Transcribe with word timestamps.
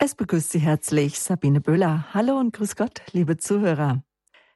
Es 0.00 0.14
begrüßt 0.14 0.52
Sie 0.52 0.60
herzlich 0.60 1.18
Sabine 1.18 1.60
Böhler. 1.60 2.06
Hallo 2.14 2.38
und 2.38 2.52
grüß 2.52 2.76
Gott, 2.76 3.02
liebe 3.10 3.36
Zuhörer. 3.36 4.04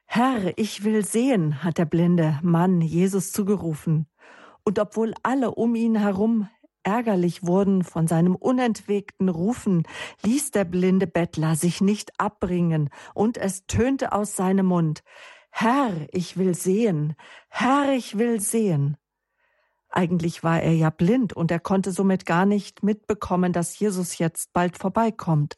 Herr, 0.05 0.57
ich 0.57 0.85
will 0.85 1.03
sehen, 1.03 1.65
hat 1.65 1.77
der 1.77 1.83
blinde 1.83 2.39
Mann 2.41 2.79
Jesus 2.79 3.33
zugerufen. 3.33 4.07
Und 4.63 4.79
obwohl 4.79 5.13
alle 5.21 5.51
um 5.51 5.75
ihn 5.75 5.97
herum 5.97 6.47
ärgerlich 6.83 7.45
wurden 7.45 7.83
von 7.83 8.07
seinem 8.07 8.35
unentwegten 8.35 9.27
Rufen, 9.27 9.83
ließ 10.23 10.51
der 10.51 10.63
blinde 10.63 11.07
Bettler 11.07 11.57
sich 11.57 11.81
nicht 11.81 12.17
abbringen, 12.21 12.89
und 13.13 13.37
es 13.37 13.65
tönte 13.65 14.13
aus 14.13 14.37
seinem 14.37 14.67
Mund 14.67 15.03
Herr, 15.51 15.91
ich 16.13 16.37
will 16.37 16.55
sehen, 16.55 17.15
Herr, 17.49 17.91
ich 17.91 18.17
will 18.17 18.39
sehen. 18.39 18.95
Eigentlich 19.95 20.43
war 20.43 20.59
er 20.59 20.73
ja 20.73 20.89
blind 20.89 21.33
und 21.33 21.51
er 21.51 21.59
konnte 21.59 21.91
somit 21.91 22.25
gar 22.25 22.47
nicht 22.47 22.81
mitbekommen, 22.81 23.53
dass 23.53 23.77
Jesus 23.77 24.17
jetzt 24.17 24.51
bald 24.51 24.75
vorbeikommt. 24.75 25.55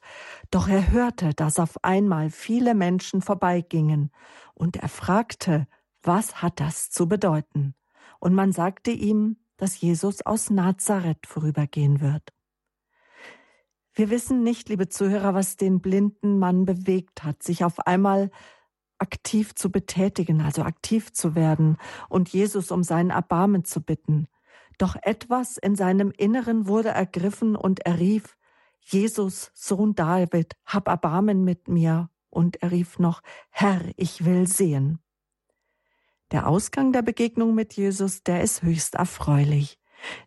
Doch 0.51 0.67
er 0.67 0.91
hörte, 0.91 1.33
dass 1.33 1.57
auf 1.57 1.81
einmal 1.85 2.29
viele 2.29 2.75
Menschen 2.75 3.21
vorbeigingen 3.21 4.11
und 4.53 4.75
er 4.75 4.89
fragte, 4.89 5.67
was 6.03 6.41
hat 6.41 6.59
das 6.59 6.89
zu 6.89 7.07
bedeuten? 7.07 7.75
Und 8.19 8.33
man 8.33 8.51
sagte 8.51 8.91
ihm, 8.91 9.37
dass 9.55 9.79
Jesus 9.79 10.25
aus 10.25 10.49
Nazareth 10.49 11.25
vorübergehen 11.25 12.01
wird. 12.01 12.33
Wir 13.93 14.09
wissen 14.09 14.43
nicht, 14.43 14.67
liebe 14.67 14.89
Zuhörer, 14.89 15.33
was 15.33 15.55
den 15.55 15.79
blinden 15.79 16.39
Mann 16.39 16.65
bewegt 16.65 17.23
hat, 17.23 17.41
sich 17.41 17.63
auf 17.63 17.87
einmal 17.87 18.31
aktiv 18.99 19.55
zu 19.55 19.71
betätigen, 19.71 20.41
also 20.41 20.63
aktiv 20.63 21.13
zu 21.13 21.35
werden 21.35 21.77
und 22.09 22.29
Jesus 22.29 22.71
um 22.71 22.83
seinen 22.83 23.09
Erbarmen 23.09 23.65
zu 23.65 23.81
bitten. 23.81 24.27
Doch 24.77 24.95
etwas 25.01 25.57
in 25.57 25.75
seinem 25.75 26.11
Inneren 26.11 26.67
wurde 26.67 26.89
ergriffen 26.89 27.55
und 27.55 27.85
er 27.85 27.99
rief, 27.99 28.35
Jesus, 28.81 29.51
Sohn 29.53 29.95
David, 29.95 30.53
hab 30.65 30.87
Erbarmen 30.87 31.43
mit 31.43 31.67
mir. 31.67 32.09
Und 32.29 32.61
er 32.61 32.71
rief 32.71 32.99
noch, 32.99 33.21
Herr, 33.49 33.81
ich 33.95 34.25
will 34.25 34.47
sehen. 34.47 34.99
Der 36.31 36.47
Ausgang 36.47 36.91
der 36.91 37.01
Begegnung 37.01 37.55
mit 37.55 37.73
Jesus, 37.73 38.23
der 38.23 38.41
ist 38.41 38.61
höchst 38.61 38.95
erfreulich, 38.95 39.79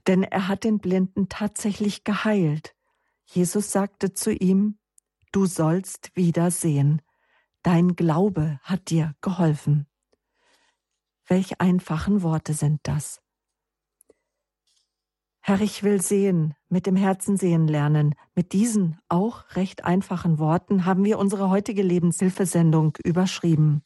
denn 0.06 0.22
er 0.22 0.48
hat 0.48 0.64
den 0.64 0.78
Blinden 0.78 1.28
tatsächlich 1.28 2.04
geheilt. 2.04 2.74
Jesus 3.26 3.70
sagte 3.72 4.14
zu 4.14 4.32
ihm, 4.32 4.78
Du 5.32 5.44
sollst 5.44 6.16
wieder 6.16 6.50
sehen. 6.50 7.02
Dein 7.62 7.96
Glaube 7.96 8.60
hat 8.62 8.90
dir 8.90 9.14
geholfen. 9.20 9.86
Welch 11.26 11.60
einfachen 11.60 12.22
Worte 12.22 12.54
sind 12.54 12.80
das. 12.84 13.20
Herr, 15.40 15.60
ich 15.60 15.82
will 15.82 16.02
sehen, 16.02 16.54
mit 16.68 16.86
dem 16.86 16.94
Herzen 16.94 17.36
sehen 17.36 17.68
lernen. 17.68 18.14
Mit 18.34 18.52
diesen 18.52 18.98
auch 19.08 19.44
recht 19.56 19.84
einfachen 19.84 20.38
Worten 20.38 20.84
haben 20.84 21.04
wir 21.04 21.18
unsere 21.18 21.48
heutige 21.48 21.82
Lebenshilfesendung 21.82 22.98
überschrieben. 23.02 23.82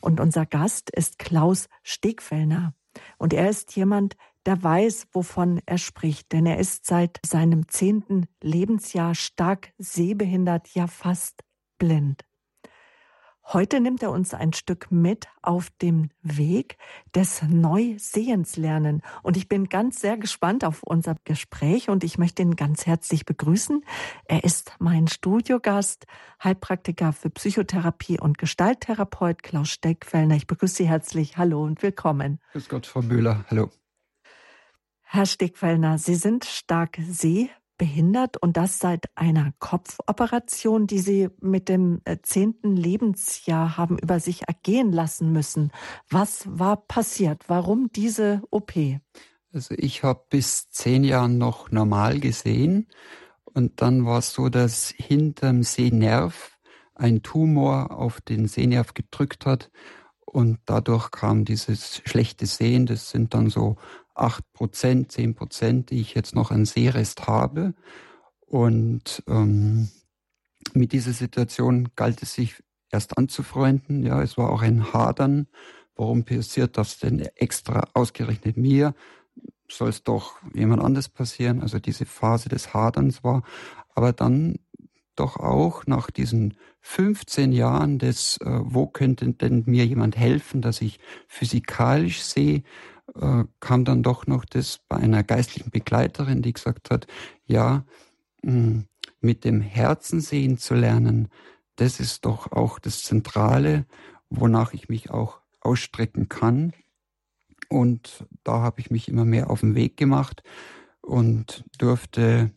Und 0.00 0.20
unser 0.20 0.44
Gast 0.44 0.90
ist 0.90 1.18
Klaus 1.18 1.68
Stegfellner. 1.82 2.74
Und 3.16 3.32
er 3.32 3.48
ist 3.48 3.74
jemand, 3.76 4.16
der 4.44 4.62
weiß, 4.62 5.08
wovon 5.12 5.60
er 5.66 5.78
spricht, 5.78 6.32
denn 6.32 6.44
er 6.46 6.58
ist 6.58 6.86
seit 6.86 7.18
seinem 7.24 7.66
zehnten 7.68 8.26
Lebensjahr 8.42 9.14
stark 9.14 9.72
sehbehindert, 9.78 10.68
ja 10.74 10.86
fast 10.86 11.42
blind. 11.78 12.24
Heute 13.52 13.78
nimmt 13.78 14.02
er 14.02 14.10
uns 14.10 14.34
ein 14.34 14.52
Stück 14.52 14.90
mit 14.90 15.28
auf 15.40 15.70
dem 15.80 16.10
Weg 16.20 16.78
des 17.14 17.42
Neusehens 17.42 18.56
lernen. 18.56 19.02
Und 19.22 19.36
ich 19.36 19.48
bin 19.48 19.68
ganz 19.68 20.00
sehr 20.00 20.16
gespannt 20.16 20.64
auf 20.64 20.82
unser 20.82 21.14
Gespräch 21.22 21.88
und 21.88 22.02
ich 22.02 22.18
möchte 22.18 22.42
ihn 22.42 22.56
ganz 22.56 22.86
herzlich 22.86 23.24
begrüßen. 23.24 23.84
Er 24.24 24.42
ist 24.42 24.72
mein 24.80 25.06
Studiogast, 25.06 26.06
Heilpraktiker 26.42 27.12
für 27.12 27.30
Psychotherapie 27.30 28.18
und 28.18 28.36
Gestalttherapeut 28.36 29.44
Klaus 29.44 29.68
Steckfellner. 29.68 30.34
Ich 30.34 30.48
begrüße 30.48 30.74
Sie 30.74 30.88
herzlich. 30.88 31.36
Hallo 31.36 31.62
und 31.62 31.84
willkommen. 31.84 32.40
Grüß 32.50 32.68
Gott, 32.68 32.86
Frau 32.86 33.02
Müller. 33.02 33.44
Hallo. 33.48 33.70
Herr 35.02 35.24
Steckfellner, 35.24 35.98
Sie 35.98 36.16
sind 36.16 36.44
stark 36.44 36.98
seh 37.08 37.48
behindert 37.78 38.36
und 38.36 38.56
das 38.56 38.78
seit 38.78 39.06
einer 39.14 39.52
Kopfoperation, 39.58 40.86
die 40.86 40.98
Sie 40.98 41.28
mit 41.40 41.68
dem 41.68 42.00
äh, 42.04 42.18
zehnten 42.22 42.76
Lebensjahr 42.76 43.76
haben 43.76 43.98
über 43.98 44.20
sich 44.20 44.48
ergehen 44.48 44.92
lassen 44.92 45.32
müssen. 45.32 45.72
Was 46.08 46.46
war 46.46 46.76
passiert? 46.76 47.44
Warum 47.48 47.90
diese 47.92 48.42
OP? 48.50 48.72
Also 49.52 49.74
ich 49.78 50.02
habe 50.02 50.22
bis 50.28 50.70
zehn 50.70 51.04
Jahren 51.04 51.38
noch 51.38 51.70
normal 51.70 52.20
gesehen 52.20 52.88
und 53.44 53.80
dann 53.80 54.04
war 54.04 54.18
es 54.18 54.32
so, 54.32 54.48
dass 54.48 54.92
hinterm 54.96 55.62
Sehnerv 55.62 56.58
ein 56.94 57.22
Tumor 57.22 57.90
auf 57.90 58.20
den 58.20 58.48
Sehnerv 58.48 58.94
gedrückt 58.94 59.46
hat 59.46 59.70
und 60.24 60.58
dadurch 60.66 61.10
kam 61.10 61.44
dieses 61.44 62.02
schlechte 62.04 62.46
Sehen. 62.46 62.84
Das 62.84 63.10
sind 63.10 63.32
dann 63.32 63.48
so 63.48 63.76
acht 64.18 64.50
Prozent, 64.52 65.12
zehn 65.12 65.34
Prozent, 65.34 65.90
die 65.90 66.00
ich 66.00 66.14
jetzt 66.14 66.34
noch 66.34 66.50
an 66.50 66.64
Seerest 66.64 67.26
habe. 67.26 67.74
Und 68.40 69.22
ähm, 69.28 69.88
mit 70.74 70.92
dieser 70.92 71.12
Situation 71.12 71.88
galt 71.96 72.22
es 72.22 72.34
sich 72.34 72.62
erst 72.90 73.18
anzufreunden. 73.18 74.04
Ja, 74.04 74.22
es 74.22 74.36
war 74.36 74.50
auch 74.50 74.62
ein 74.62 74.92
Hadern. 74.92 75.48
Warum 75.94 76.24
passiert 76.24 76.76
das 76.76 76.98
denn 76.98 77.20
extra 77.36 77.88
ausgerechnet 77.94 78.56
mir? 78.56 78.94
Soll 79.68 79.88
es 79.88 80.04
doch 80.04 80.36
jemand 80.54 80.82
anders 80.82 81.08
passieren? 81.08 81.60
Also 81.62 81.78
diese 81.78 82.06
Phase 82.06 82.48
des 82.48 82.74
Haderns 82.74 83.24
war. 83.24 83.42
Aber 83.94 84.12
dann 84.12 84.56
doch 85.16 85.38
auch 85.38 85.86
nach 85.86 86.10
diesen 86.10 86.54
15 86.82 87.52
Jahren 87.52 87.98
des, 87.98 88.36
äh, 88.42 88.60
wo 88.62 88.86
könnte 88.86 89.32
denn 89.32 89.64
mir 89.66 89.86
jemand 89.86 90.16
helfen, 90.16 90.60
dass 90.60 90.80
ich 90.82 91.00
physikalisch 91.26 92.22
sehe, 92.22 92.62
äh, 93.14 93.44
kam 93.60 93.84
dann 93.84 94.02
doch 94.02 94.26
noch 94.26 94.44
das 94.44 94.80
bei 94.88 94.96
einer 94.96 95.22
geistlichen 95.22 95.70
Begleiterin, 95.70 96.42
die 96.42 96.52
gesagt 96.52 96.90
hat, 96.90 97.06
ja, 97.44 97.84
mh, 98.42 98.52
hm, 98.52 98.84
mit 99.20 99.44
dem 99.44 99.60
Herzen 99.60 100.20
sehen 100.20 100.58
zu 100.58 100.74
lernen, 100.74 101.28
das 101.76 102.00
ist 102.00 102.24
doch 102.24 102.52
auch 102.52 102.78
das 102.78 103.02
Zentrale, 103.02 103.86
wonach 104.30 104.72
ich 104.72 104.88
mich 104.88 105.10
auch 105.10 105.40
ausstrecken 105.60 106.28
kann. 106.28 106.72
Und 107.68 108.24
da 108.44 108.60
habe 108.60 108.80
ich 108.80 108.90
mich 108.90 109.08
immer 109.08 109.24
mehr 109.24 109.50
auf 109.50 109.60
den 109.60 109.74
Weg 109.74 109.96
gemacht 109.96 110.42
und 111.00 111.64
durfte 111.78 112.50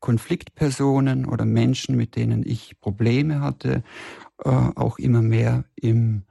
Konfliktpersonen 0.00 1.26
oder 1.26 1.44
Menschen, 1.44 1.96
mit 1.96 2.16
denen 2.16 2.44
ich 2.46 2.80
Probleme 2.80 3.40
hatte, 3.40 3.82
äh, 4.44 4.48
auch 4.48 4.98
immer 4.98 5.22
mehr 5.22 5.64
im 5.76 6.24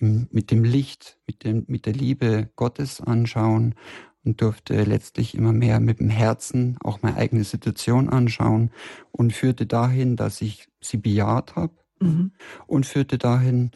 mit 0.00 0.50
dem 0.50 0.64
Licht, 0.64 1.18
mit, 1.26 1.44
dem, 1.44 1.64
mit 1.68 1.86
der 1.86 1.92
Liebe 1.92 2.50
Gottes 2.56 3.00
anschauen 3.00 3.74
und 4.24 4.40
durfte 4.40 4.82
letztlich 4.84 5.34
immer 5.34 5.52
mehr 5.52 5.80
mit 5.80 6.00
dem 6.00 6.10
Herzen 6.10 6.76
auch 6.82 7.02
meine 7.02 7.16
eigene 7.16 7.44
Situation 7.44 8.08
anschauen 8.08 8.70
und 9.12 9.32
führte 9.32 9.66
dahin, 9.66 10.16
dass 10.16 10.40
ich 10.40 10.68
sie 10.80 10.98
bejaht 10.98 11.56
habe 11.56 11.74
mhm. 12.00 12.32
und 12.66 12.86
führte 12.86 13.18
dahin, 13.18 13.70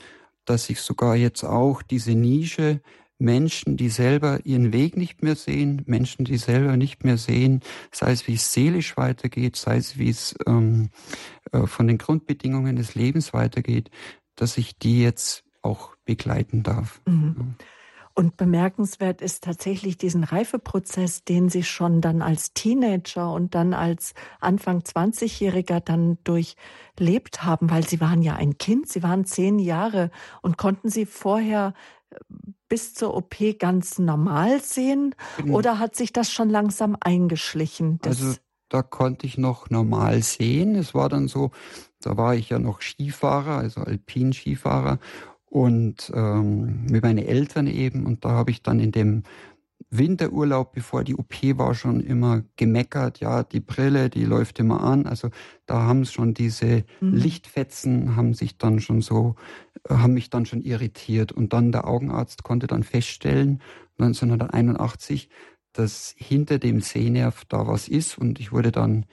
dass 0.44 0.68
ich 0.68 0.80
sogar 0.80 1.16
jetzt 1.16 1.44
auch 1.44 1.82
diese 1.82 2.14
Nische 2.14 2.80
Menschen, 3.18 3.76
die 3.76 3.88
selber 3.88 4.40
ihren 4.44 4.72
Weg 4.72 4.96
nicht 4.96 5.22
mehr 5.22 5.36
sehen, 5.36 5.82
Menschen, 5.86 6.24
die 6.24 6.36
selber 6.36 6.76
nicht 6.76 7.04
mehr 7.04 7.16
sehen, 7.16 7.60
sei 7.92 8.12
es 8.12 8.26
wie 8.26 8.34
es 8.34 8.52
seelisch 8.52 8.96
weitergeht, 8.96 9.56
sei 9.56 9.76
es 9.76 9.98
wie 9.98 10.10
es 10.10 10.34
ähm, 10.46 10.90
äh, 11.52 11.66
von 11.66 11.86
den 11.86 11.98
Grundbedingungen 11.98 12.76
des 12.76 12.94
Lebens 12.94 13.32
weitergeht, 13.32 13.90
dass 14.34 14.58
ich 14.58 14.78
die 14.78 15.00
jetzt 15.00 15.43
auch 15.64 15.96
begleiten 16.04 16.62
darf. 16.62 17.00
Mhm. 17.06 17.56
Und 18.16 18.36
bemerkenswert 18.36 19.20
ist 19.20 19.42
tatsächlich 19.42 19.98
diesen 19.98 20.22
Reifeprozess, 20.22 21.24
den 21.24 21.48
Sie 21.48 21.64
schon 21.64 22.00
dann 22.00 22.22
als 22.22 22.52
Teenager 22.52 23.32
und 23.32 23.56
dann 23.56 23.74
als 23.74 24.14
Anfang 24.38 24.82
20-Jähriger 24.82 25.80
dann 25.80 26.18
durchlebt 26.22 27.42
haben, 27.42 27.70
weil 27.70 27.84
Sie 27.88 28.00
waren 28.00 28.22
ja 28.22 28.36
ein 28.36 28.56
Kind, 28.56 28.88
Sie 28.88 29.02
waren 29.02 29.24
zehn 29.24 29.58
Jahre 29.58 30.12
und 30.42 30.56
konnten 30.56 30.90
Sie 30.90 31.06
vorher 31.06 31.74
äh, 32.10 32.16
bis 32.68 32.94
zur 32.94 33.14
OP 33.14 33.34
ganz 33.58 33.98
normal 33.98 34.60
sehen 34.60 35.16
genau. 35.36 35.58
oder 35.58 35.80
hat 35.80 35.96
sich 35.96 36.12
das 36.12 36.30
schon 36.30 36.50
langsam 36.50 36.96
eingeschlichen? 37.00 37.98
Also 38.04 38.34
da 38.68 38.82
konnte 38.82 39.26
ich 39.26 39.38
noch 39.38 39.70
normal 39.70 40.22
sehen. 40.22 40.76
Es 40.76 40.94
war 40.94 41.08
dann 41.08 41.26
so, 41.26 41.50
da 42.00 42.16
war 42.16 42.36
ich 42.36 42.50
ja 42.50 42.60
noch 42.60 42.80
Skifahrer, 42.80 43.58
also 43.58 43.80
Alpin-Skifahrer 43.80 44.98
und 45.54 46.10
ähm, 46.12 46.84
mit 46.90 47.04
meinen 47.04 47.24
Eltern 47.24 47.68
eben. 47.68 48.06
Und 48.06 48.24
da 48.24 48.30
habe 48.30 48.50
ich 48.50 48.64
dann 48.64 48.80
in 48.80 48.90
dem 48.90 49.22
Winterurlaub, 49.88 50.72
bevor 50.72 51.04
die 51.04 51.14
OP 51.14 51.32
war, 51.56 51.76
schon 51.76 52.00
immer 52.00 52.42
gemeckert, 52.56 53.20
ja, 53.20 53.44
die 53.44 53.60
Brille, 53.60 54.10
die 54.10 54.24
läuft 54.24 54.58
immer 54.58 54.82
an. 54.82 55.06
Also 55.06 55.30
da 55.66 55.82
haben 55.82 56.06
schon 56.06 56.34
diese 56.34 56.82
mhm. 57.00 57.14
Lichtfetzen, 57.14 58.16
haben 58.16 58.34
sich 58.34 58.58
dann 58.58 58.80
schon 58.80 59.00
so, 59.00 59.36
äh, 59.88 59.94
haben 59.94 60.14
mich 60.14 60.28
dann 60.28 60.44
schon 60.44 60.60
irritiert. 60.60 61.30
Und 61.30 61.52
dann 61.52 61.70
der 61.70 61.86
Augenarzt 61.86 62.42
konnte 62.42 62.66
dann 62.66 62.82
feststellen, 62.82 63.62
1981, 63.98 65.28
dass 65.72 66.16
hinter 66.18 66.58
dem 66.58 66.80
Sehnerv 66.80 67.44
da 67.44 67.68
was 67.68 67.86
ist. 67.86 68.18
Und 68.18 68.40
ich 68.40 68.50
wurde 68.50 68.72
dann 68.72 69.06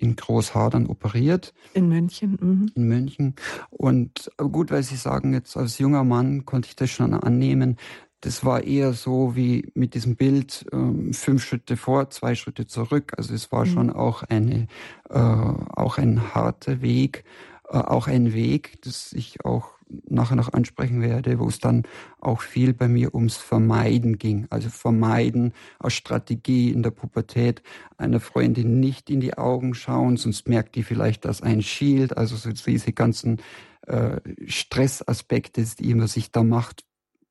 in 0.00 0.16
Großhadern 0.16 0.86
operiert. 0.86 1.52
In 1.74 1.88
München. 1.88 2.38
Mhm. 2.40 2.72
In 2.74 2.88
München. 2.88 3.34
Und 3.70 4.30
gut, 4.36 4.70
weil 4.70 4.82
Sie 4.82 4.96
sagen, 4.96 5.34
jetzt 5.34 5.56
als 5.56 5.78
junger 5.78 6.04
Mann 6.04 6.46
konnte 6.46 6.68
ich 6.68 6.76
das 6.76 6.90
schon 6.90 7.14
annehmen. 7.14 7.76
Das 8.22 8.44
war 8.44 8.64
eher 8.64 8.92
so 8.92 9.34
wie 9.34 9.70
mit 9.74 9.94
diesem 9.94 10.16
Bild 10.16 10.66
ähm, 10.72 11.12
fünf 11.14 11.44
Schritte 11.44 11.76
vor, 11.76 12.10
zwei 12.10 12.34
Schritte 12.34 12.66
zurück. 12.66 13.12
Also 13.16 13.34
es 13.34 13.50
war 13.52 13.64
mhm. 13.64 13.70
schon 13.70 13.90
auch 13.90 14.22
eine 14.24 14.66
äh, 15.08 15.18
auch 15.18 15.98
ein 15.98 16.34
harter 16.34 16.82
Weg, 16.82 17.24
äh, 17.68 17.78
auch 17.78 18.08
ein 18.08 18.34
Weg, 18.34 18.82
das 18.82 19.12
ich 19.12 19.44
auch 19.44 19.79
nachher 20.08 20.36
noch 20.36 20.52
ansprechen 20.52 21.02
werde, 21.02 21.38
wo 21.38 21.48
es 21.48 21.58
dann 21.58 21.84
auch 22.20 22.40
viel 22.40 22.72
bei 22.72 22.88
mir 22.88 23.14
ums 23.14 23.36
Vermeiden 23.36 24.18
ging. 24.18 24.46
Also 24.50 24.68
Vermeiden 24.68 25.52
als 25.78 25.94
Strategie 25.94 26.70
in 26.70 26.82
der 26.82 26.90
Pubertät 26.90 27.62
einer 27.96 28.20
Freundin 28.20 28.80
nicht 28.80 29.10
in 29.10 29.20
die 29.20 29.36
Augen 29.36 29.74
schauen, 29.74 30.16
sonst 30.16 30.48
merkt 30.48 30.74
die 30.74 30.82
vielleicht, 30.82 31.24
dass 31.24 31.42
ein 31.42 31.62
Shield, 31.62 32.16
also 32.16 32.36
so 32.36 32.50
diese 32.50 32.92
ganzen 32.92 33.40
äh, 33.86 34.20
Stressaspekte, 34.46 35.64
die 35.78 35.94
man 35.94 36.06
sich 36.06 36.30
da 36.30 36.42
macht, 36.42 36.84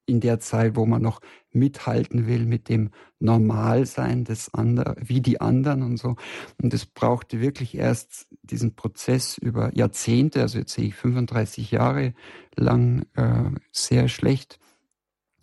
in 0.06 0.20
der 0.20 0.40
Zeit, 0.40 0.76
wo 0.76 0.86
man 0.86 1.02
noch 1.02 1.22
mithalten 1.52 2.28
will 2.28 2.46
mit 2.46 2.70
dem 2.70 2.92
Normalsein 3.20 4.24
des 4.24 4.54
anderen, 4.54 4.96
wie 5.00 5.22
die 5.22 5.42
anderen 5.42 5.84
und 5.84 5.98
so. 5.98 6.16
Und 6.62 6.74
es 6.74 6.86
brauchte 6.86 7.42
wirklich 7.42 7.76
erst 7.76 8.28
diesen 8.44 8.76
Prozess 8.76 9.38
über 9.38 9.76
Jahrzehnte, 9.76 10.42
also 10.42 10.60
jetzt 10.60 10.74
sehe 10.74 10.88
ich 10.88 10.96
35 10.96 11.72
Jahre 11.72 12.14
lang 12.56 13.06
äh, 13.16 13.52
sehr 13.72 14.08
schlecht. 14.08 14.60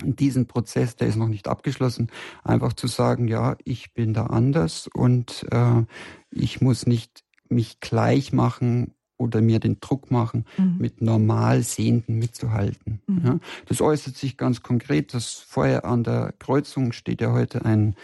Und 0.03 0.21
diesen 0.21 0.47
Prozess, 0.47 0.97
der 0.97 1.09
ist 1.09 1.17
noch 1.17 1.29
nicht 1.29 1.49
abgeschlossen, 1.49 2.09
einfach 2.45 2.75
zu 2.75 2.87
sagen, 2.87 3.29
ja, 3.29 3.57
ich 3.65 3.95
bin 3.95 4.13
da 4.13 4.27
anders 4.27 4.89
und 4.93 5.47
äh, 5.51 5.85
ich 6.31 6.61
muss 6.61 6.87
nicht 6.87 7.25
mich 7.49 7.81
gleich 7.81 8.33
machen 8.33 8.93
oder 9.19 9.41
mir 9.41 9.61
den 9.61 9.81
Druck 9.81 10.11
machen, 10.11 10.45
mhm. 10.57 10.77
mit 10.79 11.01
normal 11.01 11.63
Sehenden 11.63 12.19
mitzuhalten. 12.19 13.01
Mhm. 13.07 13.21
Ja, 13.25 13.39
das 13.67 13.81
äußert 13.81 14.17
sich 14.17 14.37
ganz 14.37 14.63
konkret, 14.63 15.15
dass 15.15 15.33
vorher 15.33 15.85
an 15.85 16.05
der 16.05 16.35
Kreuzung 16.39 16.93
steht 16.93 17.21
ja 17.21 17.33
heute 17.33 17.65
ein 17.65 17.95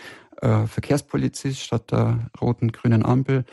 äh, 0.41 0.67
Verkehrspolizist 0.67 1.61
statt 1.61 1.91
der 1.93 2.31
roten, 2.41 2.73
grünen 2.73 3.05
Ampel 3.05 3.45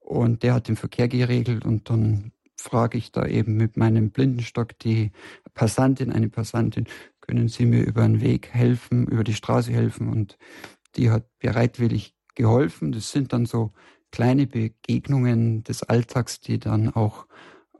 und 0.00 0.42
der 0.42 0.54
hat 0.54 0.68
den 0.68 0.76
Verkehr 0.76 1.08
geregelt 1.08 1.64
und 1.64 1.90
dann 1.90 2.32
frage 2.56 2.98
ich 2.98 3.12
da 3.12 3.26
eben 3.26 3.56
mit 3.56 3.76
meinem 3.76 4.10
Blindenstock 4.10 4.78
die 4.78 5.12
Passantin, 5.54 6.12
eine 6.12 6.28
Passantin, 6.28 6.86
können 7.20 7.48
Sie 7.48 7.66
mir 7.66 7.84
über 7.84 8.02
den 8.02 8.20
Weg 8.20 8.48
helfen, 8.52 9.06
über 9.06 9.22
die 9.22 9.34
Straße 9.34 9.70
helfen 9.70 10.08
und 10.08 10.38
die 10.96 11.10
hat 11.10 11.26
bereitwillig 11.38 12.14
geholfen. 12.34 12.92
Das 12.92 13.12
sind 13.12 13.32
dann 13.32 13.44
so 13.44 13.72
kleine 14.10 14.46
Begegnungen 14.46 15.64
des 15.64 15.82
Alltags, 15.82 16.40
die 16.40 16.58
dann 16.58 16.94
auch 16.94 17.26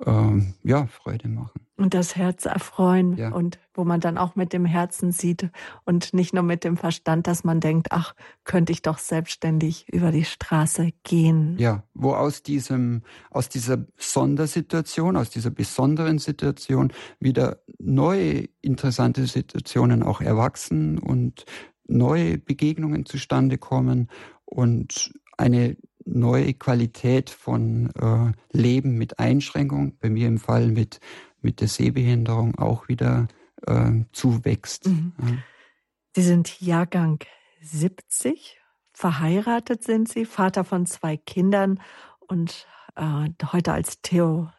ähm, 0.07 0.55
ja, 0.63 0.87
Freude 0.87 1.29
machen. 1.29 1.61
Und 1.77 1.95
das 1.95 2.17
Herz 2.17 2.45
erfreuen 2.45 3.17
ja. 3.17 3.31
und 3.33 3.59
wo 3.73 3.85
man 3.85 4.01
dann 4.01 4.19
auch 4.19 4.35
mit 4.35 4.53
dem 4.53 4.65
Herzen 4.65 5.13
sieht 5.13 5.49
und 5.85 6.13
nicht 6.13 6.35
nur 6.35 6.43
mit 6.43 6.65
dem 6.65 6.77
Verstand, 6.77 7.27
dass 7.29 7.45
man 7.45 7.61
denkt, 7.61 7.89
ach, 7.91 8.15
könnte 8.45 8.73
ich 8.73 8.83
doch 8.83 8.99
selbstständig 8.99 9.87
über 9.89 10.11
die 10.11 10.25
Straße 10.25 10.91
gehen. 11.05 11.57
Ja, 11.59 11.85
wo 11.95 12.15
aus 12.15 12.43
diesem, 12.43 13.03
aus 13.31 13.49
dieser 13.49 13.87
Sondersituation, 13.97 15.17
aus 15.17 15.31
dieser 15.31 15.51
besonderen 15.51 16.19
Situation 16.19 16.93
wieder 17.21 17.61
neue 17.79 18.49
interessante 18.61 19.27
Situationen 19.27 20.03
auch 20.03 20.21
erwachsen 20.21 20.99
und 20.99 21.45
neue 21.87 22.39
Begegnungen 22.39 23.07
zustande 23.07 23.57
kommen 23.57 24.09
und 24.45 25.13
eine 25.37 25.77
neue 26.09 26.55
Qualität 26.55 27.31
von 27.31 27.91
äh, 27.95 28.33
Leben 28.57 28.97
mit 28.97 29.19
Einschränkung, 29.19 29.97
bei 29.99 30.11
mir 30.11 30.29
im 30.29 30.39
Fall 30.39 30.69
mit, 30.69 31.01
mit 31.41 31.61
der 31.61 31.69
Sehbehinderung 31.69 32.59
auch 32.59 32.89
wieder 32.89 33.29
äh, 33.67 33.93
zuwächst. 34.13 34.87
Mhm. 34.87 35.13
Ja. 35.21 35.27
Sie 36.15 36.23
sind 36.23 36.61
Jahrgang 36.61 37.19
70, 37.61 38.59
verheiratet 38.93 39.85
sind 39.85 40.09
Sie, 40.09 40.25
Vater 40.25 40.65
von 40.65 40.87
zwei 40.87 41.17
Kindern 41.17 41.81
und 42.19 42.67
äh, 42.97 43.29
heute 43.53 43.73
als 43.73 44.01
Theo 44.03 44.51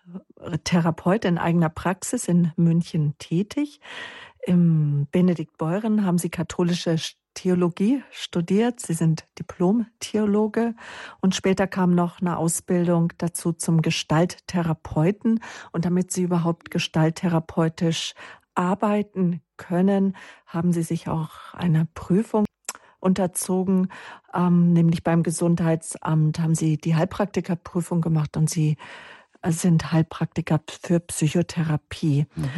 Therapeut 0.64 1.26
in 1.26 1.38
eigener 1.38 1.70
Praxis 1.70 2.28
in 2.28 2.52
München 2.56 3.16
tätig. 3.18 3.82
Im 4.46 5.08
Benedikt 5.12 5.58
Beuren 5.58 6.06
haben 6.06 6.18
Sie 6.18 6.30
katholische 6.30 6.98
Theologie 7.34 8.04
studiert. 8.12 8.80
Sie 8.80 8.94
sind 8.94 9.26
Diplom-Theologe 9.38 10.76
und 11.22 11.36
später 11.36 11.68
kam 11.68 11.96
noch 11.96 12.22
eine 12.22 12.38
Ausbildung 12.38 13.14
dazu 13.18 13.54
zum 13.54 13.82
Gestalttherapeuten. 13.82 15.42
Und 15.72 15.86
damit 15.86 16.12
Sie 16.12 16.24
überhaupt 16.24 16.72
gestalttherapeutisch 16.72 18.14
arbeiten 18.56 19.42
können, 19.58 20.16
haben 20.46 20.74
Sie 20.74 20.84
sich 20.84 21.08
auch 21.08 21.54
einer 21.54 21.88
Prüfung 21.94 22.46
unterzogen, 23.00 23.90
ähm, 24.34 24.74
nämlich 24.74 25.04
beim 25.04 25.24
Gesundheitsamt 25.24 26.40
haben 26.40 26.56
Sie 26.56 26.78
die 26.78 26.96
Heilpraktikerprüfung 26.96 28.02
gemacht 28.02 28.36
und 28.36 28.50
Sie 28.50 28.78
sind 29.46 29.92
Heilpraktiker 29.92 30.60
für 30.68 31.00
Psychotherapie. 31.00 32.26
Mhm. 32.36 32.50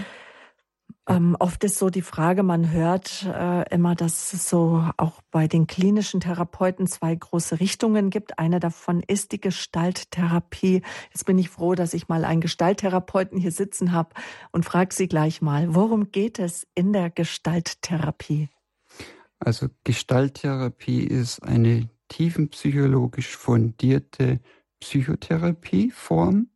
Ähm, 1.08 1.36
oft 1.40 1.64
ist 1.64 1.80
so 1.80 1.90
die 1.90 2.04
Frage, 2.04 2.44
man 2.44 2.72
hört 2.72 3.24
äh, 3.24 3.68
immer, 3.74 3.96
dass 3.96 4.34
es 4.34 4.48
so 4.48 4.88
auch 4.98 5.22
bei 5.32 5.48
den 5.48 5.66
klinischen 5.66 6.20
Therapeuten 6.20 6.86
zwei 6.86 7.16
große 7.16 7.60
Richtungen 7.60 8.12
gibt. 8.12 8.38
Eine 8.38 8.60
davon 8.60 9.02
ist 9.02 9.32
die 9.32 9.42
Gestalttherapie. 9.42 10.84
Jetzt 11.12 11.26
bin 11.26 11.40
ich 11.40 11.50
froh, 11.50 11.74
dass 11.74 11.96
ich 11.96 12.08
mal 12.08 12.24
einen 12.24 12.42
Gestalttherapeuten 12.42 13.40
hier 13.40 13.52
sitzen 13.52 13.94
habe 13.94 14.10
und 14.52 14.64
frage 14.64 14.94
Sie 14.94 15.08
gleich 15.08 15.42
mal, 15.42 15.74
worum 15.74 16.12
geht 16.12 16.38
es 16.38 16.68
in 16.76 16.94
der 16.94 17.10
Gestalttherapie? 17.10 18.50
Also 19.40 19.70
Gestalttherapie 19.84 21.04
ist 21.04 21.42
eine 21.42 21.90
tiefenpsychologisch 22.10 23.36
fundierte 23.36 24.40
Psychotherapieform 24.80 26.50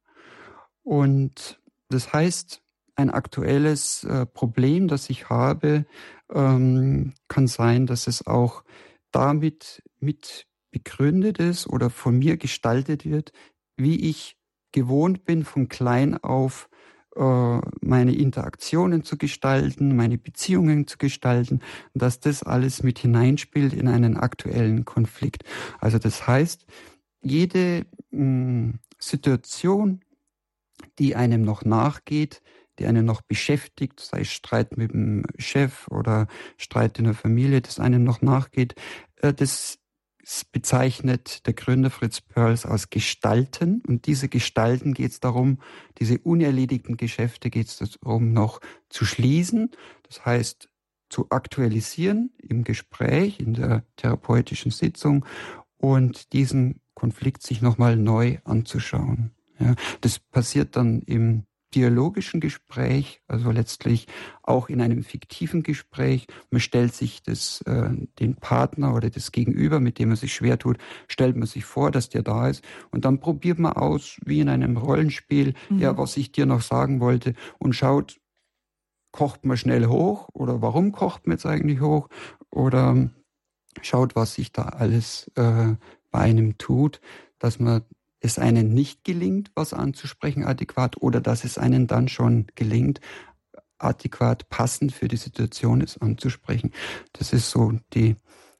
und 0.83 1.59
das 1.89 2.13
heißt, 2.13 2.62
ein 2.95 3.09
aktuelles 3.09 4.03
äh, 4.03 4.25
Problem, 4.25 4.88
das 4.88 5.09
ich 5.09 5.30
habe, 5.30 5.86
ähm, 6.33 7.13
kann 7.27 7.47
sein, 7.47 7.86
dass 7.86 8.07
es 8.07 8.25
auch 8.25 8.63
damit 9.12 9.83
mit 10.00 10.47
begründet 10.71 11.39
ist 11.39 11.68
oder 11.68 11.89
von 11.89 12.18
mir 12.18 12.38
gestaltet 12.38 13.06
wird, 13.06 13.31
wie 13.77 14.09
ich 14.09 14.38
gewohnt 14.71 15.24
bin, 15.24 15.45
von 15.45 15.69
klein 15.69 16.18
auf 16.21 16.69
äh, 17.15 17.60
meine 17.81 18.13
Interaktionen 18.13 19.03
zu 19.03 19.17
gestalten, 19.17 19.96
meine 19.96 20.17
Beziehungen 20.17 20.86
zu 20.86 20.98
gestalten, 20.98 21.62
dass 21.93 22.19
das 22.19 22.43
alles 22.43 22.84
mit 22.84 23.00
hineinspielt 23.00 23.74
in 23.74 23.88
einen 23.88 24.17
aktuellen 24.17 24.84
Konflikt. 24.84 25.43
Also 25.79 25.98
das 25.98 26.27
heißt, 26.27 26.65
jede 27.22 27.86
mh, 28.12 28.19
hm, 28.19 28.79
Situation, 29.00 30.01
die 31.00 31.15
einem 31.15 31.41
noch 31.41 31.63
nachgeht, 31.63 32.41
die 32.79 32.86
einen 32.86 33.05
noch 33.05 33.22
beschäftigt, 33.22 34.00
sei 34.00 34.22
es 34.22 34.32
Streit 34.32 34.77
mit 34.77 34.91
dem 34.91 35.25
Chef 35.38 35.88
oder 35.89 36.27
Streit 36.58 37.00
in 37.00 37.05
der 37.05 37.13
Familie, 37.13 37.62
das 37.62 37.79
einem 37.79 38.03
noch 38.03 38.22
nachgeht, 38.22 38.75
äh, 39.22 39.34
das 39.34 39.79
bezeichnet 40.51 41.46
der 41.46 41.53
Gründer 41.53 41.91
Fritz 41.91 42.20
Perls 42.20 42.65
als 42.65 42.89
Gestalten. 42.89 43.84
Und 43.88 44.08
diese 44.08 44.27
Gestalten 44.27 44.94
geht 44.94 45.12
es 45.12 45.20
darum, 45.20 45.60
diese 46.00 46.17
unerledigten 46.17 46.98
Geschäfte 46.98 47.50
geht 47.51 47.67
es 47.67 47.77
darum, 47.77 48.34
noch 48.34 48.60
zu 48.89 49.05
schließen. 49.05 49.70
Das 50.03 50.25
heißt, 50.25 50.70
zu 51.10 51.27
aktualisieren 51.29 52.32
im 52.39 52.63
Gespräch, 52.63 53.39
in 53.39 53.53
der 53.53 53.84
therapeutischen 53.98 54.72
Sitzung 54.72 55.25
und 55.77 56.34
diesen 56.34 56.82
Konflikt 56.96 57.44
sich 57.44 57.62
nochmal 57.62 57.96
neu 57.96 58.39
anzuschauen. 58.44 59.32
Ja, 59.60 59.75
das 60.01 60.20
passiert 60.20 60.75
dann 60.75 61.01
im 61.01 61.46
dialogischen 61.75 62.39
Gespräch, 62.39 63.22
also 63.27 63.51
letztlich 63.51 64.08
auch 64.41 64.70
in 64.70 64.82
einem 64.82 65.03
fiktiven 65.03 65.62
Gespräch. 65.62 66.27
Man 66.50 66.62
stellt 66.62 66.94
sich 66.94 67.22
das, 67.22 67.62
äh, 67.62 67.89
den 68.20 68.36
Partner 68.36 68.96
oder 68.96 69.10
das 69.10 69.32
Gegenüber, 69.32 69.79
mit 69.79 70.00
dem 70.00 70.10
man 70.10 70.17
sich 70.17 70.34
schwer 70.34 70.58
tut, 70.58 70.77
stellt 71.08 71.36
man 71.36 71.48
sich 71.48 71.65
vor, 71.65 71.91
dass 71.91 72.10
der 72.10 72.24
da 72.24 72.48
ist. 72.48 72.63
Und 72.91 73.05
dann 73.05 73.20
probiert 73.20 73.60
man 73.60 73.74
aus, 73.74 74.17
wie 74.25 74.39
in 74.39 74.50
einem 74.50 74.77
Rollenspiel, 74.77 75.53
mhm. 75.70 75.79
ja, 75.79 75.98
was 75.98 76.17
ich 76.17 76.32
dir 76.32 76.46
noch 76.46 76.62
sagen 76.62 77.00
wollte 77.00 77.34
und 77.60 77.74
schaut, 77.74 78.20
kocht 79.12 79.46
man 79.46 79.58
schnell 79.58 79.86
hoch 79.88 80.29
oder 80.34 80.62
warum 80.62 80.91
kocht 80.91 81.27
man 81.27 81.38
jetzt 81.38 81.46
eigentlich 81.46 81.82
hoch 81.82 82.10
oder 82.50 83.10
schaut, 83.82 84.15
was 84.15 84.34
sich 84.34 84.51
da 84.51 84.63
alles 84.63 85.32
äh, 85.36 85.75
bei 86.12 86.20
einem 86.20 86.58
tut, 86.58 87.01
dass 87.39 87.60
man 87.60 87.84
es 88.25 88.39
einen 88.39 88.74
nicht 88.74 89.03
gelingt, 89.03 89.51
was 89.55 89.74
anzusprechen 89.74 90.44
adäquat 90.44 90.98
oder 91.01 91.22
dass 91.22 91.44
es 91.44 91.58
einen 91.58 91.88
dann 91.88 92.08
schon 92.08 92.48
gelingt, 92.55 93.00
adäquat 93.77 94.50
passend 94.50 94.91
für 94.91 95.08
die 95.08 95.17
Situation 95.17 95.82
ist 95.82 96.01
anzusprechen. 96.01 96.72
Das 97.13 97.34
ist 97.34 97.50
so 97.50 97.74
die 97.94 98.15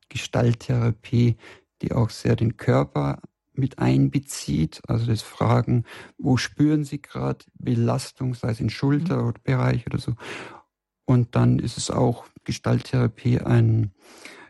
Gestalttherapie, 0.10 1.36
die 1.82 1.92
auch 1.92 2.10
sehr 2.10 2.36
den 2.36 2.58
Körper 2.58 3.22
mit 3.54 3.80
einbezieht, 3.80 4.82
also 4.88 5.06
das 5.06 5.22
Fragen, 5.22 5.86
wo 6.18 6.38
spüren 6.38 6.84
Sie 6.84 7.02
gerade 7.02 7.46
Belastung, 7.58 8.34
sei 8.34 8.50
es 8.50 8.60
in 8.60 8.70
Schulterbereich 8.70 9.86
mhm. 9.86 9.92
oder 9.92 10.00
so. 10.00 10.14
Und 11.06 11.36
dann 11.36 11.60
ist 11.60 11.78
es 11.78 11.90
auch 11.90 12.26
Gestalttherapie 12.44 13.40
ein, 13.40 13.92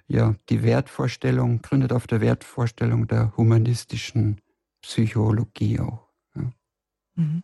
ja, 0.07 0.35
die 0.49 0.63
Wertvorstellung, 0.63 1.61
gründet 1.61 1.91
auf 1.91 2.07
der 2.07 2.21
Wertvorstellung 2.21 3.07
der 3.07 3.35
humanistischen 3.37 4.41
Psychologie 4.85 5.79
auch. 5.79 6.09
Ja. 6.35 6.51
Mhm. 7.15 7.43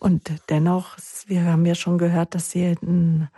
Und 0.00 0.32
dennoch, 0.48 0.96
wir 1.26 1.44
haben 1.44 1.64
ja 1.64 1.74
schon 1.74 1.96
gehört, 1.96 2.34
dass 2.34 2.50
Sie 2.50 2.64
ein 2.64 3.28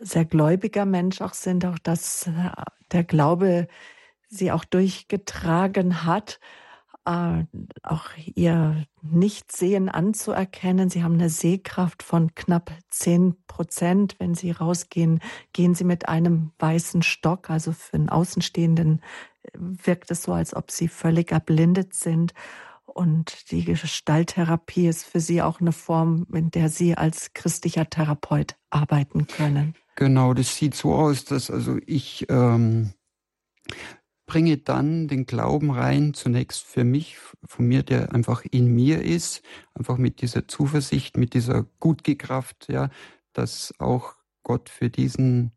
sehr 0.00 0.24
gläubiger 0.24 0.84
Mensch 0.84 1.22
auch 1.22 1.34
sind, 1.34 1.64
auch 1.64 1.78
dass 1.78 2.26
äh, 2.26 2.50
der 2.92 3.04
Glaube 3.04 3.68
Sie 4.28 4.52
auch 4.52 4.64
durchgetragen 4.64 6.04
hat, 6.04 6.38
äh, 7.08 7.44
auch 7.82 8.10
Ihr 8.34 8.84
Nichtsehen 9.00 9.88
anzuerkennen. 9.88 10.90
Sie 10.90 11.02
haben 11.02 11.14
eine 11.14 11.30
Sehkraft 11.30 12.02
von 12.02 12.34
knapp 12.34 12.70
zehn 12.90 13.34
Prozent. 13.46 14.16
Wenn 14.18 14.34
Sie 14.34 14.50
rausgehen, 14.50 15.20
gehen 15.54 15.74
Sie 15.74 15.84
mit 15.84 16.08
einem 16.08 16.52
weißen 16.58 17.02
Stock. 17.02 17.48
Also 17.48 17.72
für 17.72 17.94
einen 17.94 18.10
Außenstehenden 18.10 19.00
äh, 19.42 19.48
wirkt 19.54 20.10
es 20.10 20.22
so, 20.24 20.32
als 20.34 20.54
ob 20.54 20.70
Sie 20.70 20.88
völlig 20.88 21.32
erblindet 21.32 21.94
sind. 21.94 22.34
Und 22.84 23.52
die 23.52 23.64
Gestalttherapie 23.64 24.88
ist 24.88 25.04
für 25.04 25.20
Sie 25.20 25.40
auch 25.40 25.60
eine 25.60 25.72
Form, 25.72 26.26
in 26.32 26.50
der 26.50 26.68
Sie 26.68 26.94
als 26.94 27.32
christlicher 27.32 27.88
Therapeut 27.88 28.56
arbeiten 28.70 29.26
können. 29.26 29.74
Genau, 29.94 30.34
das 30.34 30.56
sieht 30.56 30.74
so 30.74 30.94
aus, 30.94 31.24
dass 31.24 31.50
also 31.50 31.78
ich 31.86 32.26
ähm, 32.28 32.92
bringe 34.28 34.58
dann 34.58 35.08
den 35.08 35.26
Glauben 35.26 35.72
rein, 35.72 36.14
zunächst 36.14 36.64
für 36.64 36.84
mich, 36.84 37.16
von 37.44 37.66
mir, 37.66 37.82
der 37.82 38.14
einfach 38.14 38.44
in 38.48 38.72
mir 38.72 39.02
ist, 39.02 39.42
einfach 39.74 39.96
mit 39.96 40.20
dieser 40.20 40.46
Zuversicht, 40.46 41.16
mit 41.16 41.34
dieser 41.34 41.66
Gutgekraft, 41.80 42.68
ja, 42.68 42.90
dass 43.32 43.74
auch 43.78 44.14
Gott 44.44 44.68
für 44.68 44.90
diesen 44.90 45.52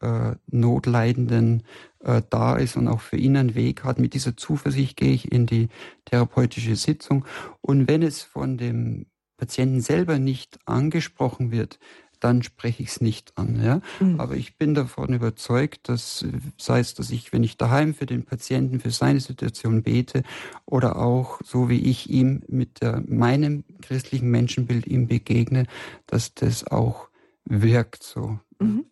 äh, 0.00 0.36
Notleidenden 0.46 1.64
äh, 2.00 2.22
da 2.28 2.56
ist 2.56 2.76
und 2.76 2.88
auch 2.88 3.00
für 3.00 3.16
ihn 3.16 3.36
einen 3.36 3.54
Weg 3.54 3.84
hat. 3.84 3.98
Mit 3.98 4.14
dieser 4.14 4.36
Zuversicht 4.36 4.96
gehe 4.96 5.12
ich 5.12 5.32
in 5.32 5.46
die 5.46 5.68
therapeutische 6.04 6.76
Sitzung. 6.76 7.24
Und 7.62 7.88
wenn 7.88 8.02
es 8.02 8.22
von 8.22 8.58
dem 8.58 9.06
Patienten 9.38 9.80
selber 9.80 10.18
nicht 10.18 10.58
angesprochen 10.66 11.50
wird, 11.50 11.78
dann 12.20 12.42
spreche 12.42 12.82
ich 12.82 12.90
es 12.90 13.00
nicht 13.00 13.36
an. 13.36 13.62
Ja? 13.62 13.80
Mhm. 14.00 14.20
Aber 14.20 14.36
ich 14.36 14.56
bin 14.56 14.74
davon 14.74 15.12
überzeugt, 15.12 15.88
dass, 15.88 16.24
sei 16.56 16.80
es, 16.80 16.94
dass 16.94 17.10
ich, 17.10 17.32
wenn 17.32 17.42
ich 17.42 17.56
daheim 17.56 17.94
für 17.94 18.06
den 18.06 18.24
Patienten, 18.24 18.80
für 18.80 18.90
seine 18.90 19.20
Situation 19.20 19.82
bete 19.82 20.22
oder 20.66 20.96
auch 20.96 21.40
so 21.44 21.68
wie 21.68 21.80
ich 21.80 22.10
ihm 22.10 22.42
mit 22.48 22.82
der, 22.82 23.02
meinem 23.06 23.64
christlichen 23.82 24.30
Menschenbild 24.30 24.86
ihm 24.86 25.06
begegne, 25.06 25.66
dass 26.06 26.34
das 26.34 26.66
auch 26.66 27.08
wirkt, 27.44 28.02
so 28.02 28.38
mhm. 28.58 28.86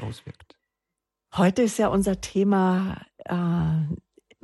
auswirkt. 0.00 0.56
Heute 1.34 1.62
ist 1.62 1.78
ja 1.78 1.88
unser 1.88 2.20
Thema 2.20 3.04
äh, 3.24 3.94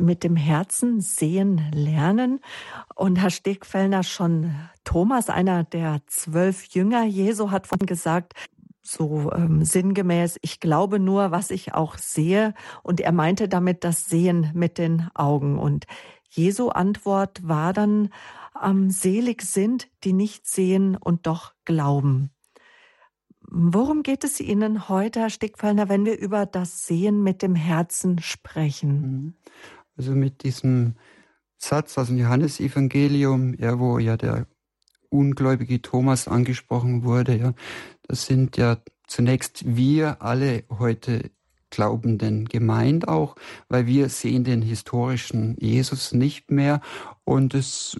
mit 0.02 0.24
dem 0.24 0.36
Herzen 0.36 1.00
sehen 1.00 1.62
lernen. 1.72 2.40
Und 2.94 3.16
Herr 3.16 3.30
Stegfellner, 3.30 4.02
schon 4.02 4.54
Thomas, 4.84 5.30
einer 5.30 5.64
der 5.64 6.00
zwölf 6.06 6.64
Jünger 6.66 7.04
Jesu, 7.04 7.50
hat 7.50 7.66
von 7.66 7.78
gesagt, 7.78 8.34
so 8.82 9.30
ähm, 9.32 9.64
sinngemäß, 9.64 10.38
ich 10.42 10.60
glaube 10.60 10.98
nur, 10.98 11.30
was 11.30 11.50
ich 11.50 11.72
auch 11.72 11.96
sehe. 11.96 12.54
Und 12.82 13.00
er 13.00 13.12
meinte 13.12 13.48
damit 13.48 13.84
das 13.84 14.06
Sehen 14.08 14.50
mit 14.54 14.76
den 14.78 15.08
Augen. 15.14 15.58
Und 15.58 15.86
Jesu 16.28 16.68
Antwort 16.68 17.46
war 17.46 17.72
dann, 17.72 18.10
ähm, 18.62 18.90
selig 18.90 19.42
sind, 19.42 19.88
die 20.04 20.12
nicht 20.12 20.46
sehen 20.46 20.96
und 20.96 21.26
doch 21.26 21.52
glauben. 21.64 22.30
Worum 23.54 24.02
geht 24.02 24.24
es 24.24 24.40
Ihnen 24.40 24.88
heute, 24.88 25.20
Herr 25.20 25.30
Stickfallner, 25.30 25.88
wenn 25.88 26.06
wir 26.06 26.18
über 26.18 26.46
das 26.46 26.86
Sehen 26.86 27.22
mit 27.22 27.42
dem 27.42 27.54
Herzen 27.54 28.18
sprechen? 28.18 29.36
Also 29.96 30.12
mit 30.12 30.42
diesem 30.42 30.94
Satz 31.58 31.96
aus 31.98 32.08
dem 32.08 32.18
Johannesevangelium, 32.18 33.54
ja, 33.54 33.78
wo 33.78 33.98
ja 33.98 34.16
der 34.16 34.46
ungläubige 35.10 35.80
Thomas 35.82 36.26
angesprochen 36.26 37.04
wurde, 37.04 37.36
ja, 37.36 37.54
das 38.02 38.26
sind 38.26 38.56
ja 38.56 38.78
zunächst 39.06 39.76
wir 39.76 40.22
alle 40.22 40.64
heute 40.70 41.30
Glaubenden 41.70 42.44
gemeint 42.46 43.08
auch, 43.08 43.34
weil 43.68 43.86
wir 43.86 44.08
sehen 44.08 44.44
den 44.44 44.62
historischen 44.62 45.56
Jesus 45.58 46.12
nicht 46.12 46.50
mehr 46.50 46.80
und 47.24 47.54
es 47.54 47.98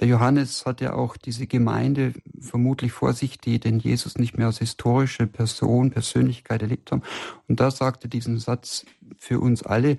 der 0.00 0.08
Johannes 0.08 0.66
hat 0.66 0.80
ja 0.80 0.94
auch 0.94 1.16
diese 1.16 1.46
Gemeinde 1.46 2.14
vermutlich 2.40 2.92
vor 2.92 3.12
sich, 3.12 3.38
die 3.38 3.60
den 3.60 3.78
Jesus 3.78 4.18
nicht 4.18 4.36
mehr 4.36 4.48
als 4.48 4.58
historische 4.58 5.28
Person, 5.28 5.90
Persönlichkeit 5.90 6.62
erlebt 6.62 6.90
haben. 6.90 7.02
Und 7.46 7.60
da 7.60 7.70
sagte 7.70 8.08
diesen 8.08 8.38
Satz 8.38 8.86
für 9.18 9.38
uns 9.38 9.62
alle, 9.62 9.98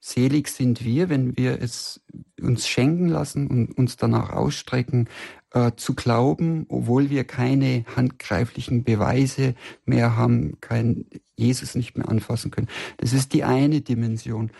selig 0.00 0.48
sind 0.48 0.84
wir, 0.84 1.08
wenn 1.08 1.36
wir 1.36 1.60
es 1.60 2.02
uns 2.40 2.66
schenken 2.66 3.08
lassen 3.08 3.46
und 3.46 3.72
uns 3.78 3.96
danach 3.96 4.30
ausstrecken, 4.30 5.08
äh, 5.52 5.72
zu 5.76 5.94
glauben, 5.94 6.64
obwohl 6.68 7.10
wir 7.10 7.24
keine 7.24 7.84
handgreiflichen 7.94 8.82
Beweise 8.82 9.54
mehr 9.84 10.16
haben, 10.16 10.60
kein 10.60 11.06
Jesus 11.36 11.74
nicht 11.74 11.96
mehr 11.96 12.08
anfassen 12.08 12.50
können. 12.50 12.68
Das 12.96 13.12
ist 13.12 13.32
die 13.32 13.44
eine 13.44 13.80
Dimension. 13.82 14.50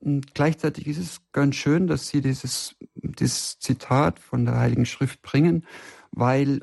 Und 0.00 0.34
gleichzeitig 0.34 0.86
ist 0.86 0.98
es 0.98 1.20
ganz 1.32 1.56
schön, 1.56 1.86
dass 1.86 2.08
Sie 2.08 2.20
dieses, 2.20 2.74
dieses 2.94 3.58
Zitat 3.58 4.18
von 4.18 4.44
der 4.44 4.58
Heiligen 4.58 4.86
Schrift 4.86 5.22
bringen, 5.22 5.66
weil 6.10 6.62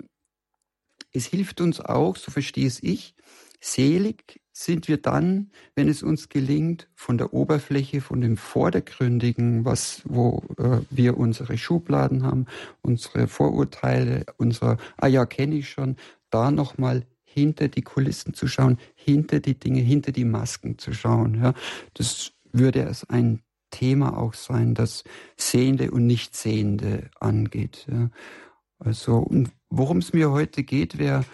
es 1.14 1.26
hilft 1.26 1.62
uns 1.62 1.80
auch, 1.80 2.18
so 2.18 2.32
verstehe 2.32 2.68
es 2.68 2.82
ich, 2.82 3.16
selig 3.60 4.42
sind 4.60 4.88
wir 4.88 4.98
dann, 4.98 5.52
wenn 5.76 5.88
es 5.88 6.02
uns 6.02 6.30
gelingt, 6.30 6.88
von 6.96 7.20
der 7.20 7.32
Oberfläche, 7.32 8.02
von 8.02 8.22
dem 8.22 8.38
Vordergründigen, 8.38 9.66
was, 9.66 10.02
wo 10.06 10.44
äh, 10.58 10.80
wir 10.90 11.18
unsere 11.18 11.60
Schubladen 11.60 12.24
haben, 12.24 12.48
unsere 12.82 13.28
Vorurteile, 13.28 14.26
unser, 14.38 14.78
ah 14.98 15.06
ja, 15.06 15.28
kenne 15.28 15.56
ich 15.56 15.70
schon, 15.70 15.96
da 16.32 16.50
nochmal 16.50 17.06
hinter 17.24 17.68
die 17.68 17.84
Kulissen 17.84 18.34
zu 18.34 18.48
schauen, 18.48 18.80
hinter 18.96 19.40
die 19.40 19.60
Dinge, 19.60 19.82
hinter 19.82 20.12
die 20.12 20.26
Masken 20.26 20.80
zu 20.80 20.92
schauen. 20.92 21.36
Ja. 21.36 21.54
Das 21.94 22.32
würde 22.52 22.82
es 22.82 23.08
ein 23.08 23.42
Thema 23.70 24.18
auch 24.18 24.34
sein, 24.34 24.74
das 24.74 25.04
Sehende 25.36 25.92
und 25.92 26.08
Nichtsehende 26.08 27.12
angeht. 27.20 27.86
Ja. 27.92 28.10
Also, 28.80 29.18
und 29.18 29.52
worum 29.70 30.00
es 30.00 30.14
mir 30.14 30.32
heute 30.32 30.64
geht, 30.64 30.98
wäre, 30.98 31.26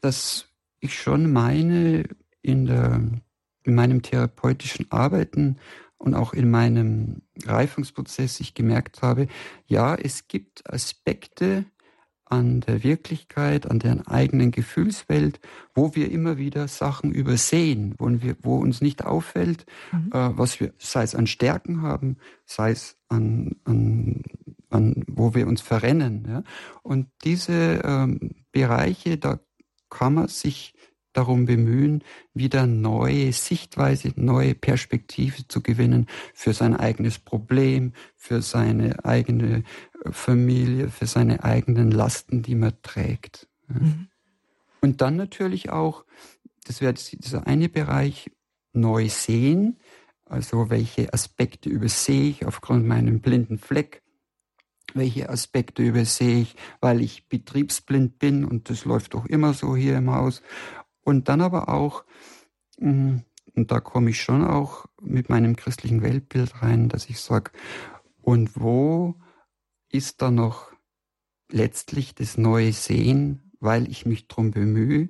dass 0.00 0.48
ich 0.80 0.98
schon 0.98 1.32
meine, 1.32 2.04
in, 2.42 2.66
der, 2.66 3.00
in 3.64 3.74
meinem 3.74 4.02
therapeutischen 4.02 4.90
Arbeiten 4.90 5.58
und 5.98 6.14
auch 6.14 6.32
in 6.32 6.50
meinem 6.50 7.22
Reifungsprozess 7.44 8.40
ich 8.40 8.54
gemerkt 8.54 9.02
habe, 9.02 9.28
ja, 9.66 9.94
es 9.94 10.28
gibt 10.28 10.70
Aspekte, 10.70 11.64
an 12.30 12.60
der 12.60 12.82
Wirklichkeit, 12.84 13.70
an 13.70 13.78
der 13.78 14.02
eigenen 14.08 14.50
Gefühlswelt, 14.50 15.40
wo 15.74 15.94
wir 15.94 16.10
immer 16.10 16.36
wieder 16.36 16.68
Sachen 16.68 17.12
übersehen, 17.12 17.94
wo, 17.98 18.08
wir, 18.10 18.36
wo 18.42 18.56
uns 18.56 18.80
nicht 18.80 19.04
auffällt, 19.04 19.64
mhm. 19.92 20.10
äh, 20.12 20.36
was 20.36 20.60
wir, 20.60 20.72
sei 20.78 21.02
es 21.02 21.14
an 21.14 21.26
Stärken 21.26 21.82
haben, 21.82 22.18
sei 22.44 22.72
es 22.72 22.98
an, 23.08 23.56
an, 23.64 24.22
an 24.70 25.04
wo 25.06 25.34
wir 25.34 25.46
uns 25.46 25.60
verrennen. 25.60 26.26
Ja? 26.28 26.42
Und 26.82 27.08
diese 27.24 27.80
ähm, 27.84 28.44
Bereiche, 28.52 29.16
da 29.16 29.40
kann 29.88 30.14
man 30.14 30.28
sich 30.28 30.74
darum 31.18 31.46
bemühen, 31.46 32.04
wieder 32.32 32.66
neue 32.68 33.32
Sichtweise, 33.32 34.12
neue 34.14 34.54
Perspektive 34.54 35.48
zu 35.48 35.62
gewinnen 35.62 36.06
für 36.32 36.52
sein 36.52 36.76
eigenes 36.76 37.18
Problem, 37.18 37.92
für 38.14 38.40
seine 38.40 39.04
eigene 39.04 39.64
äh, 40.04 40.12
Familie, 40.12 40.90
für 40.90 41.06
seine 41.06 41.42
eigenen 41.42 41.90
Lasten, 41.90 42.42
die 42.42 42.54
man 42.54 42.72
trägt. 42.82 43.48
Mhm. 43.66 44.06
Und 44.80 45.00
dann 45.00 45.16
natürlich 45.16 45.70
auch, 45.70 46.04
das 46.64 46.80
wäre 46.80 46.94
dieser 46.94 47.48
eine 47.48 47.68
Bereich, 47.68 48.30
neu 48.72 49.08
sehen, 49.08 49.80
also 50.24 50.70
welche 50.70 51.12
Aspekte 51.12 51.68
übersehe 51.68 52.28
ich 52.28 52.46
aufgrund 52.46 52.86
meinem 52.86 53.20
blinden 53.20 53.58
Fleck, 53.58 54.02
welche 54.94 55.28
Aspekte 55.28 55.82
übersehe 55.82 56.40
ich, 56.40 56.56
weil 56.80 57.00
ich 57.00 57.28
betriebsblind 57.28 58.18
bin 58.18 58.44
und 58.44 58.70
das 58.70 58.84
läuft 58.84 59.14
doch 59.14 59.26
immer 59.26 59.52
so 59.52 59.76
hier 59.76 59.96
im 59.96 60.10
Haus 60.10 60.42
und 61.08 61.30
dann 61.30 61.40
aber 61.40 61.70
auch, 61.70 62.04
mm, 62.78 63.16
und 63.54 63.72
da 63.72 63.80
komme 63.80 64.10
ich 64.10 64.20
schon 64.20 64.44
auch 64.44 64.84
mit 65.00 65.30
meinem 65.30 65.56
christlichen 65.56 66.02
Weltbild 66.02 66.62
rein, 66.62 66.90
dass 66.90 67.08
ich 67.08 67.18
sage, 67.18 67.50
und 68.20 68.60
wo 68.60 69.14
ist 69.90 70.20
da 70.20 70.30
noch 70.30 70.70
letztlich 71.50 72.14
das 72.14 72.36
neue 72.36 72.74
Sehen, 72.74 73.52
weil 73.58 73.90
ich 73.90 74.04
mich 74.04 74.28
darum 74.28 74.50
bemühe, 74.50 75.08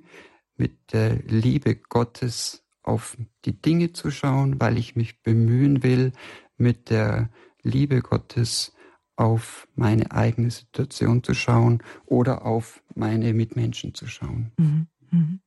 mit 0.55 0.93
der 0.93 1.15
Liebe 1.15 1.75
Gottes 1.75 2.63
auf 2.81 3.17
die 3.43 3.61
Dinge 3.61 3.91
zu 3.91 4.09
schauen, 4.09 4.57
weil 4.61 4.77
ich 4.77 4.95
mich 4.95 5.21
bemühen 5.21 5.83
will, 5.83 6.13
mit 6.55 6.89
der 6.89 7.29
Liebe 7.61 8.01
Gottes 8.01 8.73
auf 9.17 9.67
meine 9.75 10.11
eigene 10.11 10.49
Situation 10.49 11.23
zu 11.25 11.33
schauen 11.33 11.83
oder 12.05 12.45
auf 12.45 12.81
meine 12.95 13.33
Mitmenschen 13.33 13.93
zu 13.93 14.07
schauen. 14.07 14.53
Mhm. 14.57 14.87
Mhm. 15.11 15.39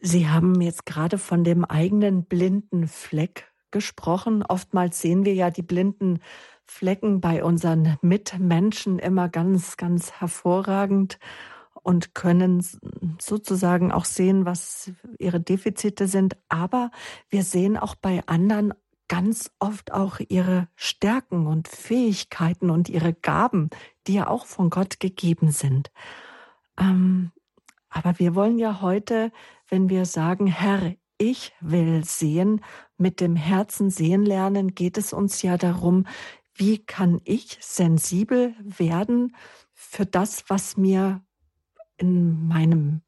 Sie 0.00 0.28
haben 0.28 0.60
jetzt 0.60 0.86
gerade 0.86 1.18
von 1.18 1.44
dem 1.44 1.64
eigenen 1.64 2.24
blinden 2.24 2.86
Fleck 2.86 3.52
gesprochen. 3.70 4.42
Oftmals 4.42 5.00
sehen 5.00 5.24
wir 5.24 5.34
ja 5.34 5.50
die 5.50 5.62
blinden 5.62 6.20
Flecken 6.64 7.20
bei 7.20 7.42
unseren 7.42 7.98
Mitmenschen 8.00 8.98
immer 8.98 9.28
ganz, 9.28 9.76
ganz 9.76 10.12
hervorragend 10.12 11.18
und 11.82 12.14
können 12.14 12.64
sozusagen 13.20 13.90
auch 13.90 14.04
sehen, 14.04 14.44
was 14.46 14.92
ihre 15.18 15.40
Defizite 15.40 16.06
sind. 16.06 16.36
Aber 16.48 16.90
wir 17.28 17.42
sehen 17.42 17.76
auch 17.76 17.96
bei 17.96 18.22
anderen 18.26 18.72
ganz 19.08 19.50
oft 19.58 19.92
auch 19.92 20.20
ihre 20.28 20.68
Stärken 20.76 21.46
und 21.46 21.68
Fähigkeiten 21.68 22.70
und 22.70 22.88
ihre 22.88 23.12
Gaben, 23.12 23.68
die 24.06 24.14
ja 24.14 24.28
auch 24.28 24.46
von 24.46 24.70
Gott 24.70 25.00
gegeben 25.00 25.50
sind. 25.50 25.90
Ähm, 26.78 27.32
aber 27.92 28.18
wir 28.18 28.34
wollen 28.34 28.58
ja 28.58 28.80
heute, 28.80 29.30
wenn 29.68 29.88
wir 29.88 30.06
sagen, 30.06 30.46
Herr, 30.46 30.94
ich 31.18 31.52
will 31.60 32.04
sehen, 32.04 32.62
mit 32.96 33.20
dem 33.20 33.36
Herzen 33.36 33.90
sehen 33.90 34.24
lernen, 34.24 34.74
geht 34.74 34.98
es 34.98 35.12
uns 35.12 35.42
ja 35.42 35.56
darum, 35.56 36.06
wie 36.54 36.78
kann 36.84 37.20
ich 37.24 37.58
sensibel 37.60 38.54
werden 38.62 39.36
für 39.72 40.06
das, 40.06 40.44
was 40.48 40.76
mir 40.76 41.22
in 41.96 42.48
meinem 42.48 43.02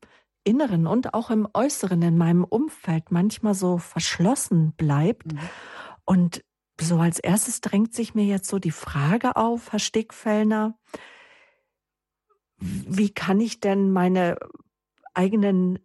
Inneren 0.44 0.86
und 0.86 1.14
auch 1.14 1.30
im 1.30 1.48
Äußeren, 1.52 2.02
in 2.02 2.18
meinem 2.18 2.44
Umfeld 2.44 3.10
manchmal 3.10 3.54
so 3.54 3.78
verschlossen 3.78 4.72
bleibt. 4.72 5.32
Mhm. 5.32 5.38
Und 6.04 6.44
so 6.78 6.98
als 6.98 7.18
erstes 7.18 7.60
drängt 7.60 7.94
sich 7.94 8.14
mir 8.14 8.24
jetzt 8.24 8.48
so 8.48 8.58
die 8.58 8.70
Frage 8.70 9.36
auf, 9.36 9.72
Herr 9.72 9.78
Stickfellner, 9.78 10.78
wie 12.58 13.10
kann 13.10 13.40
ich 13.40 13.60
denn 13.60 13.90
meine 13.90 14.36
eigenen 15.14 15.78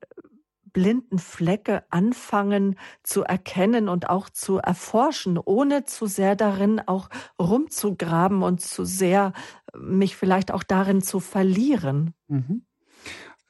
blinden 0.74 1.18
Flecke 1.20 1.84
anfangen 1.90 2.76
zu 3.04 3.24
erkennen 3.24 3.90
und 3.90 4.10
auch 4.10 4.30
zu 4.30 4.58
erforschen, 4.60 5.40
ohne 5.44 5.86
zu 5.86 6.06
sehr 6.06 6.36
darin 6.36 6.80
auch 6.86 7.10
rumzugraben 7.40 8.44
und 8.44 8.62
zu 8.62 8.86
sehr 8.86 9.34
mich 9.76 10.16
vielleicht 10.16 10.52
auch 10.52 10.64
darin 10.64 11.02
zu 11.02 11.20
verlieren. 11.20 12.14
Mhm. 12.28 12.66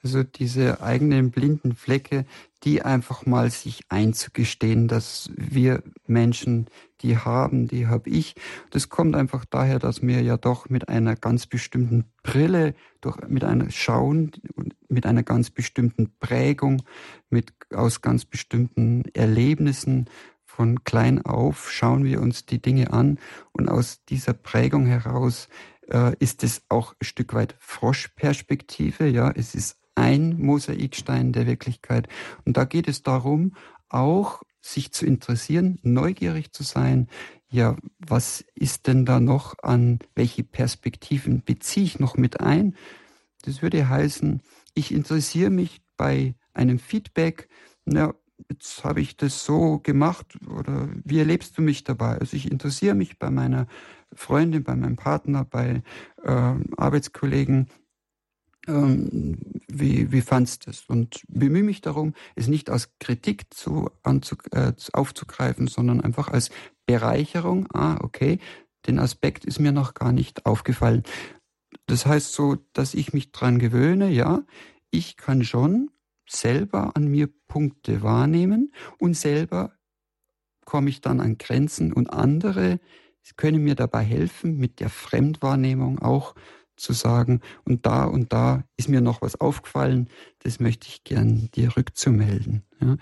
Also 0.01 0.24
diese 0.24 0.82
eigenen 0.82 1.32
blinden 1.32 1.75
Flecke, 1.75 2.25
die 2.63 2.82
einfach 2.82 3.25
mal 3.25 3.51
sich 3.51 3.82
einzugestehen, 3.89 4.88
dass 4.88 5.29
wir 5.36 5.84
Menschen 6.08 6.68
die 7.01 7.18
haben, 7.18 7.68
die 7.68 7.88
habe 7.88 8.10
ich. 8.10 8.36
Das 8.72 8.89
kommt 8.89 9.15
einfach 9.15 9.46
daher, 9.46 9.79
dass 9.79 10.01
wir 10.01 10.22
ja 10.22 10.38
doch 10.38 10.70
mit 10.70 10.89
einer 10.89 11.15
ganz 11.15 11.48
bestimmten 11.48 12.06
Brille, 12.24 12.75
durch, 13.01 13.18
mit 13.27 13.44
einer 13.44 13.72
Schauen, 13.72 14.32
mit 14.88 15.06
einer 15.06 15.24
ganz 15.24 15.50
bestimmten 15.50 16.12
Prägung, 16.20 16.82
mit 17.29 17.53
aus 17.74 18.01
ganz 18.01 18.25
bestimmten 18.25 19.03
Erlebnissen 19.13 20.10
von 20.46 20.84
klein 20.84 21.24
auf 21.24 21.72
schauen 21.72 22.03
wir 22.03 22.22
uns 22.22 22.46
die 22.46 22.62
Dinge 22.62 22.91
an 22.91 23.18
und 23.53 23.70
aus 23.70 24.03
dieser 24.10 24.34
Prägung 24.34 24.86
heraus 24.88 25.48
äh, 25.89 26.13
ist 26.20 26.44
es 26.44 26.63
auch 26.68 26.94
ein 27.00 27.06
Stück 27.06 27.34
weit 27.34 27.56
Froschperspektive. 27.60 29.08
Ja, 29.08 29.32
es 29.32 29.56
ist 29.56 29.78
ein 30.00 30.39
Mosaikstein 30.39 31.34
der 31.34 31.46
Wirklichkeit. 31.46 32.08
Und 32.46 32.58
da 32.58 32.65
geht 32.65 32.88
es 32.88 33.03
darum, 33.03 33.53
auch 33.89 34.41
sich 34.62 34.91
zu 34.91 35.06
interessieren, 35.06 35.79
neugierig 35.84 36.51
zu 36.53 36.63
sein. 36.63 37.08
Ja, 37.50 37.75
was 38.00 38.46
ist 38.56 38.88
denn 38.88 39.06
da 39.06 39.20
noch 39.20 39.56
an, 39.62 40.00
welche 40.15 40.44
Perspektiven 40.44 41.44
beziehe 41.44 41.86
ich 41.86 42.00
noch 42.00 42.18
mit 42.18 42.39
ein? 42.39 42.75
Das 43.44 43.62
würde 43.62 43.89
heißen, 43.89 44.41
ich 44.74 44.94
interessiere 44.94 45.50
mich 45.50 45.82
bei 45.97 46.36
einem 46.54 46.80
Feedback, 46.80 47.50
na, 47.86 48.13
jetzt 48.50 48.84
habe 48.84 49.02
ich 49.02 49.17
das 49.17 49.43
so 49.43 49.80
gemacht 49.80 50.38
oder 50.47 50.89
wie 51.04 51.19
erlebst 51.19 51.58
du 51.58 51.62
mich 51.62 51.84
dabei? 51.84 52.17
Also 52.17 52.38
ich 52.38 52.52
interessiere 52.52 52.95
mich 52.95 53.17
bei 53.17 53.30
meiner 53.30 53.67
Freundin, 54.13 54.63
bei 54.63 54.76
meinem 54.76 54.95
Partner, 54.95 55.45
bei 55.45 55.84
äh, 56.23 56.54
Arbeitskollegen, 56.78 57.69
ähm, 58.69 59.38
wie, 59.67 60.12
wie 60.12 60.21
fandst 60.21 60.65
du 60.65 60.71
es? 60.71 60.84
Und 60.88 61.23
bemühe 61.27 61.63
mich 61.63 61.82
darum, 61.82 62.13
es 62.36 62.47
nicht 62.47 62.69
als 62.69 62.97
Kritik 62.99 63.53
zu, 63.53 63.89
anzu, 64.03 64.36
äh, 64.51 64.73
aufzugreifen, 64.93 65.67
sondern 65.67 66.01
einfach 66.01 66.29
als 66.29 66.49
Bereicherung. 66.86 67.67
Ah, 67.73 67.97
okay, 68.01 68.39
den 68.88 68.99
Aspekt 68.99 69.45
ist 69.45 69.60
mir 69.60 69.71
noch 69.71 69.93
gar 69.93 70.12
nicht 70.12 70.45
aufgefallen. 70.45 71.03
Das 71.88 72.05
heißt 72.05 72.34
so, 72.34 72.58
dass 72.73 72.93
ich 72.93 73.13
mich 73.13 73.32
dran 73.32 73.60
gewöhne, 73.60 74.10
ja, 74.10 74.43
ich 74.91 75.17
kann 75.17 75.43
schon 75.43 75.91
selber 76.27 76.95
an 76.95 77.08
mir 77.08 77.27
Punkte 77.47 78.01
wahrnehmen 78.03 78.73
und 78.99 79.15
selber 79.15 79.73
komme 80.65 80.89
ich 80.89 81.01
dann 81.01 81.19
an 81.19 81.38
Grenzen 81.38 81.91
und 81.91 82.13
andere 82.13 82.79
können 83.38 83.63
mir 83.63 83.75
dabei 83.75 84.03
helfen, 84.03 84.58
mit 84.58 84.79
der 84.79 84.89
Fremdwahrnehmung 84.89 85.99
auch 85.99 86.36
zu 86.80 86.94
sagen, 86.94 87.42
und 87.65 87.86
da 87.86 88.06
und 88.06 88.34
da 88.34 88.63
ist 88.78 88.89
mir 88.89 89.02
noch 89.02 89.22
was 89.22 89.39
aufgefallen, 89.39 90.10
das 90.39 90.60
möchte 90.60 90.88
ich 90.88 91.04
gern 91.04 91.50
dir 91.52 91.76
rückzumelden. 91.76 92.63
Ja, 92.82 92.98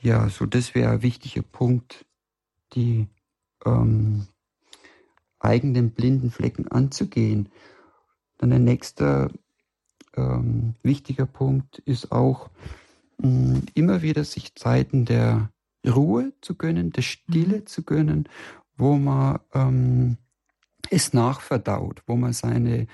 ja 0.00 0.28
so 0.28 0.46
das 0.46 0.74
wäre 0.74 0.92
ein 0.92 1.02
wichtiger 1.02 1.42
Punkt, 1.42 2.06
die 2.74 3.08
ähm, 3.64 4.26
eigenen 5.38 5.92
blinden 5.92 6.30
Flecken 6.30 6.68
anzugehen. 6.68 7.48
Dann 8.38 8.50
der 8.50 8.58
nächste 8.58 9.28
ähm, 10.16 10.74
wichtiger 10.82 11.26
Punkt 11.26 11.78
ist 11.78 12.12
auch, 12.12 12.50
mh, 13.18 13.28
mm, 13.28 13.62
immer 13.74 14.02
wieder 14.02 14.24
sich 14.24 14.54
Zeiten 14.54 15.04
der 15.04 15.50
Ruhe 15.86 16.32
zu 16.40 16.54
gönnen, 16.54 16.90
der 16.90 17.02
Stille 17.02 17.58
mhm. 17.58 17.66
zu 17.66 17.82
gönnen, 17.82 18.28
wo 18.76 18.96
man 18.96 19.40
ähm, 19.52 20.16
es 20.90 21.12
nachverdaut, 21.12 22.02
wo 22.06 22.16
man 22.16 22.32
seine 22.32 22.86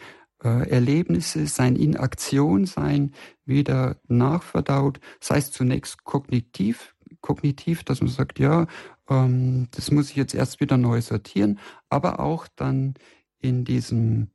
äh, 0.42 0.68
Erlebnisse, 0.68 1.46
sein 1.46 1.76
Inaktion 1.76 2.66
sein 2.66 3.12
wieder 3.44 3.96
nachverdaut. 4.08 5.00
Das 5.20 5.30
heißt 5.30 5.54
zunächst 5.54 6.04
kognitiv, 6.04 6.94
kognitiv, 7.20 7.84
dass 7.84 8.00
man 8.00 8.10
sagt, 8.10 8.38
ja, 8.38 8.66
ähm, 9.08 9.68
das 9.70 9.90
muss 9.90 10.10
ich 10.10 10.16
jetzt 10.16 10.34
erst 10.34 10.60
wieder 10.60 10.76
neu 10.76 11.00
sortieren, 11.00 11.58
aber 11.88 12.20
auch 12.20 12.46
dann 12.56 12.94
in 13.38 13.64
diesem, 13.64 14.30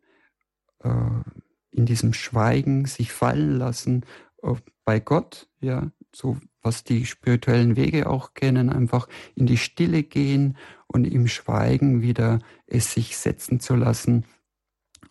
äh, 0.84 0.90
in 1.72 1.86
diesem 1.86 2.14
Schweigen 2.14 2.86
sich 2.86 3.12
fallen 3.12 3.58
lassen 3.58 4.06
äh, 4.44 4.56
bei 4.86 5.00
Gott, 5.00 5.48
ja, 5.60 5.92
so 6.14 6.38
was 6.62 6.84
die 6.84 7.06
spirituellen 7.06 7.76
Wege 7.76 8.10
auch 8.10 8.34
kennen, 8.34 8.70
einfach 8.70 9.08
in 9.36 9.46
die 9.46 9.58
Stille 9.58 10.04
gehen 10.04 10.58
und 10.88 11.06
im 11.06 11.28
Schweigen 11.28 12.02
wieder 12.02 12.40
es 12.68 12.94
sich 12.94 13.18
setzen 13.18 13.60
zu 13.60 13.76
lassen. 13.76 14.26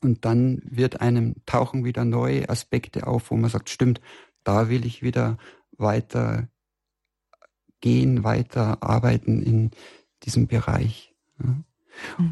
Und 0.01 0.25
dann 0.25 0.61
wird 0.65 1.01
einem 1.01 1.37
tauchen 1.47 1.85
wieder 1.85 2.05
neue 2.05 2.49
Aspekte 2.49 3.07
auf, 3.07 3.31
wo 3.31 3.37
man 3.37 3.51
sagt, 3.51 3.71
stimmt, 3.71 4.01
da 4.45 4.69
will 4.69 4.85
ich 4.87 5.03
wieder 5.03 5.39
weiter 5.77 6.49
gehen, 7.81 8.25
weiter 8.25 8.83
arbeiten 8.83 9.43
in 9.43 9.71
diesem 10.25 10.47
Bereich. 10.47 11.15
Mhm. 11.39 11.65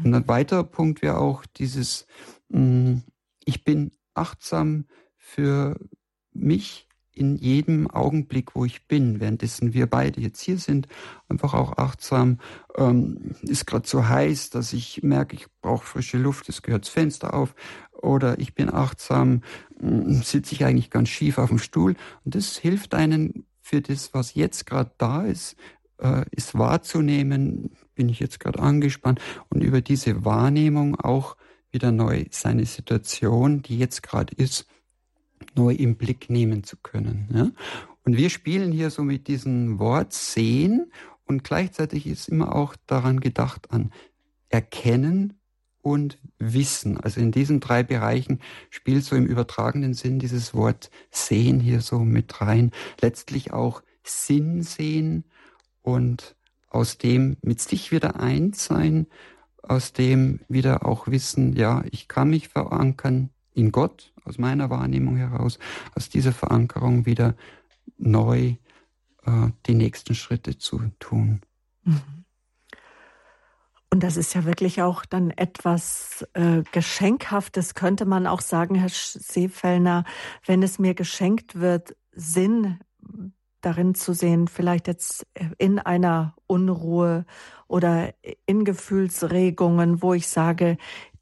Und 0.03 0.13
ein 0.13 0.27
weiterer 0.27 0.63
Punkt 0.63 1.01
wäre 1.01 1.17
auch 1.17 1.45
dieses, 1.45 2.07
mm, 2.49 2.97
ich 3.43 3.63
bin 3.63 3.91
achtsam 4.13 4.85
für 5.15 5.77
mich, 6.33 6.86
in 7.17 7.35
jedem 7.35 7.89
Augenblick, 7.89 8.55
wo 8.55 8.65
ich 8.65 8.87
bin, 8.87 9.19
währenddessen 9.19 9.73
wir 9.73 9.87
beide 9.87 10.21
jetzt 10.21 10.41
hier 10.41 10.57
sind, 10.57 10.87
einfach 11.29 11.53
auch 11.53 11.77
achtsam. 11.77 12.39
Ähm, 12.77 13.35
ist 13.41 13.65
gerade 13.65 13.87
so 13.87 14.07
heiß, 14.07 14.49
dass 14.49 14.73
ich 14.73 15.03
merke, 15.03 15.35
ich 15.35 15.47
brauche 15.61 15.85
frische 15.85 16.17
Luft, 16.17 16.49
es 16.49 16.61
gehört 16.61 16.85
das 16.85 16.89
Fenster 16.89 17.33
auf. 17.33 17.55
Oder 17.91 18.39
ich 18.39 18.53
bin 18.53 18.73
achtsam, 18.73 19.41
äh, 19.81 20.13
sitze 20.13 20.53
ich 20.53 20.63
eigentlich 20.63 20.91
ganz 20.91 21.09
schief 21.09 21.37
auf 21.37 21.49
dem 21.49 21.59
Stuhl. 21.59 21.95
Und 22.23 22.35
das 22.35 22.57
hilft 22.57 22.93
einen 22.93 23.45
für 23.61 23.81
das, 23.81 24.13
was 24.13 24.33
jetzt 24.33 24.65
gerade 24.65 24.91
da 24.97 25.23
ist, 25.23 25.57
äh, 25.99 26.23
ist 26.31 26.57
wahrzunehmen, 26.57 27.71
bin 27.95 28.09
ich 28.09 28.19
jetzt 28.19 28.39
gerade 28.39 28.59
angespannt 28.59 29.19
und 29.49 29.63
über 29.63 29.81
diese 29.81 30.23
Wahrnehmung 30.23 30.99
auch 30.99 31.35
wieder 31.71 31.91
neu 31.91 32.25
seine 32.31 32.65
Situation, 32.65 33.61
die 33.61 33.77
jetzt 33.77 34.03
gerade 34.03 34.33
ist, 34.35 34.67
neu 35.55 35.73
im 35.73 35.95
Blick 35.95 36.29
nehmen 36.29 36.63
zu 36.63 36.77
können. 36.77 37.29
Ja? 37.33 37.51
Und 38.03 38.17
wir 38.17 38.29
spielen 38.29 38.71
hier 38.71 38.89
so 38.89 39.03
mit 39.03 39.27
diesem 39.27 39.79
Wort 39.79 40.13
sehen 40.13 40.91
und 41.25 41.43
gleichzeitig 41.43 42.07
ist 42.07 42.29
immer 42.29 42.55
auch 42.55 42.75
daran 42.85 43.19
gedacht 43.19 43.71
an 43.71 43.91
erkennen 44.49 45.33
und 45.81 46.19
Wissen. 46.39 46.97
Also 46.97 47.19
in 47.19 47.31
diesen 47.31 47.59
drei 47.59 47.83
Bereichen 47.83 48.39
spielt 48.69 49.03
so 49.03 49.15
im 49.15 49.25
übertragenen 49.25 49.93
Sinn 49.93 50.19
dieses 50.19 50.53
Wort 50.53 50.89
sehen 51.11 51.59
hier 51.59 51.81
so 51.81 51.99
mit 51.99 52.41
rein. 52.41 52.71
Letztlich 53.01 53.51
auch 53.51 53.81
Sinn 54.03 54.63
sehen 54.63 55.25
und 55.81 56.35
aus 56.69 56.97
dem 56.97 57.37
mit 57.41 57.61
sich 57.61 57.91
wieder 57.91 58.19
eins 58.19 58.65
sein, 58.65 59.07
aus 59.61 59.93
dem 59.93 60.41
wieder 60.47 60.85
auch 60.85 61.07
wissen, 61.07 61.53
ja, 61.53 61.83
ich 61.91 62.07
kann 62.07 62.29
mich 62.29 62.49
verankern 62.49 63.29
in 63.57 63.71
Gott, 63.71 64.13
aus 64.23 64.37
meiner 64.37 64.69
Wahrnehmung 64.69 65.17
heraus, 65.17 65.57
aus 65.95 66.09
dieser 66.09 66.31
Verankerung 66.31 67.05
wieder 67.05 67.35
neu 67.97 68.55
äh, 69.25 69.47
die 69.65 69.73
nächsten 69.73 70.13
Schritte 70.13 70.57
zu 70.57 70.79
tun. 70.99 71.41
Mhm. 71.83 72.01
Und 73.89 74.03
das 74.03 74.17
ist 74.17 74.35
ja 74.35 74.45
wirklich 74.45 74.81
auch 74.81 75.05
dann 75.05 75.31
etwas 75.31 76.27
äh, 76.33 76.61
Geschenkhaftes, 76.71 77.73
könnte 77.73 78.05
man 78.05 78.27
auch 78.27 78.41
sagen, 78.41 78.75
Herr 78.75 78.89
Seefellner, 78.89 80.03
wenn 80.45 80.61
es 80.61 80.77
mir 80.77 80.93
geschenkt 80.93 81.59
wird, 81.59 81.95
Sinn 82.11 82.79
darin 83.61 83.95
zu 83.95 84.13
sehen, 84.13 84.47
vielleicht 84.47 84.87
jetzt 84.87 85.25
in 85.57 85.79
einer 85.79 86.35
Unruhe 86.45 87.25
oder 87.67 88.13
in 88.45 88.65
Gefühlsregungen, 88.65 90.01
wo 90.01 90.13
ich 90.13 90.27
sage, 90.27 90.77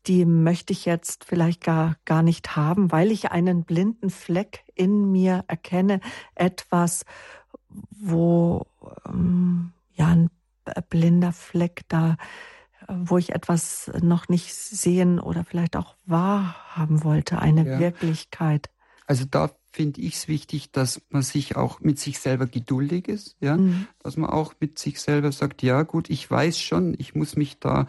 die 0.07 0.25
möchte 0.25 0.73
ich 0.73 0.85
jetzt 0.85 1.25
vielleicht 1.25 1.63
gar, 1.63 1.97
gar 2.05 2.23
nicht 2.23 2.55
haben, 2.55 2.91
weil 2.91 3.11
ich 3.11 3.31
einen 3.31 3.63
blinden 3.63 4.09
Fleck 4.09 4.63
in 4.75 5.11
mir 5.11 5.43
erkenne, 5.47 5.99
etwas, 6.35 7.05
wo 7.69 8.65
ähm, 9.07 9.73
ja 9.93 10.07
ein 10.07 10.29
blinder 10.89 11.31
Fleck 11.31 11.81
da 11.87 12.17
wo 12.87 13.17
ich 13.17 13.33
etwas 13.33 13.91
noch 14.01 14.29
nicht 14.29 14.53
sehen 14.53 15.19
oder 15.19 15.43
vielleicht 15.43 15.75
auch 15.75 15.95
wahrhaben 16.05 17.03
wollte, 17.03 17.39
eine 17.39 17.65
ja. 17.67 17.79
Wirklichkeit. 17.79 18.69
Also 19.07 19.25
da 19.25 19.51
finde 19.71 20.01
ich 20.01 20.15
es 20.15 20.27
wichtig, 20.27 20.71
dass 20.71 21.01
man 21.09 21.21
sich 21.21 21.55
auch 21.55 21.79
mit 21.79 21.99
sich 21.99 22.19
selber 22.19 22.47
geduldig 22.47 23.07
ist, 23.07 23.35
ja, 23.39 23.57
mhm. 23.57 23.87
dass 23.99 24.17
man 24.17 24.29
auch 24.29 24.53
mit 24.59 24.79
sich 24.79 25.01
selber 25.01 25.31
sagt, 25.31 25.61
ja 25.63 25.83
gut, 25.83 26.09
ich 26.09 26.29
weiß 26.29 26.59
schon, 26.59 26.95
ich 26.97 27.13
muss 27.13 27.35
mich 27.35 27.59
da 27.59 27.87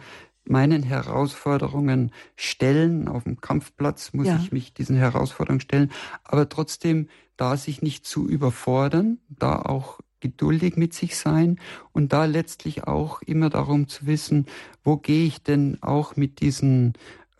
meinen 0.49 0.83
Herausforderungen 0.83 2.11
stellen. 2.35 3.07
Auf 3.07 3.23
dem 3.23 3.41
Kampfplatz 3.41 4.13
muss 4.13 4.27
ja. 4.27 4.37
ich 4.37 4.51
mich 4.51 4.73
diesen 4.73 4.95
Herausforderungen 4.95 5.61
stellen, 5.61 5.91
aber 6.23 6.49
trotzdem 6.49 7.07
da 7.35 7.55
sich 7.55 7.81
nicht 7.81 8.05
zu 8.05 8.27
überfordern, 8.27 9.19
da 9.29 9.61
auch 9.61 9.99
geduldig 10.19 10.77
mit 10.77 10.93
sich 10.93 11.15
sein 11.15 11.59
und 11.91 12.11
da 12.13 12.25
letztlich 12.25 12.85
auch 12.85 13.21
immer 13.21 13.49
darum 13.49 13.87
zu 13.87 14.07
wissen, 14.07 14.47
wo 14.83 14.97
gehe 14.97 15.27
ich 15.27 15.43
denn 15.43 15.77
auch 15.81 16.15
mit 16.15 16.39
diesen 16.41 16.93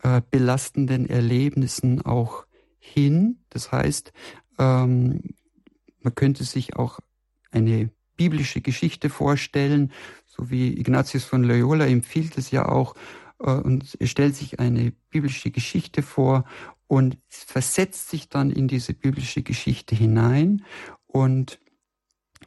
äh, 0.03 0.21
belastenden 0.29 1.09
Erlebnissen 1.09 2.03
auch 2.03 2.45
hin. 2.77 3.39
Das 3.49 3.71
heißt, 3.71 4.13
ähm, 4.59 5.21
man 6.01 6.15
könnte 6.15 6.43
sich 6.43 6.75
auch 6.75 6.99
eine 7.51 7.89
biblische 8.15 8.61
Geschichte 8.61 9.09
vorstellen, 9.09 9.91
so 10.37 10.49
wie 10.49 10.79
Ignatius 10.79 11.23
von 11.23 11.43
Loyola 11.43 11.87
empfiehlt 11.87 12.37
es 12.37 12.51
ja 12.51 12.67
auch, 12.67 12.95
äh, 13.39 13.51
und 13.51 13.97
stellt 14.03 14.35
sich 14.35 14.59
eine 14.59 14.91
biblische 15.09 15.51
Geschichte 15.51 16.01
vor 16.01 16.45
und 16.87 17.17
versetzt 17.27 18.09
sich 18.09 18.29
dann 18.29 18.49
in 18.49 18.67
diese 18.67 18.93
biblische 18.93 19.41
Geschichte 19.41 19.95
hinein 19.95 20.63
und 21.05 21.59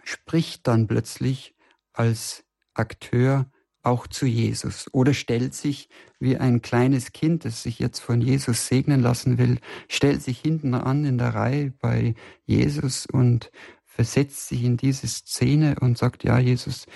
spricht 0.02 0.66
dann 0.66 0.86
plötzlich 0.86 1.54
als 1.92 2.44
Akteur 2.74 3.50
auch 3.82 4.06
zu 4.06 4.26
Jesus 4.26 4.86
oder 4.92 5.14
stellt 5.14 5.54
sich 5.54 5.88
wie 6.18 6.36
ein 6.36 6.60
kleines 6.60 7.12
Kind, 7.12 7.44
das 7.44 7.62
sich 7.62 7.78
jetzt 7.78 8.00
von 8.00 8.20
Jesus 8.20 8.66
segnen 8.66 9.00
lassen 9.00 9.38
will, 9.38 9.58
stellt 9.88 10.22
sich 10.22 10.38
hinten 10.38 10.74
an 10.74 11.04
in 11.04 11.16
der 11.16 11.34
Reihe 11.34 11.72
bei 11.80 12.14
Jesus 12.44 13.06
und 13.06 13.50
versetzt 14.00 14.48
sich 14.48 14.64
in 14.64 14.78
diese 14.78 15.06
Szene 15.06 15.76
und 15.78 15.98
sagt, 15.98 16.24
ja 16.24 16.38
Jesus, 16.38 16.86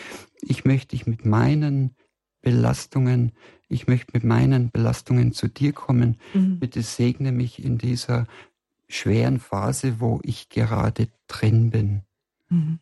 ich 0.40 0.64
möchte 0.64 0.96
dich 0.96 1.06
mit 1.06 1.26
meinen 1.26 1.94
Belastungen, 2.40 3.32
ich 3.68 3.86
möchte 3.86 4.12
mit 4.14 4.24
meinen 4.24 4.70
Belastungen 4.70 5.32
zu 5.32 5.48
dir 5.48 5.74
kommen. 5.74 6.16
Mhm. 6.32 6.60
Bitte 6.60 6.80
segne 6.80 7.30
mich 7.30 7.62
in 7.62 7.76
dieser 7.76 8.26
schweren 8.88 9.38
Phase, 9.38 10.00
wo 10.00 10.18
ich 10.22 10.48
gerade 10.48 11.08
drin 11.26 11.68
bin. 11.68 12.04
Mhm. 12.48 12.78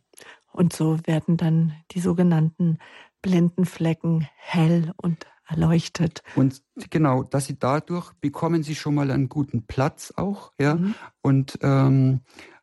Und 0.53 0.73
so 0.73 1.01
werden 1.05 1.37
dann 1.37 1.73
die 1.91 2.01
sogenannten 2.01 2.79
blinden 3.23 3.65
Flecken 3.65 4.29
hell 4.37 4.93
und 4.99 5.27
erleuchtet. 5.49 6.23
Und 6.37 6.63
genau, 6.91 7.25
dass 7.25 7.47
sie 7.47 7.59
dadurch 7.59 8.13
bekommen 8.21 8.63
sie 8.63 8.77
schon 8.77 8.95
mal 8.95 9.11
einen 9.11 9.29
guten 9.29 9.67
Platz 9.67 10.13
auch, 10.17 10.53
ja, 10.61 10.77
mhm. 10.77 10.95
und 11.23 11.59
ähm, 11.63 12.21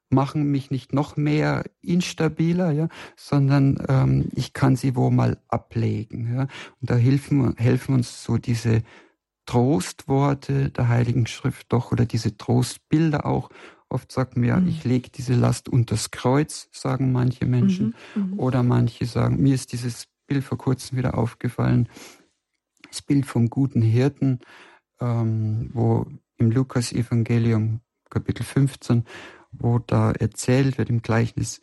machen 0.10 0.50
mich 0.50 0.72
nicht 0.72 0.94
noch 0.94 1.18
mehr 1.18 1.64
instabiler, 1.82 2.72
ja, 2.72 2.90
sondern 3.16 3.78
ähm, 3.88 4.30
ich 4.36 4.54
kann 4.54 4.76
sie 4.76 4.96
wo 4.96 5.10
mal 5.10 5.38
ablegen, 5.48 6.34
ja. 6.34 6.42
Und 6.82 6.90
da 6.90 6.96
helfen, 6.96 7.56
helfen 7.58 7.96
uns 7.96 8.24
so 8.24 8.38
diese 8.38 8.82
Trostworte 9.46 10.70
der 10.70 10.88
Heiligen 10.88 11.28
Schrift 11.28 11.72
doch 11.74 11.92
oder 11.92 12.06
diese 12.06 12.38
Trostbilder 12.38 13.26
auch, 13.26 13.50
Oft 13.92 14.12
sagt 14.12 14.38
man 14.38 14.46
ja, 14.46 14.60
mhm. 14.60 14.68
ich 14.68 14.84
lege 14.84 15.10
diese 15.10 15.34
Last 15.34 15.68
unters 15.68 16.12
Kreuz, 16.12 16.70
sagen 16.72 17.12
manche 17.12 17.48
Menschen. 17.48 17.96
Mhm. 18.14 18.34
Mhm. 18.34 18.40
Oder 18.40 18.62
manche 18.62 19.06
sagen, 19.06 19.42
mir 19.42 19.56
ist 19.56 19.72
dieses 19.72 20.08
Bild 20.28 20.44
vor 20.44 20.60
kurzem 20.60 21.00
wieder 21.00 21.18
aufgefallen, 21.18 21.90
das 22.88 23.02
Bild 23.02 23.26
vom 23.26 23.50
guten 23.50 23.82
Hirten, 23.82 24.40
ähm, 25.02 25.72
wo 25.74 26.06
im 26.38 26.52
Lukas-Evangelium, 26.52 27.82
Kapitel 28.12 28.44
15, 28.44 29.06
wo 29.52 29.80
da 29.80 30.12
erzählt 30.12 30.78
wird 30.78 30.90
im 30.90 31.02
Gleichnis, 31.02 31.62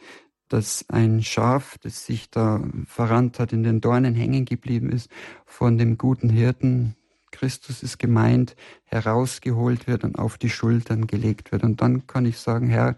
dass 0.49 0.85
ein 0.88 1.22
Schaf, 1.22 1.77
das 1.79 2.07
sich 2.07 2.31
da 2.31 2.62
verrannt 2.87 3.38
hat, 3.38 3.53
in 3.53 3.62
den 3.62 3.81
Dornen 3.81 4.14
hängen 4.14 4.44
geblieben 4.44 4.90
ist, 4.90 5.11
von 5.44 5.77
dem 5.79 5.99
guten 5.99 6.29
Hirten 6.29 6.96
Christus 7.33 7.83
ist 7.83 7.99
gemeint, 7.99 8.57
herausgeholt 8.85 9.87
wird 9.87 10.05
und 10.05 10.18
auf 10.18 10.38
die 10.38 10.49
Schultern 10.49 11.07
gelegt 11.07 11.53
wird. 11.53 11.64
Und 11.64 11.83
dann 11.83 12.07
kann 12.07 12.25
ich 12.25 12.38
sagen, 12.38 12.68
Herr, 12.68 12.96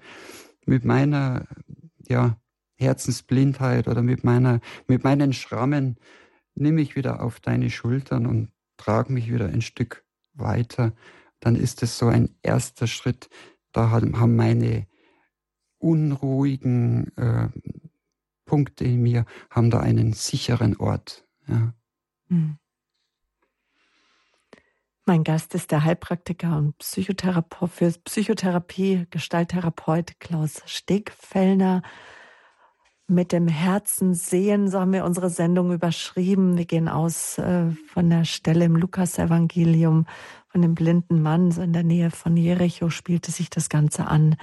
mit 0.65 0.85
meiner 0.85 1.47
ja, 2.07 2.37
Herzensblindheit 2.77 3.89
oder 3.89 4.03
mit, 4.03 4.23
meiner, 4.23 4.61
mit 4.87 5.03
meinen 5.03 5.33
Schrammen 5.33 5.97
nimm 6.55 6.77
mich 6.77 6.95
wieder 6.95 7.23
auf 7.23 7.41
deine 7.41 7.71
Schultern 7.71 8.27
und 8.27 8.51
trag 8.77 9.11
mich 9.11 9.33
wieder 9.33 9.47
ein 9.47 9.63
Stück 9.63 10.05
weiter. 10.35 10.93
Dann 11.41 11.57
ist 11.57 11.83
es 11.83 11.99
so 11.99 12.07
ein 12.07 12.31
erster 12.43 12.87
Schritt. 12.87 13.29
Da 13.73 13.91
haben 13.91 14.37
meine 14.37 14.87
unruhigen 15.79 17.17
äh, 17.17 17.49
Punkte 18.45 18.85
in 18.85 19.03
mir, 19.03 19.27
haben 19.51 19.71
da 19.71 19.81
einen 19.81 20.13
sicheren 20.13 20.77
Ort. 20.77 21.27
Ja. 21.47 21.75
Mhm. 22.29 22.59
Mein 25.09 25.25
Gast 25.25 25.55
ist 25.55 25.71
der 25.71 25.85
Heilpraktiker 25.85 26.59
und 26.59 26.77
Psychotherapeut 26.79 27.71
für 27.71 27.91
Psychotherapie, 28.05 29.07
Gestalttherapeut 29.09 30.21
Klaus 30.21 30.63
Stegfellner. 30.67 31.83
Mit 33.11 33.33
dem 33.33 33.49
Herzen 33.49 34.13
sehen, 34.13 34.69
so 34.69 34.81
haben 34.81 34.93
wir 34.93 35.07
unsere 35.07 35.31
Sendung 35.31 35.73
überschrieben. 35.73 36.59
Wir 36.59 36.67
gehen 36.67 36.89
aus 36.89 37.39
äh, 37.39 37.71
von 37.87 38.11
der 38.11 38.27
Stelle 38.27 38.67
im 38.67 38.77
Lukasevangelium 38.77 40.05
von 40.49 40.61
dem 40.61 40.75
blinden 40.75 41.23
Mann, 41.23 41.51
so 41.51 41.63
in 41.63 41.73
der 41.73 41.85
Nähe 41.85 42.11
von 42.11 42.37
Jericho 42.37 42.91
spielte 42.91 43.33
sich 43.33 43.49
das 43.49 43.71
Ganze 43.71 44.07
an, 44.07 44.37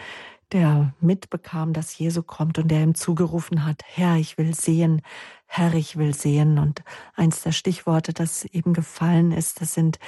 der 0.52 0.96
mitbekam, 1.00 1.74
dass 1.74 1.98
Jesu 1.98 2.24
kommt 2.24 2.58
und 2.58 2.70
der 2.70 2.82
ihm 2.82 2.96
zugerufen 2.96 3.66
hat, 3.66 3.84
Herr, 3.86 4.16
ich 4.18 4.38
will 4.40 4.56
sehen, 4.56 5.04
Herr, 5.46 5.74
ich 5.76 5.98
will 5.98 6.16
sehen. 6.16 6.58
Und 6.58 6.84
eins 7.16 7.44
der 7.44 7.52
Stichworte, 7.52 8.14
das 8.14 8.46
eben 8.46 8.74
gefallen 8.74 9.32
ist, 9.32 9.62
das 9.62 9.76
sind 9.76 10.00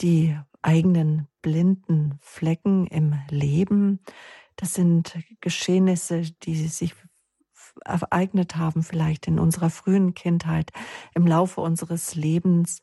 die 0.00 0.38
eigenen 0.62 1.28
blinden 1.42 2.18
Flecken 2.20 2.86
im 2.86 3.14
Leben. 3.28 4.00
Das 4.56 4.74
sind 4.74 5.18
Geschehnisse, 5.40 6.22
die 6.42 6.54
sich 6.68 6.94
ereignet 7.84 8.56
haben, 8.56 8.82
vielleicht 8.82 9.26
in 9.26 9.38
unserer 9.38 9.70
frühen 9.70 10.14
Kindheit, 10.14 10.70
im 11.14 11.26
Laufe 11.26 11.60
unseres 11.60 12.14
Lebens. 12.14 12.82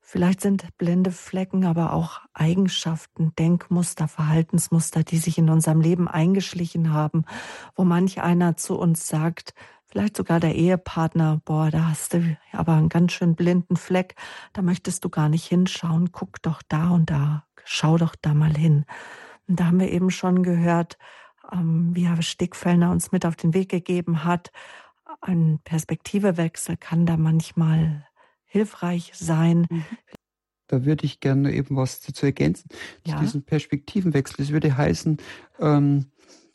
Vielleicht 0.00 0.40
sind 0.40 0.66
blinde 0.76 1.12
Flecken 1.12 1.64
aber 1.64 1.92
auch 1.92 2.20
Eigenschaften, 2.34 3.32
Denkmuster, 3.38 4.08
Verhaltensmuster, 4.08 5.04
die 5.04 5.18
sich 5.18 5.38
in 5.38 5.50
unserem 5.50 5.80
Leben 5.80 6.08
eingeschlichen 6.08 6.92
haben, 6.92 7.24
wo 7.76 7.84
manch 7.84 8.20
einer 8.20 8.56
zu 8.56 8.78
uns 8.78 9.06
sagt, 9.06 9.54
vielleicht 9.86 10.16
sogar 10.16 10.40
der 10.40 10.54
Ehepartner, 10.54 11.40
boah, 11.44 11.70
da 11.70 11.90
hast 11.90 12.14
du 12.14 12.36
aber 12.52 12.74
einen 12.74 12.88
ganz 12.88 13.12
schön 13.12 13.34
blinden 13.34 13.76
Fleck, 13.76 14.14
da 14.52 14.62
möchtest 14.62 15.04
du 15.04 15.10
gar 15.10 15.28
nicht 15.28 15.46
hinschauen, 15.46 16.12
guck 16.12 16.42
doch 16.42 16.62
da 16.66 16.90
und 16.90 17.10
da, 17.10 17.44
schau 17.64 17.96
doch 17.96 18.16
da 18.20 18.34
mal 18.34 18.56
hin. 18.56 18.86
Und 19.48 19.60
da 19.60 19.66
haben 19.66 19.80
wir 19.80 19.90
eben 19.90 20.10
schon 20.10 20.42
gehört, 20.42 20.96
ähm, 21.52 21.90
wie 21.94 22.06
Herr 22.06 22.22
Stickfellner 22.22 22.90
uns 22.90 23.12
mit 23.12 23.26
auf 23.26 23.36
den 23.36 23.54
Weg 23.54 23.68
gegeben 23.68 24.24
hat, 24.24 24.50
ein 25.20 25.60
Perspektivewechsel 25.64 26.76
kann 26.76 27.06
da 27.06 27.16
manchmal 27.16 28.06
hilfreich 28.44 29.12
sein. 29.14 29.66
Mhm. 29.70 29.84
Da 30.66 30.84
würde 30.84 31.04
ich 31.04 31.18
gerne 31.18 31.52
eben 31.52 31.76
was 31.76 32.00
dazu 32.00 32.26
ergänzen, 32.26 32.68
ja. 33.04 33.16
zu 33.16 33.20
diesem 33.22 33.42
Perspektivenwechsel. 33.42 34.44
Es 34.44 34.52
würde 34.52 34.76
heißen, 34.76 35.16
ähm, 35.58 36.06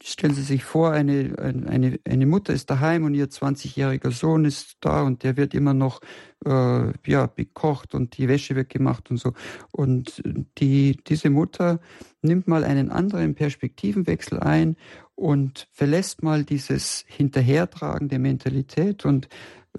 stellen 0.07 0.35
Sie 0.35 0.43
sich 0.43 0.63
vor, 0.63 0.91
eine, 0.91 1.35
eine, 1.67 1.99
eine 2.07 2.25
Mutter 2.27 2.53
ist 2.53 2.69
daheim 2.69 3.05
und 3.05 3.15
ihr 3.15 3.27
20-jähriger 3.27 4.11
Sohn 4.11 4.45
ist 4.45 4.77
da 4.81 5.01
und 5.01 5.23
der 5.23 5.35
wird 5.35 5.55
immer 5.55 5.73
noch 5.73 5.99
äh, 6.45 6.93
ja, 7.07 7.25
bekocht 7.25 7.95
und 7.95 8.15
die 8.17 8.27
Wäsche 8.27 8.55
wird 8.55 8.69
gemacht 8.69 9.09
und 9.09 9.17
so. 9.17 9.33
Und 9.71 10.21
die, 10.59 10.97
diese 11.07 11.31
Mutter 11.31 11.79
nimmt 12.21 12.47
mal 12.47 12.63
einen 12.63 12.91
anderen 12.91 13.33
Perspektivenwechsel 13.33 14.39
ein 14.39 14.77
und 15.15 15.67
verlässt 15.71 16.21
mal 16.21 16.43
dieses 16.43 17.03
Hinterhertragen 17.07 18.07
der 18.07 18.19
Mentalität 18.19 19.05
und 19.05 19.27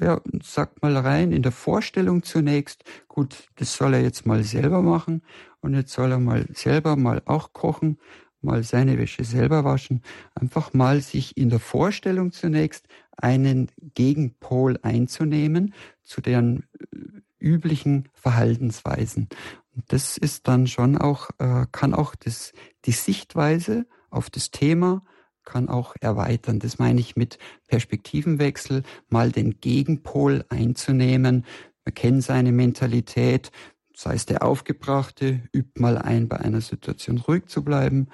ja, 0.01 0.21
sagt 0.43 0.83
mal 0.83 0.97
rein 0.97 1.31
in 1.31 1.43
der 1.43 1.53
Vorstellung 1.53 2.25
zunächst, 2.25 2.83
gut, 3.07 3.49
das 3.57 3.77
soll 3.77 3.95
er 3.95 4.03
jetzt 4.03 4.27
mal 4.27 4.43
selber 4.43 4.83
machen 4.83 5.23
und 5.61 5.75
jetzt 5.75 5.93
soll 5.93 6.11
er 6.11 6.19
mal 6.19 6.47
selber 6.53 6.97
mal 6.97 7.23
auch 7.27 7.53
kochen 7.53 7.99
mal 8.41 8.63
seine 8.63 8.99
Wäsche 8.99 9.25
selber 9.25 9.65
waschen, 9.65 10.03
einfach 10.35 10.73
mal 10.73 11.01
sich 11.01 11.37
in 11.37 11.51
der 11.51 11.61
Vorstellung 11.61 12.33
zunächst 12.33 12.87
einen 13.17 13.71
Gegenpol 13.95 14.79
einzunehmen 14.83 15.75
zu 16.03 16.21
deren 16.21 16.65
äh, 16.93 16.97
üblichen 17.39 18.09
Verhaltensweisen. 18.13 19.29
Und 19.75 19.85
das 19.89 20.17
ist 20.17 20.49
dann 20.49 20.67
schon 20.67 20.97
auch, 20.97 21.31
äh, 21.39 21.67
kann 21.73 21.95
auch 21.95 22.15
das, 22.15 22.53
die 22.85 22.93
Sichtweise 22.93 23.87
auf 24.11 24.31
das 24.31 24.51
Thema 24.51 25.03
kann 25.47 25.71
auch 25.71 25.95
erweitern. 26.01 26.59
Das 26.59 26.79
meine 26.79 27.01
ich 27.01 27.17
mit 27.17 27.39
Perspektivenwechsel, 27.69 28.83
mal 29.09 29.33
den 29.33 29.61
Gegenpol 29.61 30.45
einzunehmen. 30.51 31.47
Man 31.87 31.95
kennt 31.95 32.23
seine 32.25 32.53
Mentalität, 32.53 33.51
sei 33.97 34.15
es 34.15 34.27
der 34.27 34.43
Aufgebrachte, 34.43 35.41
übt 35.53 35.81
mal 35.81 35.97
ein, 35.97 36.29
bei 36.29 36.39
einer 36.39 36.61
Situation 36.61 37.19
ruhig 37.19 37.47
zu 37.47 37.65
bleiben, 37.65 38.09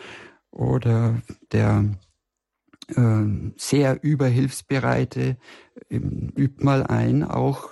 oder 0.53 1.21
der 1.51 1.91
äh, 2.89 3.53
sehr 3.57 4.03
überhilfsbereite 4.03 5.39
übt 5.91 6.63
mal 6.63 6.87
ein, 6.87 7.25
auch 7.25 7.71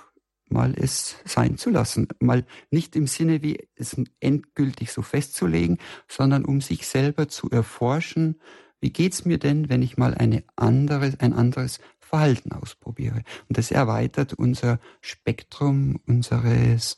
mal 0.49 0.73
es 0.75 1.15
sein 1.23 1.57
zu 1.57 1.69
lassen. 1.69 2.09
Mal 2.19 2.45
nicht 2.69 2.95
im 2.97 3.07
Sinne, 3.07 3.41
wie 3.41 3.69
es 3.75 3.95
endgültig 4.19 4.91
so 4.91 5.03
festzulegen, 5.03 5.77
sondern 6.09 6.43
um 6.43 6.59
sich 6.59 6.87
selber 6.87 7.29
zu 7.29 7.49
erforschen, 7.49 8.41
wie 8.81 8.91
geht's 8.91 9.25
mir 9.25 9.37
denn, 9.37 9.69
wenn 9.69 9.83
ich 9.83 9.97
mal 9.97 10.15
eine 10.15 10.43
andere, 10.55 11.13
ein 11.19 11.33
anderes 11.33 11.79
Verhalten 11.99 12.51
ausprobiere? 12.51 13.21
Und 13.47 13.57
das 13.57 13.71
erweitert 13.71 14.33
unser 14.33 14.79
Spektrum 15.01 16.01
unseres 16.07 16.97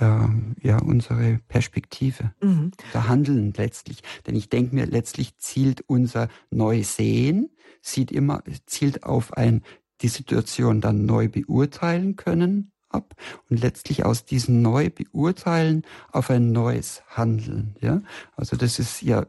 ähm, 0.00 0.56
ja 0.60 0.78
unsere 0.78 1.40
Perspektive, 1.48 2.32
mhm. 2.42 2.72
unser 2.86 3.08
Handeln 3.08 3.52
letztlich. 3.56 4.02
Denn 4.26 4.36
ich 4.36 4.48
denke 4.48 4.74
mir, 4.74 4.86
letztlich 4.86 5.36
zielt 5.38 5.82
unser 5.86 6.28
Neusehen, 6.50 7.50
sieht 7.82 8.12
immer, 8.12 8.42
zielt 8.66 9.04
auf 9.04 9.32
ein 9.34 9.62
die 10.00 10.08
Situation 10.08 10.80
dann 10.80 11.06
neu 11.06 11.28
beurteilen 11.28 12.16
können 12.16 12.72
ab 12.90 13.14
und 13.50 13.60
letztlich 13.60 14.04
aus 14.04 14.24
diesem 14.24 14.62
neu 14.62 14.90
beurteilen 14.90 15.82
auf 16.12 16.30
ein 16.30 16.52
neues 16.52 17.02
Handeln. 17.08 17.74
Ja, 17.80 18.02
also 18.36 18.56
das 18.56 18.78
ist 18.78 19.02
ja 19.02 19.26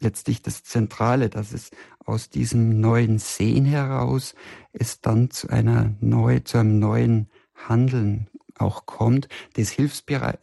letztlich 0.00 0.42
das 0.42 0.62
Zentrale, 0.62 1.28
dass 1.28 1.52
es 1.52 1.70
aus 2.04 2.30
diesem 2.30 2.80
neuen 2.80 3.18
Sehen 3.18 3.64
heraus 3.64 4.34
es 4.72 5.00
dann 5.00 5.30
zu 5.30 5.48
einer 5.48 5.94
neu, 6.00 6.40
zu 6.40 6.58
einem 6.58 6.78
neuen 6.78 7.28
Handeln 7.54 8.28
auch 8.58 8.86
kommt, 8.86 9.28
das, 9.54 9.76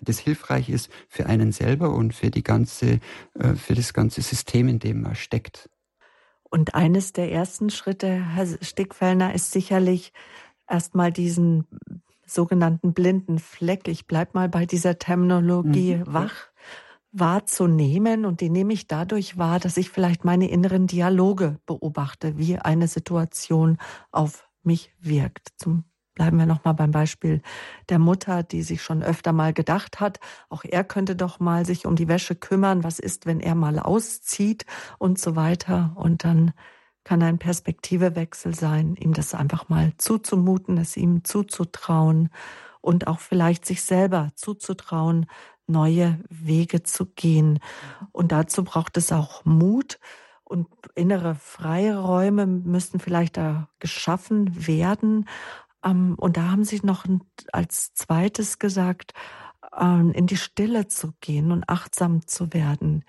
das 0.02 0.20
hilfreich 0.20 0.70
ist 0.70 0.90
für 1.08 1.26
einen 1.26 1.52
selber 1.52 1.94
und 1.94 2.14
für 2.14 2.32
die 2.32 2.44
ganze, 2.44 3.00
äh, 3.40 3.54
für 3.56 3.76
das 3.76 3.94
ganze 3.94 4.22
System, 4.22 4.68
in 4.68 4.80
dem 4.80 5.02
man 5.02 5.16
steckt. 5.16 5.70
Und 6.44 6.76
eines 6.76 7.12
der 7.12 7.32
ersten 7.32 7.70
Schritte, 7.70 8.08
Herr 8.08 8.48
Stickfellner, 8.62 9.34
ist 9.34 9.52
sicherlich 9.52 10.14
erstmal 10.70 11.12
diesen 11.12 11.68
sogenannten 12.26 12.94
blinden 12.94 13.40
Fleck. 13.40 13.88
Ich 13.88 14.08
bleib 14.08 14.34
mal 14.34 14.50
bei 14.50 14.66
dieser 14.66 14.98
Terminologie 14.98 15.96
mhm. 15.96 16.04
wach 16.06 16.50
wahrzunehmen 17.18 18.26
und 18.26 18.42
die 18.42 18.50
nehme 18.50 18.74
ich 18.74 18.88
dadurch 18.88 19.38
wahr, 19.38 19.60
dass 19.60 19.78
ich 19.78 19.90
vielleicht 19.90 20.26
meine 20.26 20.50
inneren 20.50 20.86
Dialoge 20.86 21.60
beobachte, 21.66 22.38
wie 22.38 22.58
eine 22.58 22.90
Situation 22.90 23.78
auf 24.12 24.50
mich 24.64 24.94
wirkt. 25.00 25.50
Zum 25.58 25.86
Bleiben 26.16 26.40
wir 26.40 26.46
nochmal 26.46 26.74
beim 26.74 26.92
Beispiel 26.92 27.42
der 27.90 28.00
Mutter, 28.00 28.42
die 28.42 28.64
sich 28.64 28.82
schon 28.82 29.04
öfter 29.04 29.34
mal 29.34 29.54
gedacht 29.54 30.00
hat, 30.00 30.20
auch 30.50 30.64
er 30.64 30.86
könnte 30.86 31.16
doch 31.16 31.42
mal 31.42 31.66
sich 31.66 31.86
um 31.86 31.98
die 31.98 32.08
Wäsche 32.08 32.36
kümmern. 32.36 32.86
Was 32.86 33.00
ist, 33.00 33.26
wenn 33.26 33.42
er 33.42 33.54
mal 33.54 33.80
auszieht 33.80 34.66
und 34.98 35.20
so 35.20 35.36
weiter? 35.36 35.92
Und 35.96 36.24
dann 36.24 36.54
kann 37.04 37.22
ein 37.22 37.38
Perspektivewechsel 37.38 38.56
sein, 38.56 38.96
ihm 38.96 39.14
das 39.14 39.36
einfach 39.36 39.68
mal 39.68 39.94
zuzumuten, 39.98 40.78
es 40.78 40.96
ihm 40.96 41.24
zuzutrauen 41.26 42.30
und 42.82 43.08
auch 43.08 43.20
vielleicht 43.20 43.66
sich 43.66 43.84
selber 43.84 44.32
zuzutrauen, 44.36 45.26
neue 45.68 46.20
Wege 46.30 46.84
zu 46.84 47.06
gehen. 47.08 47.60
Und 48.12 48.32
dazu 48.32 48.64
braucht 48.64 48.96
es 48.98 49.12
auch 49.12 49.44
Mut 49.44 50.00
und 50.44 50.68
innere 50.94 51.36
Freiräume 51.36 52.46
müssten 52.46 53.00
vielleicht 53.00 53.38
da 53.38 53.68
geschaffen 53.80 54.68
werden, 54.68 55.28
und 55.86 56.38
da 56.38 56.50
haben 56.52 56.64
sie 56.64 56.80
noch 56.84 57.06
als 57.52 57.94
zweites 57.94 58.60
gesagt, 58.60 59.14
ähm, 59.80 60.12
in 60.12 60.28
die 60.28 60.38
Stille 60.38 60.88
zu 60.88 61.14
gehen 61.22 61.52
und 61.52 61.70
achtsam 61.70 62.28
zu 62.28 62.54
werden. 62.54 63.04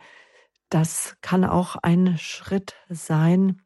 Das 0.68 1.16
kann 1.20 1.44
auch 1.44 1.76
ein 1.76 2.18
Schritt 2.18 2.74
sein, 2.88 3.62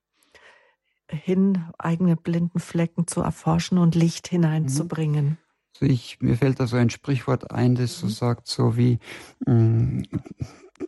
hin 1.11 1.65
eigene 1.79 2.17
blinden 2.17 2.61
Flecken 2.61 3.07
zu 3.07 3.21
erforschen 3.21 3.79
und 3.79 3.95
Licht 3.95 4.29
hineinzubringen. 4.29 5.39
Also 5.75 5.93
ich, 5.93 6.21
mir 6.21 6.37
fällt 6.37 6.61
da 6.61 6.67
so 6.67 6.77
ein 6.77 6.91
Sprichwort 6.91 7.51
ein, 7.51 7.75
das 7.75 7.99
so 7.99 8.07
mhm. 8.07 8.11
sagt, 8.11 8.47
so 8.47 8.77
wie 8.77 8.99
mh, 9.47 9.55
mm, 9.55 10.03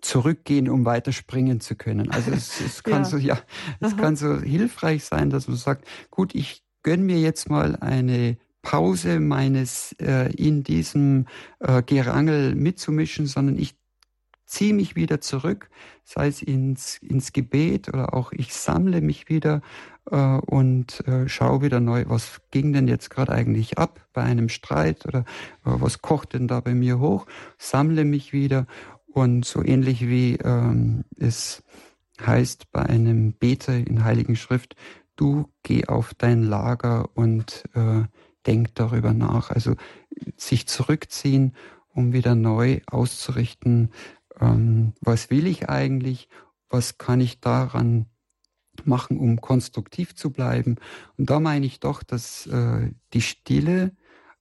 zurückgehen, 0.01 0.69
um 0.69 0.85
weiterspringen 0.85 1.61
zu 1.61 1.77
können. 1.77 2.11
Also 2.11 2.31
es, 2.31 2.61
es 2.61 2.83
kann 2.83 3.03
ja. 3.03 3.05
so, 3.05 3.17
ja, 3.17 3.39
es 3.81 3.97
kann 3.97 4.17
so 4.17 4.41
hilfreich 4.41 5.05
sein, 5.05 5.31
dass 5.31 5.49
man 5.49 5.57
sagt, 5.57 5.87
gut, 6.11 6.35
ich 6.35 6.62
gönn 6.83 7.05
mir 7.05 7.19
jetzt 7.19 7.49
mal 7.49 7.77
eine 7.77 8.37
Pause 8.63 9.21
meines 9.21 9.95
äh, 10.01 10.33
in 10.35 10.63
diesem 10.63 11.27
äh, 11.59 11.83
Gerangel 11.83 12.55
mitzumischen, 12.55 13.27
sondern 13.27 13.59
ich 13.59 13.75
ziehe 14.47 14.75
mich 14.75 14.97
wieder 14.97 15.21
zurück, 15.21 15.71
sei 16.05 16.29
es 16.29 16.43
ins, 16.43 16.99
ins 16.99 17.33
Gebet 17.33 17.89
oder 17.89 18.15
auch 18.15 18.33
ich 18.33 18.55
sammle 18.55 19.01
mich 19.01 19.29
wieder 19.29 19.63
äh, 20.11 20.17
und 20.17 21.07
äh, 21.09 21.29
schaue 21.29 21.63
wieder 21.63 21.81
neu, 21.81 22.05
was 22.07 22.43
ging 22.51 22.73
denn 22.73 22.87
jetzt 22.87 23.11
gerade 23.11 23.33
eigentlich 23.33 23.79
ab 23.79 24.07
bei 24.13 24.23
einem 24.23 24.49
Streit 24.49 25.07
oder 25.07 25.21
äh, 25.21 25.25
was 25.65 26.03
kocht 26.03 26.35
denn 26.35 26.49
da 26.49 26.61
bei 26.61 26.75
mir 26.75 26.99
hoch, 26.99 27.27
sammle 27.57 28.05
mich 28.05 28.33
wieder 28.33 28.67
und 29.07 29.45
so 29.45 29.65
ähnlich 29.65 30.07
wie 30.07 30.37
ähm, 30.37 31.05
es 31.19 31.63
heißt 32.21 32.71
bei 32.73 32.83
einem 32.83 33.33
Beter 33.33 33.75
in 33.75 34.05
Heiligen 34.05 34.37
Schrift, 34.37 34.77
du 35.23 35.49
geh 35.63 35.87
auf 35.87 36.15
dein 36.15 36.43
Lager 36.43 37.09
und 37.15 37.65
äh, 37.75 38.03
denk 38.45 38.75
darüber 38.75 39.13
nach. 39.13 39.51
Also 39.51 39.77
sich 40.37 40.67
zurückziehen, 40.67 41.55
um 41.95 42.13
wieder 42.13 42.35
neu 42.35 42.81
auszurichten, 42.87 43.93
ähm, 44.41 44.95
was 45.01 45.31
will 45.31 45.47
ich 45.47 45.69
eigentlich, 45.69 46.29
was 46.69 46.99
kann 46.99 47.21
ich 47.21 47.39
daran 47.39 48.07
machen, 48.85 49.19
um 49.19 49.41
konstruktiv 49.41 50.17
zu 50.17 50.31
bleiben. 50.31 50.77
Und 51.17 51.31
da 51.31 51.39
meine 51.39 51.67
ich 51.67 51.79
doch, 51.79 52.03
dass 52.03 52.47
äh, 52.49 52.91
die 53.13 53.21
Stille, 53.21 53.93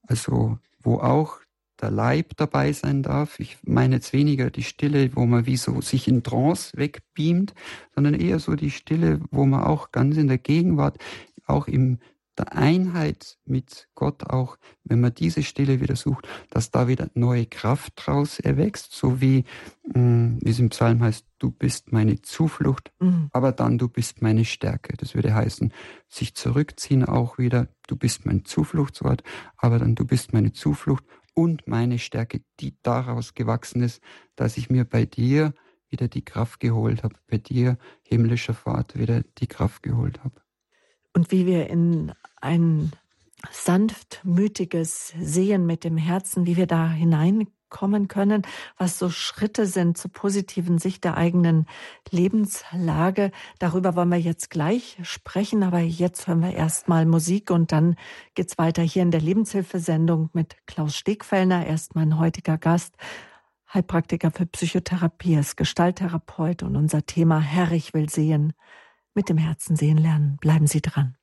also 0.02 0.58
wo 0.80 0.96
auch 1.00 1.38
der 1.82 1.91
Leib 1.91 2.38
dabei 2.38 2.74
sein 2.74 3.04
darf. 3.04 3.39
Ich 3.39 3.58
meine 3.63 3.96
jetzt 3.96 4.13
weniger 4.13 4.50
die 4.50 4.63
Stille, 4.63 5.15
wo 5.15 5.26
man 5.26 5.46
wie 5.46 5.58
so 5.58 5.82
sich 5.82 6.08
in 6.08 6.24
Trance 6.24 6.78
wegbeamt, 6.78 7.54
sondern 7.96 8.13
eher 8.13 8.39
so 8.39 8.56
die 8.56 8.72
Stille, 8.72 9.20
wo 9.32 9.46
man 9.46 9.63
auch 9.63 9.91
ganz 9.91 10.17
in 10.17 10.28
der 10.28 10.38
Gegenwart, 10.38 10.98
auch 11.46 11.67
im 11.67 12.00
der 12.38 12.54
Einheit 12.54 13.38
mit 13.46 13.88
Gott 13.94 14.24
auch, 14.30 14.58
wenn 14.84 15.02
man 15.02 15.13
diese 15.13 15.44
Stille 15.44 15.82
wieder 15.82 15.96
sucht, 15.96 16.28
dass 16.50 16.72
da 16.72 16.88
wieder 16.88 17.10
neue 17.13 17.46
Kraft 17.46 17.94
draus 17.96 18.39
erwächst, 18.39 18.94
so 18.94 19.22
wie, 19.22 19.44
mm, 19.94 20.38
wie 20.41 20.50
es 20.50 20.60
im 20.60 20.70
Psalm 20.70 21.04
heißt, 21.04 21.26
du 21.39 21.52
bist 21.52 21.91
meine 21.91 22.22
Zuflucht, 22.22 22.91
mhm. 23.00 23.30
aber 23.32 23.52
dann 23.52 23.78
du 23.78 23.89
bist 23.89 24.22
meine 24.22 24.46
Stärke. 24.46 24.96
Das 24.98 25.13
würde 25.13 25.34
heißen, 25.34 25.74
sich 26.08 26.34
zurückziehen 26.36 27.04
auch 27.04 27.38
wieder, 27.38 27.67
du 27.88 27.96
bist 27.96 28.26
mein 28.26 28.46
Zufluchtsort, 28.46 29.24
aber 29.58 29.80
dann 29.80 29.96
du 29.96 30.06
bist 30.06 30.34
meine 30.34 30.54
Zuflucht 30.54 31.04
und 31.34 31.67
meine 31.67 32.00
Stärke, 32.00 32.41
die 32.60 32.76
daraus 32.82 33.34
gewachsen 33.34 33.82
ist, 33.82 34.02
dass 34.36 34.58
ich 34.58 34.70
mir 34.70 34.86
bei 34.86 35.06
dir 35.06 35.54
wieder 35.89 36.08
die 36.08 36.24
Kraft 36.24 36.60
geholt 36.60 37.04
habe, 37.04 37.15
bei 37.28 37.38
dir, 37.38 37.78
himmlischer 38.04 38.54
Vater, 38.54 39.00
wieder 39.00 39.24
die 39.38 39.48
Kraft 39.48 39.84
geholt 39.84 40.24
habe. 40.24 40.41
Und 41.13 41.32
wie 41.32 41.46
wir 41.46 41.70
in 41.70 42.13
ein 42.39 42.91
sanftmütiges 43.52 45.13
Sehen 45.20 45.65
mit 45.65 45.84
dem 45.84 45.98
Herzen, 45.98 46.46
wie 46.46 46.58
wir 46.58 46.67
da 46.67 46.89
hinein 46.89 47.48
kommen 47.71 48.07
können, 48.07 48.43
was 48.77 48.99
so 48.99 49.10
Schritte 49.10 49.65
sind 49.65 49.97
zur 49.97 50.12
positiven 50.12 50.77
Sicht 50.77 51.03
der 51.03 51.17
eigenen 51.17 51.65
Lebenslage. 52.12 53.31
Darüber 53.57 53.95
wollen 53.95 54.12
wir 54.12 54.19
jetzt 54.19 54.51
gleich 54.51 54.97
sprechen, 55.01 55.63
aber 55.63 55.79
jetzt 55.79 56.27
hören 56.27 56.41
wir 56.41 56.53
erstmal 56.53 57.07
Musik 57.07 57.49
und 57.49 57.71
dann 57.71 57.95
geht's 58.36 58.60
weiter 58.60 58.84
hier 58.84 59.01
in 59.01 59.10
der 59.10 59.21
Lebenshilfesendung 59.21 60.29
mit 60.34 60.55
Klaus 60.67 60.95
Stegfellner, 60.95 61.65
erst 61.65 61.95
mein 61.95 62.19
heutiger 62.19 62.60
Gast. 62.60 62.95
Heilpraktiker 63.73 64.31
für 64.31 64.45
Psychotherapie, 64.45 65.36
ist 65.36 65.55
Gestalttherapeut 65.55 66.62
und 66.62 66.75
unser 66.75 67.05
Thema 67.05 67.39
Herr, 67.39 67.71
ich 67.71 67.93
will 67.93 68.10
sehen. 68.10 68.53
Mit 69.13 69.29
dem 69.29 69.38
Herzen 69.38 69.75
sehen 69.75 69.97
lernen. 69.97 70.38
Bleiben 70.38 70.67
Sie 70.67 70.81
dran. 70.81 71.15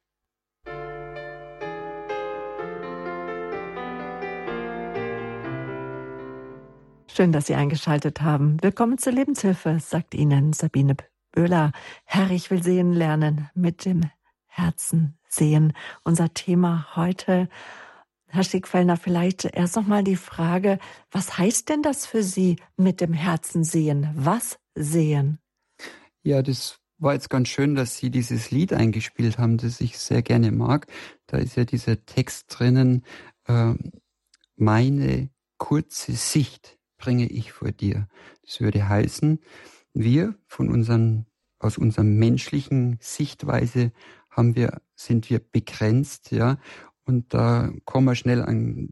Schön, 7.18 7.32
dass 7.32 7.48
Sie 7.48 7.56
eingeschaltet 7.56 8.20
haben. 8.20 8.62
Willkommen 8.62 8.96
zur 8.96 9.12
Lebenshilfe, 9.12 9.80
sagt 9.80 10.14
Ihnen 10.14 10.52
Sabine 10.52 10.94
Böhler. 11.32 11.72
Herr, 12.04 12.30
ich 12.30 12.48
will 12.52 12.62
sehen 12.62 12.92
lernen, 12.92 13.50
mit 13.56 13.84
dem 13.84 14.02
Herzen 14.46 15.18
sehen. 15.28 15.72
Unser 16.04 16.32
Thema 16.32 16.94
heute. 16.94 17.48
Herr 18.28 18.44
Schickfellner, 18.44 18.96
vielleicht 18.96 19.46
erst 19.46 19.74
noch 19.74 19.88
mal 19.88 20.04
die 20.04 20.14
Frage, 20.14 20.78
was 21.10 21.36
heißt 21.38 21.68
denn 21.68 21.82
das 21.82 22.06
für 22.06 22.22
Sie 22.22 22.54
mit 22.76 23.00
dem 23.00 23.14
Herzen 23.14 23.64
sehen? 23.64 24.08
Was 24.14 24.60
sehen? 24.76 25.40
Ja, 26.22 26.40
das 26.40 26.78
war 26.98 27.14
jetzt 27.14 27.30
ganz 27.30 27.48
schön, 27.48 27.74
dass 27.74 27.96
Sie 27.96 28.10
dieses 28.10 28.52
Lied 28.52 28.72
eingespielt 28.72 29.38
haben, 29.38 29.56
das 29.58 29.80
ich 29.80 29.98
sehr 29.98 30.22
gerne 30.22 30.52
mag. 30.52 30.86
Da 31.26 31.38
ist 31.38 31.56
ja 31.56 31.64
dieser 31.64 32.06
Text 32.06 32.44
drinnen, 32.56 33.04
äh, 33.48 33.74
meine 34.54 35.30
kurze 35.56 36.12
Sicht 36.12 36.77
bringe 36.98 37.26
ich 37.26 37.52
vor 37.52 37.72
dir. 37.72 38.08
Das 38.44 38.60
würde 38.60 38.88
heißen, 38.88 39.40
wir 39.94 40.34
von 40.46 40.68
unseren, 40.68 41.26
aus 41.58 41.78
unserer 41.78 42.04
menschlichen 42.04 42.98
Sichtweise 43.00 43.92
haben 44.30 44.54
wir, 44.54 44.82
sind 44.94 45.30
wir 45.30 45.38
begrenzt, 45.40 46.30
ja, 46.30 46.58
und 47.04 47.32
da 47.32 47.72
kommen 47.86 48.06
wir 48.06 48.14
schnell 48.14 48.42
an, 48.42 48.90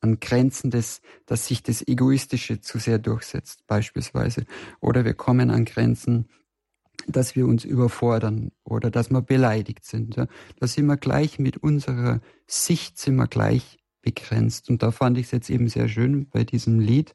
an 0.00 0.18
Grenzen 0.18 0.70
des, 0.70 1.00
dass 1.24 1.46
sich 1.46 1.62
das 1.62 1.86
Egoistische 1.86 2.60
zu 2.60 2.78
sehr 2.78 2.98
durchsetzt, 2.98 3.66
beispielsweise. 3.68 4.44
Oder 4.80 5.04
wir 5.04 5.14
kommen 5.14 5.50
an 5.50 5.64
Grenzen, 5.64 6.28
dass 7.06 7.36
wir 7.36 7.46
uns 7.46 7.64
überfordern 7.64 8.50
oder 8.64 8.90
dass 8.90 9.10
wir 9.10 9.22
beleidigt 9.22 9.84
sind. 9.84 10.16
Ja. 10.16 10.26
Da 10.58 10.66
sind 10.66 10.86
wir 10.86 10.96
gleich 10.96 11.38
mit 11.38 11.58
unserer 11.58 12.20
Sicht 12.46 12.98
sind 12.98 13.16
wir 13.16 13.28
gleich 13.28 13.78
begrenzt. 14.04 14.68
Und 14.70 14.82
da 14.82 14.90
fand 14.90 15.18
ich 15.18 15.26
es 15.26 15.32
jetzt 15.32 15.50
eben 15.50 15.68
sehr 15.68 15.88
schön 15.88 16.28
bei 16.28 16.44
diesem 16.44 16.78
Lied, 16.78 17.14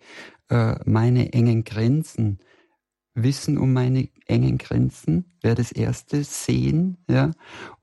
äh, 0.50 0.76
meine 0.86 1.34
engen 1.34 1.64
Grenzen. 1.64 2.40
Wissen 3.14 3.58
um 3.58 3.74
meine 3.74 4.10
engen 4.28 4.58
Grenzen 4.58 5.26
wäre 5.42 5.56
das 5.56 5.72
erste, 5.72 6.24
sehen, 6.24 6.98
ja. 7.10 7.32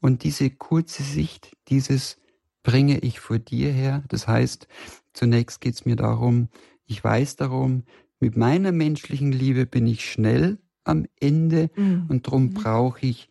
Und 0.01 0.25
diese 0.25 0.51
kurze 0.51 1.03
Sicht, 1.03 1.57
dieses 1.69 2.19
bringe 2.62 2.99
ich 2.99 3.21
vor 3.21 3.38
dir 3.38 3.71
her. 3.71 4.03
Das 4.09 4.27
heißt, 4.27 4.66
zunächst 5.12 5.61
geht 5.61 5.75
es 5.75 5.85
mir 5.85 5.97
darum, 5.97 6.49
ich 6.87 7.03
weiß 7.03 7.37
darum, 7.37 7.85
mit 8.19 8.37
meiner 8.37 8.73
menschlichen 8.73 9.31
Liebe 9.31 9.66
bin 9.66 9.87
ich 9.87 10.11
schnell 10.11 10.59
am 10.85 11.07
Ende 11.21 11.71
mhm. 11.77 12.07
und 12.09 12.27
darum 12.27 12.45
mhm. 12.45 12.55
brauche 12.55 13.07
ich 13.07 13.29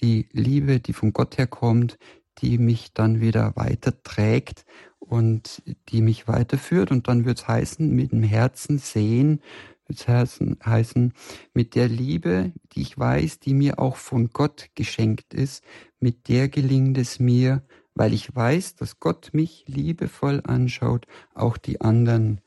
die 0.00 0.28
Liebe, 0.32 0.80
die 0.80 0.92
von 0.92 1.12
Gott 1.12 1.38
herkommt, 1.38 1.98
die 2.38 2.58
mich 2.58 2.92
dann 2.92 3.20
wieder 3.20 3.56
weiterträgt 3.56 4.64
und 4.98 5.62
die 5.88 6.02
mich 6.02 6.28
weiterführt. 6.28 6.90
Und 6.90 7.08
dann 7.08 7.24
wird 7.24 7.38
es 7.38 7.48
heißen, 7.48 7.90
mit 7.94 8.12
dem 8.12 8.22
Herzen 8.22 8.78
sehen, 8.78 9.40
wird 9.86 10.06
es 10.08 10.40
heißen, 10.64 11.12
mit 11.54 11.74
der 11.74 11.88
Liebe, 11.88 12.52
die 12.72 12.82
ich 12.82 12.98
weiß, 12.98 13.38
die 13.38 13.54
mir 13.54 13.78
auch 13.78 13.96
von 13.96 14.30
Gott 14.30 14.70
geschenkt 14.74 15.32
ist, 15.32 15.62
mit 16.00 16.28
der 16.28 16.48
gelingt 16.48 16.98
es 16.98 17.20
mir, 17.20 17.62
weil 17.94 18.12
ich 18.12 18.34
weiß, 18.34 18.74
dass 18.76 19.00
Gott 19.00 19.30
mich 19.32 19.64
liebevoll 19.66 20.42
anschaut, 20.44 21.06
auch 21.34 21.56
die 21.56 21.80
anderen 21.80 22.40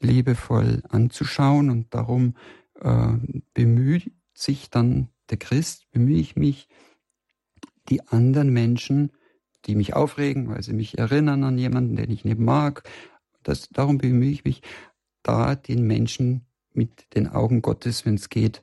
liebevoll 0.00 0.82
anzuschauen. 0.88 1.70
Und 1.70 1.94
darum 1.94 2.34
äh, 2.80 3.12
bemüht 3.54 4.10
sich 4.34 4.70
dann 4.70 5.08
der 5.30 5.38
Christ, 5.38 5.90
bemühe 5.92 6.18
ich 6.18 6.36
mich, 6.36 6.68
die 7.88 8.06
anderen 8.08 8.52
Menschen 8.52 9.12
die 9.66 9.74
mich 9.74 9.94
aufregen, 9.94 10.48
weil 10.48 10.62
sie 10.62 10.72
mich 10.72 10.98
erinnern 10.98 11.44
an 11.44 11.58
jemanden, 11.58 11.96
den 11.96 12.10
ich 12.10 12.24
nicht 12.24 12.38
mag. 12.38 12.82
Das, 13.42 13.68
darum 13.68 13.98
bemühe 13.98 14.30
ich 14.30 14.44
mich, 14.44 14.62
da 15.22 15.54
den 15.54 15.86
Menschen 15.86 16.46
mit 16.72 17.14
den 17.14 17.28
Augen 17.28 17.62
Gottes, 17.62 18.06
wenn 18.06 18.14
es 18.14 18.28
geht, 18.28 18.62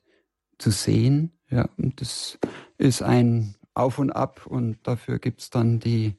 zu 0.58 0.72
sehen. 0.72 1.32
Ja, 1.50 1.70
und 1.78 2.00
das 2.00 2.40
ist 2.78 3.02
ein 3.02 3.56
Auf 3.74 4.00
und 4.00 4.12
Ab 4.12 4.46
und 4.46 4.78
dafür 4.84 5.20
gibt's 5.20 5.50
dann 5.50 5.80
die, 5.80 6.16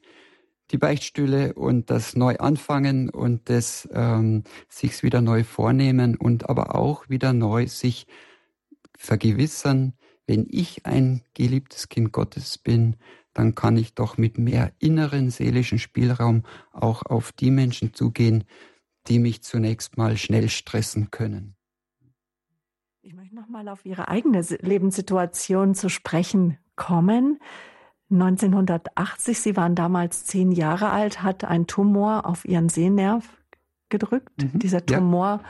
die 0.71 0.77
Beichtstühle 0.77 1.53
und 1.53 1.89
das 1.89 2.15
Neuanfangen 2.15 3.09
und 3.09 3.49
das 3.49 3.87
ähm, 3.91 4.43
sich's 4.67 5.03
wieder 5.03 5.21
neu 5.21 5.43
vornehmen 5.43 6.15
und 6.15 6.49
aber 6.49 6.75
auch 6.75 7.09
wieder 7.09 7.33
neu 7.33 7.67
sich 7.67 8.07
vergewissern, 8.97 9.93
wenn 10.27 10.47
ich 10.49 10.85
ein 10.85 11.21
geliebtes 11.33 11.89
Kind 11.89 12.11
Gottes 12.11 12.57
bin, 12.57 12.95
dann 13.35 13.53
kann 13.53 13.77
ich 13.77 13.93
doch 13.93 14.17
mit 14.17 14.39
mehr 14.39 14.71
inneren 14.79 15.29
seelischen 15.29 15.77
Spielraum 15.77 16.43
auch 16.71 17.03
auf 17.05 17.31
die 17.33 17.51
Menschen 17.51 17.93
zugehen, 17.93 18.45
die 19.07 19.19
mich 19.19 19.43
zunächst 19.43 19.97
mal 19.97 20.17
schnell 20.17 20.49
stressen 20.49 21.11
können. 21.11 21.55
Ich 23.01 23.13
möchte 23.13 23.35
noch 23.35 23.49
mal 23.49 23.67
auf 23.67 23.85
Ihre 23.85 24.07
eigene 24.07 24.41
Lebenssituation 24.41 25.75
zu 25.75 25.89
sprechen 25.89 26.57
kommen. 26.75 27.39
1980, 28.09 29.39
Sie 29.39 29.57
waren 29.57 29.75
damals 29.75 30.25
zehn 30.25 30.51
Jahre 30.51 30.89
alt, 30.89 31.21
hat 31.21 31.43
ein 31.43 31.67
Tumor 31.67 32.25
auf 32.25 32.45
Ihren 32.45 32.69
Sehnerv 32.69 33.27
gedrückt. 33.89 34.41
Mhm, 34.41 34.59
Dieser 34.59 34.85
Tumor 34.85 35.41
ja. 35.43 35.49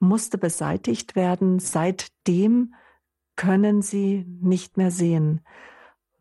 musste 0.00 0.36
beseitigt 0.36 1.14
werden. 1.14 1.60
Seitdem 1.60 2.74
können 3.36 3.82
Sie 3.82 4.26
nicht 4.40 4.76
mehr 4.76 4.90
sehen. 4.90 5.42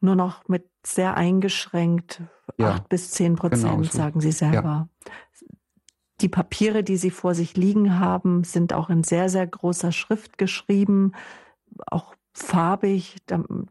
Nur 0.02 0.16
noch 0.16 0.48
mit 0.48 0.70
sehr 0.86 1.16
eingeschränkt, 1.18 2.22
ja, 2.58 2.72
acht 2.72 2.90
bis 2.90 3.12
zehn 3.12 3.36
Prozent, 3.36 3.64
genau 3.64 3.84
so. 3.84 3.98
sagen 3.98 4.22
Sie 4.22 4.32
selber. 4.32 4.88
Ja. 5.06 5.12
Die 6.22 6.30
Papiere, 6.30 6.84
die 6.84 6.98
Sie 6.98 7.12
vor 7.12 7.36
sich 7.36 7.56
liegen 7.56 8.00
haben, 8.00 8.44
sind 8.44 8.74
auch 8.74 8.90
in 8.90 9.04
sehr, 9.04 9.30
sehr 9.30 9.48
großer 9.48 9.92
Schrift 9.92 10.38
geschrieben, 10.38 11.14
auch 11.86 12.14
farbig, 12.34 13.18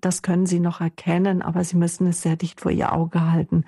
das 0.01 0.23
können 0.23 0.47
Sie 0.47 0.61
noch 0.61 0.81
erkennen, 0.81 1.43
aber 1.43 1.65
Sie 1.65 1.77
müssen 1.77 2.07
es 2.07 2.23
sehr 2.23 2.37
dicht 2.37 2.61
vor 2.61 2.71
Ihr 2.71 2.93
Auge 2.93 3.31
halten. 3.31 3.65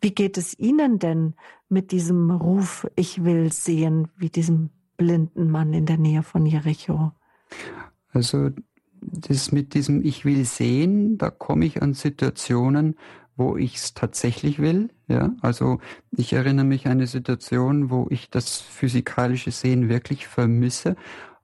Wie 0.00 0.12
geht 0.12 0.38
es 0.38 0.58
Ihnen 0.58 0.98
denn 0.98 1.34
mit 1.68 1.92
diesem 1.92 2.30
Ruf, 2.30 2.86
ich 2.96 3.24
will 3.24 3.52
sehen, 3.52 4.08
wie 4.16 4.30
diesem 4.30 4.70
blinden 4.96 5.50
Mann 5.50 5.72
in 5.72 5.86
der 5.86 5.98
Nähe 5.98 6.22
von 6.22 6.46
Jericho? 6.46 7.12
Also 8.12 8.50
das 9.12 9.52
mit 9.52 9.74
diesem 9.74 10.04
Ich 10.04 10.24
will 10.24 10.44
sehen, 10.44 11.18
da 11.18 11.30
komme 11.30 11.66
ich 11.66 11.82
an 11.82 11.94
Situationen, 11.94 12.96
wo 13.36 13.56
ich 13.56 13.76
es 13.76 13.94
tatsächlich 13.94 14.58
will. 14.60 14.90
Ja, 15.08 15.34
also 15.40 15.78
ich 16.16 16.32
erinnere 16.32 16.64
mich 16.64 16.86
an 16.86 16.92
eine 16.92 17.06
Situation, 17.06 17.90
wo 17.90 18.06
ich 18.10 18.30
das 18.30 18.60
physikalische 18.60 19.50
Sehen 19.50 19.88
wirklich 19.88 20.26
vermisse. 20.26 20.96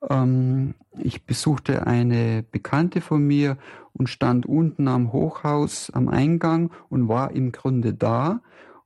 Ähm, 0.09 0.75
ich 0.99 1.25
besuchte 1.25 1.87
eine 1.87 2.45
Bekannte 2.51 3.01
von 3.01 3.27
mir 3.27 3.59
und 3.93 4.09
stand 4.09 4.47
unten 4.47 4.89
am 4.89 5.13
Hochhaus 5.13 5.91
am 5.91 6.09
Eingang 6.09 6.71
und 6.89 7.09
war 7.09 7.33
im 7.33 7.53
Grunde 7.53 7.95
da. 7.95 8.41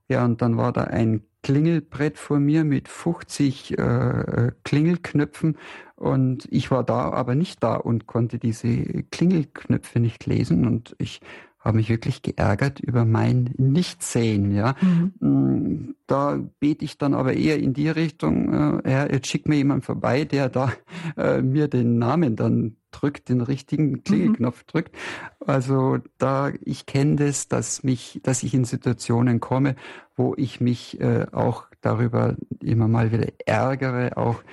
Ja, 0.07 0.25
und 0.25 0.41
dann 0.41 0.57
war 0.57 0.71
da 0.71 0.85
ein 0.85 1.23
Klingelbrett 1.41 2.17
vor 2.17 2.39
mir 2.39 2.63
mit 2.63 2.87
50 2.87 3.77
äh, 3.77 4.51
Klingelknöpfen 4.63 5.57
und 5.95 6.47
ich 6.51 6.71
war 6.71 6.83
da, 6.83 7.11
aber 7.11 7.35
nicht 7.35 7.63
da 7.63 7.75
und 7.75 8.07
konnte 8.07 8.37
diese 8.37 8.67
Klingelknöpfe 9.11 9.99
nicht 9.99 10.25
lesen 10.25 10.65
und 10.67 10.95
ich 10.99 11.21
habe 11.65 11.77
mich 11.77 11.89
wirklich 11.89 12.21
geärgert 12.21 12.79
über 12.79 13.05
mein 13.05 13.49
Nichtsehen. 13.57 14.51
Ja, 14.51 14.75
mhm. 14.81 15.13
Mm, 15.19 15.95
da 16.05 16.39
bete 16.59 16.85
ich 16.85 16.99
dann 16.99 17.15
aber 17.15 17.33
eher 17.33 17.57
in 17.57 17.73
die 17.73 17.89
Richtung, 17.89 18.53
äh, 18.53 18.89
Herr, 18.89 19.11
jetzt 19.11 19.27
schick 19.27 19.47
mir 19.47 19.55
jemand 19.55 19.83
vorbei, 19.83 20.25
der 20.25 20.49
da 20.49 20.71
äh, 21.17 21.41
mir 21.41 21.67
den 21.67 21.97
Namen 21.97 22.35
dann 22.35 22.77
drückt, 22.91 23.29
den 23.29 23.41
richtigen 23.41 23.91
mhm. 23.91 24.03
Klingelknopf 24.03 24.59
mhm. 24.59 24.67
drückt. 24.71 24.95
Also 25.39 25.97
da 26.19 26.51
ich 26.63 26.85
kenne 26.85 27.15
das, 27.15 27.47
dass 27.47 27.83
mich, 27.83 28.19
dass 28.21 28.43
ich 28.43 28.53
in 28.53 28.65
Situationen 28.65 29.39
komme, 29.39 29.75
wo 30.15 30.35
ich 30.37 30.61
mich 30.61 31.01
äh, 31.01 31.25
auch 31.31 31.65
darüber 31.81 32.35
immer 32.61 32.87
mal 32.87 33.11
wieder 33.11 33.27
ärgere, 33.45 34.17
auch 34.17 34.43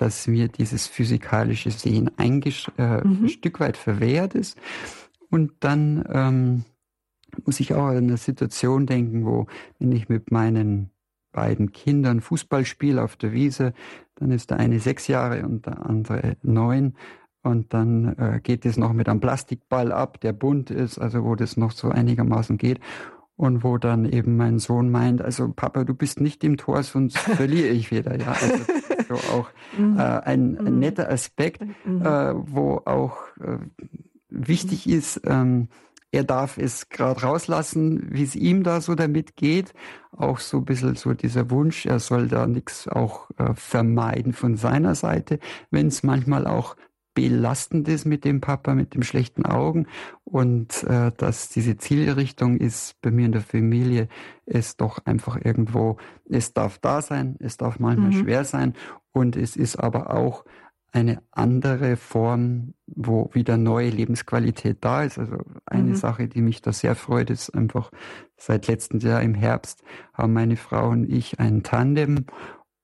dass 0.00 0.26
mir 0.26 0.48
dieses 0.48 0.86
physikalische 0.86 1.70
Sehen 1.70 2.10
ein 2.16 2.42
äh, 2.78 3.06
mhm. 3.06 3.28
Stück 3.28 3.60
weit 3.60 3.76
verwehrt 3.76 4.34
ist. 4.34 4.56
Und 5.28 5.52
dann 5.60 6.02
ähm, 6.10 6.64
muss 7.44 7.60
ich 7.60 7.74
auch 7.74 7.88
an 7.88 7.98
eine 7.98 8.16
Situation 8.16 8.86
denken, 8.86 9.26
wo, 9.26 9.46
wenn 9.78 9.92
ich 9.92 10.08
mit 10.08 10.30
meinen 10.30 10.90
beiden 11.32 11.72
Kindern 11.72 12.22
Fußball 12.22 12.64
spiele 12.64 13.02
auf 13.02 13.16
der 13.16 13.32
Wiese, 13.32 13.74
dann 14.14 14.30
ist 14.30 14.50
der 14.50 14.58
eine 14.58 14.80
sechs 14.80 15.06
Jahre 15.06 15.44
und 15.44 15.66
der 15.66 15.84
andere 15.84 16.38
neun. 16.42 16.94
Und 17.42 17.74
dann 17.74 18.16
äh, 18.16 18.40
geht 18.42 18.64
es 18.64 18.78
noch 18.78 18.94
mit 18.94 19.06
einem 19.06 19.20
Plastikball 19.20 19.92
ab, 19.92 20.18
der 20.20 20.32
bunt 20.32 20.70
ist, 20.70 20.98
also 20.98 21.24
wo 21.24 21.34
das 21.34 21.58
noch 21.58 21.72
so 21.72 21.90
einigermaßen 21.90 22.56
geht. 22.56 22.80
Und 23.40 23.64
wo 23.64 23.78
dann 23.78 24.04
eben 24.04 24.36
mein 24.36 24.58
Sohn 24.58 24.90
meint, 24.90 25.22
also 25.22 25.48
Papa, 25.48 25.84
du 25.84 25.94
bist 25.94 26.20
nicht 26.20 26.44
im 26.44 26.58
Tor, 26.58 26.82
sonst 26.82 27.16
verliere 27.38 27.68
ich 27.68 27.90
wieder. 27.90 28.20
Ja, 28.20 28.32
also 28.32 28.64
so 29.08 29.14
auch 29.14 29.48
mhm. 29.78 29.98
äh, 29.98 30.02
ein, 30.02 30.58
ein, 30.58 30.74
mhm. 30.74 30.78
netter 30.78 31.10
Aspekt, 31.10 31.62
mhm. 31.86 32.02
äh, 32.02 32.34
wo 32.34 32.82
auch 32.84 33.16
äh, 33.40 33.56
wichtig 34.28 34.86
ist, 34.86 35.22
ähm, 35.24 35.68
er 36.12 36.24
darf 36.24 36.58
es 36.58 36.90
gerade 36.90 37.22
rauslassen, 37.22 38.08
wie 38.10 38.24
es 38.24 38.36
ihm 38.36 38.62
da 38.62 38.82
so 38.82 38.94
damit 38.94 39.36
geht. 39.36 39.72
Auch 40.14 40.38
so 40.38 40.58
ein 40.58 40.66
bisschen 40.66 40.96
so 40.96 41.14
dieser 41.14 41.50
Wunsch, 41.50 41.86
er 41.86 41.98
soll 41.98 42.28
da 42.28 42.46
nichts 42.46 42.88
auch 42.88 43.30
äh, 43.38 43.54
vermeiden 43.54 44.34
von 44.34 44.58
seiner 44.58 44.94
Seite, 44.94 45.38
wenn 45.70 45.86
es 45.86 46.02
manchmal 46.02 46.46
auch 46.46 46.76
belastend 47.14 47.88
ist 47.88 48.04
mit 48.04 48.24
dem 48.24 48.40
Papa, 48.40 48.74
mit 48.74 48.94
dem 48.94 49.02
schlechten 49.02 49.44
Augen 49.44 49.86
und 50.24 50.84
äh, 50.84 51.10
dass 51.16 51.48
diese 51.48 51.76
Zielrichtung 51.76 52.56
ist 52.56 53.00
bei 53.00 53.10
mir 53.10 53.26
in 53.26 53.32
der 53.32 53.40
Familie, 53.40 54.08
es 54.46 54.76
doch 54.76 55.04
einfach 55.04 55.36
irgendwo, 55.42 55.96
es 56.28 56.52
darf 56.52 56.78
da 56.78 57.02
sein, 57.02 57.36
es 57.40 57.56
darf 57.56 57.78
manchmal 57.78 58.10
mhm. 58.10 58.20
schwer 58.20 58.44
sein 58.44 58.74
und 59.12 59.36
es 59.36 59.56
ist 59.56 59.76
aber 59.76 60.14
auch 60.14 60.44
eine 60.92 61.22
andere 61.30 61.96
Form, 61.96 62.74
wo 62.86 63.30
wieder 63.32 63.56
neue 63.56 63.90
Lebensqualität 63.90 64.78
da 64.80 65.04
ist. 65.04 65.18
Also 65.18 65.38
eine 65.64 65.90
mhm. 65.90 65.94
Sache, 65.94 66.26
die 66.26 66.42
mich 66.42 66.62
da 66.62 66.72
sehr 66.72 66.96
freut, 66.96 67.30
ist 67.30 67.50
einfach 67.50 67.90
seit 68.36 68.66
letztem 68.66 68.98
Jahr 68.98 69.22
im 69.22 69.34
Herbst 69.34 69.82
haben 70.14 70.32
meine 70.32 70.56
Frau 70.56 70.88
und 70.88 71.04
ich 71.04 71.38
ein 71.38 71.62
Tandem 71.62 72.26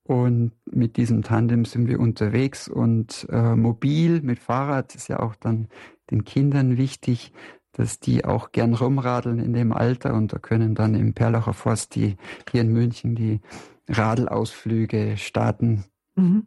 und 0.06 0.52
mit 0.66 0.96
diesem 0.96 1.22
Tandem 1.22 1.64
sind 1.64 1.88
wir 1.88 1.98
unterwegs 1.98 2.68
und 2.68 3.26
äh, 3.30 3.56
mobil 3.56 4.20
mit 4.22 4.38
Fahrrad 4.38 4.94
ist 4.94 5.08
ja 5.08 5.20
auch 5.20 5.34
dann 5.34 5.68
den 6.10 6.24
Kindern 6.24 6.76
wichtig, 6.76 7.32
dass 7.72 7.98
die 7.98 8.24
auch 8.24 8.52
gern 8.52 8.74
rumradeln 8.74 9.40
in 9.40 9.52
dem 9.52 9.72
Alter 9.72 10.14
und 10.14 10.32
da 10.32 10.38
können 10.38 10.76
dann 10.76 10.94
im 10.94 11.12
Perlacher 11.12 11.52
Forst 11.52 11.96
die 11.96 12.16
hier 12.50 12.60
in 12.60 12.72
München 12.72 13.16
die 13.16 13.40
Radelausflüge 13.88 15.16
starten. 15.16 15.84
Mhm. 16.14 16.46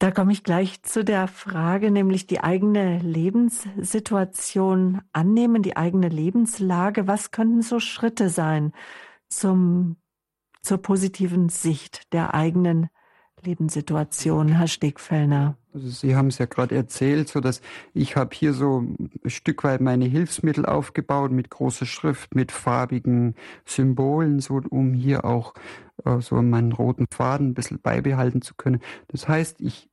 Da 0.00 0.10
komme 0.10 0.32
ich 0.32 0.44
gleich 0.44 0.82
zu 0.82 1.04
der 1.04 1.28
Frage, 1.28 1.90
nämlich 1.90 2.26
die 2.26 2.40
eigene 2.40 3.00
Lebenssituation 3.00 5.02
annehmen, 5.12 5.62
die 5.62 5.76
eigene 5.76 6.08
Lebenslage. 6.08 7.06
Was 7.06 7.32
könnten 7.32 7.60
so 7.60 7.80
Schritte 7.80 8.30
sein 8.30 8.72
zum 9.28 9.99
zur 10.62 10.78
positiven 10.78 11.48
Sicht 11.48 12.12
der 12.12 12.34
eigenen 12.34 12.88
Lebenssituation, 13.44 14.48
Herr 14.48 14.68
Stegfellner? 14.68 15.56
Also 15.72 15.88
Sie 15.88 16.16
haben 16.16 16.28
es 16.28 16.38
ja 16.38 16.46
gerade 16.46 16.74
erzählt, 16.74 17.28
so 17.28 17.40
dass 17.40 17.60
ich 17.94 18.16
habe 18.16 18.34
hier 18.34 18.52
so 18.52 18.80
ein 18.80 19.10
Stück 19.26 19.62
weit 19.64 19.80
meine 19.80 20.04
Hilfsmittel 20.04 20.66
aufgebaut 20.66 21.30
mit 21.30 21.48
großer 21.48 21.86
Schrift, 21.86 22.34
mit 22.34 22.52
farbigen 22.52 23.34
Symbolen, 23.64 24.40
so 24.40 24.60
um 24.70 24.94
hier 24.94 25.24
auch 25.24 25.54
äh, 26.04 26.20
so 26.20 26.40
meinen 26.42 26.72
roten 26.72 27.06
Faden 27.10 27.50
ein 27.50 27.54
bisschen 27.54 27.80
beibehalten 27.80 28.42
zu 28.42 28.54
können. 28.54 28.80
Das 29.08 29.28
heißt, 29.28 29.60
ich 29.60 29.88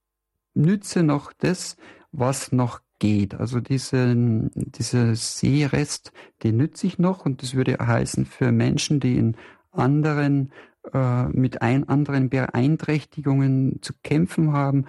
nütze 0.53 1.03
noch 1.03 1.31
das, 1.31 1.77
was 2.11 2.51
noch 2.51 2.81
geht. 2.99 3.35
Also 3.35 3.59
diesen, 3.59 4.49
dieser 4.55 5.15
Seerest, 5.15 6.11
den 6.43 6.57
nütze 6.57 6.87
ich 6.87 6.97
noch 6.97 7.25
und 7.25 7.43
das 7.43 7.53
würde 7.53 7.77
heißen 7.79 8.25
für 8.25 8.51
Menschen, 8.51 8.99
die 8.99 9.17
in 9.17 9.37
anderen, 9.71 10.51
äh, 10.93 11.25
mit 11.25 11.61
ein, 11.61 11.87
anderen 11.87 12.29
Beeinträchtigungen 12.29 13.79
zu 13.81 13.93
kämpfen 14.03 14.53
haben, 14.53 14.85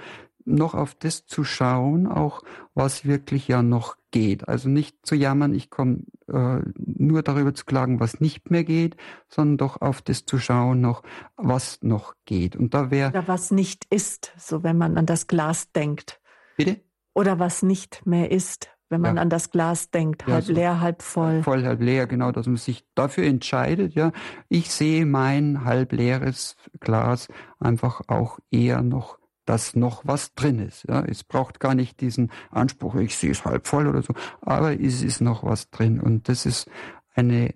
noch 0.48 0.74
auf 0.74 0.94
das 0.94 1.26
zu 1.26 1.44
schauen, 1.44 2.06
auch 2.06 2.42
was 2.74 3.04
wirklich 3.04 3.48
ja 3.48 3.62
noch 3.62 3.96
geht. 4.10 4.48
Also 4.48 4.68
nicht 4.68 4.96
zu 5.06 5.14
jammern, 5.14 5.54
ich 5.54 5.70
komme 5.70 6.00
äh, 6.28 6.60
nur 6.76 7.22
darüber 7.22 7.54
zu 7.54 7.64
klagen, 7.64 8.00
was 8.00 8.20
nicht 8.20 8.50
mehr 8.50 8.64
geht, 8.64 8.96
sondern 9.28 9.58
doch 9.58 9.80
auf 9.80 10.02
das 10.02 10.24
zu 10.24 10.38
schauen, 10.38 10.80
noch 10.80 11.02
was 11.36 11.82
noch 11.82 12.14
geht. 12.24 12.56
Und 12.56 12.74
da 12.74 12.90
wäre 12.90 13.10
oder 13.10 13.28
was 13.28 13.50
nicht 13.50 13.86
ist, 13.90 14.32
so 14.38 14.62
wenn 14.62 14.78
man 14.78 14.96
an 14.96 15.06
das 15.06 15.26
Glas 15.26 15.70
denkt. 15.72 16.20
Bitte? 16.56 16.80
Oder 17.14 17.38
was 17.38 17.62
nicht 17.62 18.06
mehr 18.06 18.30
ist, 18.30 18.70
wenn 18.88 19.00
man 19.00 19.16
ja. 19.16 19.22
an 19.22 19.30
das 19.30 19.50
Glas 19.50 19.90
denkt, 19.90 20.26
halb 20.26 20.34
ja, 20.34 20.42
so 20.42 20.52
leer, 20.52 20.80
halb 20.80 21.02
voll. 21.02 21.42
Voll, 21.42 21.64
halb 21.64 21.80
leer, 21.80 22.06
genau, 22.06 22.32
dass 22.32 22.46
man 22.46 22.56
sich 22.56 22.84
dafür 22.94 23.24
entscheidet, 23.24 23.94
ja. 23.94 24.12
Ich 24.48 24.70
sehe 24.70 25.06
mein 25.06 25.64
halb 25.64 25.92
leeres 25.92 26.56
Glas 26.80 27.28
einfach 27.58 28.02
auch 28.08 28.38
eher 28.50 28.82
noch, 28.82 29.18
dass 29.44 29.76
noch 29.76 30.02
was 30.06 30.34
drin 30.34 30.58
ist, 30.58 30.84
ja. 30.88 31.02
Es 31.04 31.24
braucht 31.24 31.60
gar 31.60 31.74
nicht 31.74 32.00
diesen 32.00 32.30
Anspruch, 32.50 32.94
ich 32.96 33.16
sehe 33.16 33.30
es 33.30 33.44
halb 33.44 33.66
voll 33.66 33.86
oder 33.86 34.02
so, 34.02 34.14
aber 34.40 34.80
es 34.80 35.02
ist 35.02 35.20
noch 35.20 35.44
was 35.44 35.70
drin 35.70 36.00
und 36.00 36.28
das 36.28 36.46
ist 36.46 36.70
eine 37.14 37.54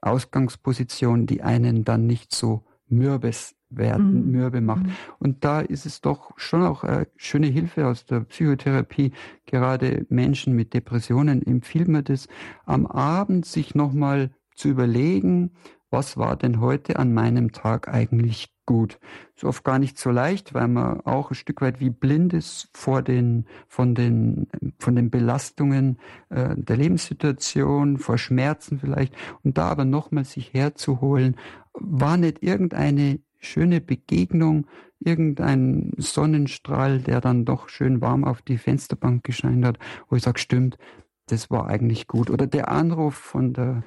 Ausgangsposition, 0.00 1.26
die 1.26 1.42
einen 1.42 1.84
dann 1.84 2.06
nicht 2.06 2.34
so 2.34 2.64
mürbes 2.96 3.54
werden, 3.70 4.26
mhm. 4.26 4.30
mürbe 4.30 4.60
macht. 4.60 4.84
Mhm. 4.84 4.92
Und 5.18 5.44
da 5.44 5.60
ist 5.60 5.86
es 5.86 6.00
doch 6.00 6.32
schon 6.36 6.62
auch 6.62 6.84
eine 6.84 7.08
schöne 7.16 7.48
Hilfe 7.48 7.86
aus 7.86 8.06
der 8.06 8.20
Psychotherapie. 8.20 9.12
Gerade 9.46 10.06
Menschen 10.08 10.54
mit 10.54 10.74
Depressionen 10.74 11.44
empfiehlt 11.44 11.88
man 11.88 12.04
das, 12.04 12.28
am 12.64 12.86
Abend 12.86 13.46
sich 13.46 13.74
nochmal 13.74 14.30
zu 14.54 14.68
überlegen, 14.68 15.52
was 15.90 16.16
war 16.16 16.36
denn 16.36 16.60
heute 16.60 16.98
an 16.98 17.12
meinem 17.12 17.52
Tag 17.52 17.88
eigentlich 17.88 18.53
gut. 18.66 18.98
Ist 19.34 19.44
oft 19.44 19.64
gar 19.64 19.78
nicht 19.78 19.98
so 19.98 20.10
leicht, 20.10 20.54
weil 20.54 20.68
man 20.68 21.00
auch 21.00 21.30
ein 21.30 21.34
Stück 21.34 21.60
weit 21.60 21.80
wie 21.80 21.90
blind 21.90 22.32
ist 22.32 22.68
vor 22.72 23.02
den, 23.02 23.46
von 23.68 23.94
den, 23.94 24.48
von 24.78 24.96
den 24.96 25.10
Belastungen 25.10 25.98
äh, 26.30 26.54
der 26.56 26.76
Lebenssituation, 26.76 27.98
vor 27.98 28.18
Schmerzen 28.18 28.78
vielleicht. 28.78 29.14
Und 29.42 29.58
da 29.58 29.68
aber 29.68 29.84
nochmal 29.84 30.24
sich 30.24 30.52
herzuholen, 30.54 31.36
war 31.74 32.16
nicht 32.16 32.42
irgendeine 32.42 33.20
schöne 33.38 33.80
Begegnung, 33.80 34.66
irgendein 35.00 35.92
Sonnenstrahl, 35.96 37.00
der 37.00 37.20
dann 37.20 37.44
doch 37.44 37.68
schön 37.68 38.00
warm 38.00 38.24
auf 38.24 38.42
die 38.42 38.58
Fensterbank 38.58 39.24
gescheint 39.24 39.64
hat, 39.64 39.78
wo 40.08 40.16
ich 40.16 40.22
sage, 40.22 40.38
stimmt, 40.38 40.78
das 41.26 41.50
war 41.50 41.66
eigentlich 41.66 42.06
gut. 42.06 42.30
Oder 42.30 42.46
der 42.46 42.68
Anruf 42.68 43.14
von 43.14 43.52
der 43.52 43.82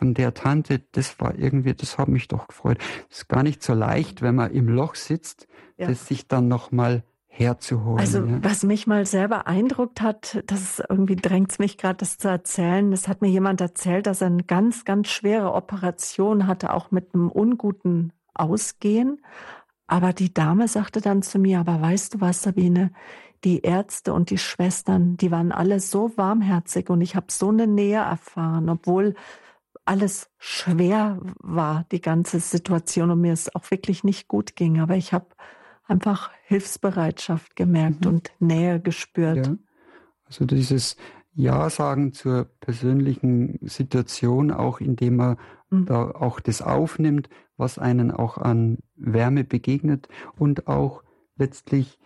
von 0.00 0.14
der 0.14 0.32
Tante, 0.32 0.80
das 0.92 1.20
war 1.20 1.38
irgendwie, 1.38 1.74
das 1.74 1.98
hat 1.98 2.08
mich 2.08 2.26
doch 2.26 2.48
gefreut. 2.48 2.78
Das 3.10 3.18
ist 3.18 3.28
gar 3.28 3.42
nicht 3.42 3.62
so 3.62 3.74
leicht, 3.74 4.22
wenn 4.22 4.34
man 4.34 4.50
im 4.50 4.66
Loch 4.66 4.94
sitzt, 4.94 5.46
ja. 5.76 5.88
das 5.88 6.06
sich 6.06 6.26
dann 6.26 6.48
nochmal 6.48 7.04
herzuholen. 7.28 7.98
Also 7.98 8.24
ja. 8.24 8.42
was 8.42 8.62
mich 8.62 8.86
mal 8.86 9.04
sehr 9.04 9.28
beeindruckt 9.28 10.00
hat, 10.00 10.42
das 10.46 10.82
irgendwie 10.88 11.16
drängt 11.16 11.52
es 11.52 11.58
mich 11.58 11.76
gerade, 11.76 11.98
das 11.98 12.16
zu 12.16 12.28
erzählen. 12.28 12.90
Das 12.90 13.08
hat 13.08 13.20
mir 13.20 13.28
jemand 13.28 13.60
erzählt, 13.60 14.06
dass 14.06 14.22
er 14.22 14.28
eine 14.28 14.42
ganz, 14.42 14.86
ganz 14.86 15.08
schwere 15.08 15.52
Operation 15.52 16.46
hatte, 16.46 16.72
auch 16.72 16.90
mit 16.90 17.14
einem 17.14 17.30
unguten 17.30 18.14
ausgehen. 18.32 19.20
Aber 19.86 20.14
die 20.14 20.32
Dame 20.32 20.66
sagte 20.66 21.02
dann 21.02 21.20
zu 21.20 21.38
mir, 21.38 21.60
aber 21.60 21.82
weißt 21.82 22.14
du 22.14 22.20
was, 22.22 22.40
Sabine, 22.40 22.90
die 23.44 23.60
Ärzte 23.60 24.14
und 24.14 24.30
die 24.30 24.38
Schwestern, 24.38 25.18
die 25.18 25.30
waren 25.30 25.52
alle 25.52 25.78
so 25.78 26.16
warmherzig 26.16 26.88
und 26.88 27.02
ich 27.02 27.16
habe 27.16 27.26
so 27.28 27.50
eine 27.50 27.66
Nähe 27.66 27.98
erfahren, 27.98 28.70
obwohl 28.70 29.14
alles 29.84 30.30
schwer 30.38 31.20
war, 31.40 31.84
die 31.90 32.00
ganze 32.00 32.40
Situation 32.40 33.10
und 33.10 33.20
mir 33.20 33.32
es 33.32 33.54
auch 33.54 33.70
wirklich 33.70 34.04
nicht 34.04 34.28
gut 34.28 34.56
ging. 34.56 34.80
Aber 34.80 34.96
ich 34.96 35.12
habe 35.12 35.26
einfach 35.84 36.30
Hilfsbereitschaft 36.44 37.56
gemerkt 37.56 38.04
mhm. 38.04 38.10
und 38.10 38.32
Nähe 38.38 38.80
gespürt. 38.80 39.46
Ja. 39.46 39.56
Also 40.24 40.44
dieses 40.44 40.96
Ja 41.32 41.68
sagen 41.70 42.12
zur 42.12 42.44
persönlichen 42.60 43.58
Situation, 43.62 44.50
auch 44.52 44.80
indem 44.80 45.16
man 45.16 45.36
mhm. 45.70 45.86
da 45.86 46.10
auch 46.10 46.40
das 46.40 46.62
aufnimmt, 46.62 47.28
was 47.56 47.78
einen 47.78 48.10
auch 48.10 48.38
an 48.38 48.78
Wärme 48.96 49.44
begegnet 49.44 50.08
und 50.36 50.68
auch 50.68 51.02
letztlich 51.36 51.98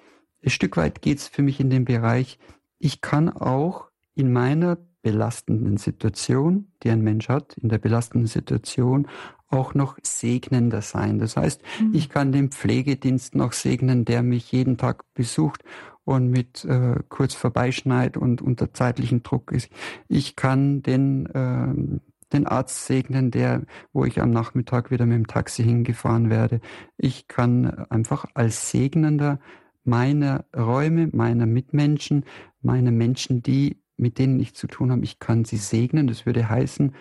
ein 0.43 0.51
Stück 0.51 0.77
weit 0.77 1.03
geht 1.03 1.19
es 1.19 1.29
für 1.29 1.43
mich 1.43 1.61
in 1.61 1.71
den 1.71 1.85
Bereich, 1.85 2.39
ich 2.79 3.01
kann 3.01 3.31
auch 3.31 3.89
in 4.15 4.33
meiner 4.33 4.79
belastenden 5.05 5.77
Situation, 5.77 6.67
die 6.83 6.91
ein 6.91 7.03
Mensch 7.03 7.29
hat, 7.29 7.57
in 7.59 7.69
der 7.69 7.79
belastenden 7.79 8.27
Situation 8.27 9.07
auch 9.49 9.75
noch 9.75 9.99
segnender 10.03 10.83
sein. 10.83 11.19
Das 11.19 11.37
heißt, 11.37 11.63
mhm. 11.81 11.91
ich 11.95 12.09
kann 12.09 12.33
den 12.33 12.51
Pflegedienst 12.51 13.35
noch 13.35 13.53
segnen, 13.53 14.05
der 14.05 14.23
mich 14.23 14.51
jeden 14.51 14.79
Tag 14.79 15.05
besucht 15.15 15.63
und 16.05 16.31
mit 16.31 16.65
äh, 16.65 16.97
kurz 17.09 17.35
vorbeischneit 17.35 18.17
und 18.17 18.43
unter 18.43 18.73
zeitlichen 18.73 19.23
Druck 19.23 19.53
ist. 19.53 19.69
Ich 20.09 20.35
kann 20.35 20.83
den 20.83 21.27
äh, 21.27 22.01
den 22.33 22.47
Arzt 22.49 22.87
segnen, 22.87 23.31
der, 23.31 23.63
wo 23.93 24.05
ich 24.05 24.21
am 24.21 24.31
Nachmittag 24.31 24.91
wieder 24.91 25.07
mit 25.07 25.19
dem 25.19 25.27
Taxi 25.29 25.63
hingefahren 25.63 26.31
werde. 26.31 26.61
Ich 26.97 27.29
kann 27.29 27.87
einfach 27.91 28.25
als 28.35 28.71
Segnender 28.71 29.39
meine 29.85 30.45
Räume, 30.57 31.11
meiner 31.13 31.47
Mitmenschen, 31.47 32.25
meine 32.61 32.91
Menschen, 32.91 33.43
die, 33.43 33.77
mit 33.97 34.19
denen 34.19 34.41
ich 34.41 34.55
zu 34.55 34.67
tun 34.67 34.91
habe, 34.91 35.05
ich 35.05 35.19
kann 35.19 35.45
sie 35.45 35.57
segnen. 35.57 36.07
Das 36.07 36.27
würde 36.27 36.49
heißen, 36.49 36.95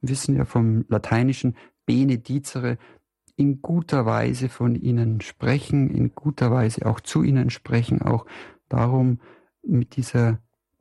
wissen 0.00 0.36
ja 0.36 0.44
vom 0.44 0.84
Lateinischen 0.88 1.56
benedicere, 1.86 2.78
in 3.36 3.62
guter 3.62 4.04
Weise 4.04 4.50
von 4.50 4.74
ihnen 4.74 5.22
sprechen, 5.22 5.88
in 5.90 6.14
guter 6.14 6.50
Weise 6.50 6.84
auch 6.84 7.00
zu 7.00 7.22
ihnen 7.22 7.48
sprechen, 7.48 8.02
auch 8.02 8.26
darum 8.68 9.20
mit 9.62 9.96
dieser 9.96 10.40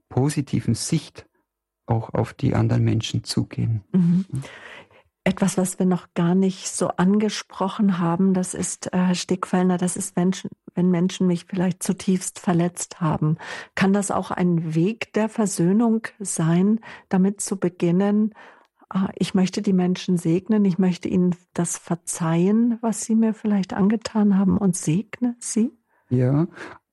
positiven 0.09 0.75
Sicht 0.75 1.25
auch 1.85 2.13
auf 2.13 2.33
die 2.33 2.55
anderen 2.55 2.83
Menschen 2.83 3.23
zugehen. 3.23 3.83
Mhm. 3.93 4.25
Etwas, 5.29 5.59
was 5.59 5.77
wir 5.77 5.85
noch 5.85 6.07
gar 6.15 6.33
nicht 6.33 6.69
so 6.69 6.87
angesprochen 6.87 7.99
haben, 7.99 8.33
das 8.33 8.55
ist, 8.55 8.91
äh, 8.93 8.97
Herr 8.97 9.13
Stickfellner, 9.13 9.77
das 9.77 9.95
ist 9.95 10.15
Menschen, 10.15 10.49
wenn 10.73 10.89
Menschen 10.89 11.27
mich 11.27 11.45
vielleicht 11.45 11.83
zutiefst 11.83 12.39
verletzt 12.39 12.99
haben. 12.99 13.37
Kann 13.75 13.93
das 13.93 14.09
auch 14.09 14.31
ein 14.31 14.73
Weg 14.73 15.13
der 15.13 15.29
Versöhnung 15.29 16.07
sein, 16.17 16.79
damit 17.09 17.41
zu 17.41 17.59
beginnen, 17.59 18.33
ah, 18.89 19.09
ich 19.19 19.35
möchte 19.35 19.61
die 19.61 19.71
Menschen 19.71 20.17
segnen, 20.17 20.65
ich 20.65 20.79
möchte 20.79 21.07
ihnen 21.07 21.35
das 21.53 21.77
verzeihen, 21.77 22.79
was 22.81 23.03
sie 23.03 23.13
mir 23.13 23.35
vielleicht 23.35 23.75
angetan 23.75 24.35
haben 24.35 24.57
und 24.57 24.75
segne 24.75 25.35
sie? 25.37 25.71
Ja, 26.09 26.47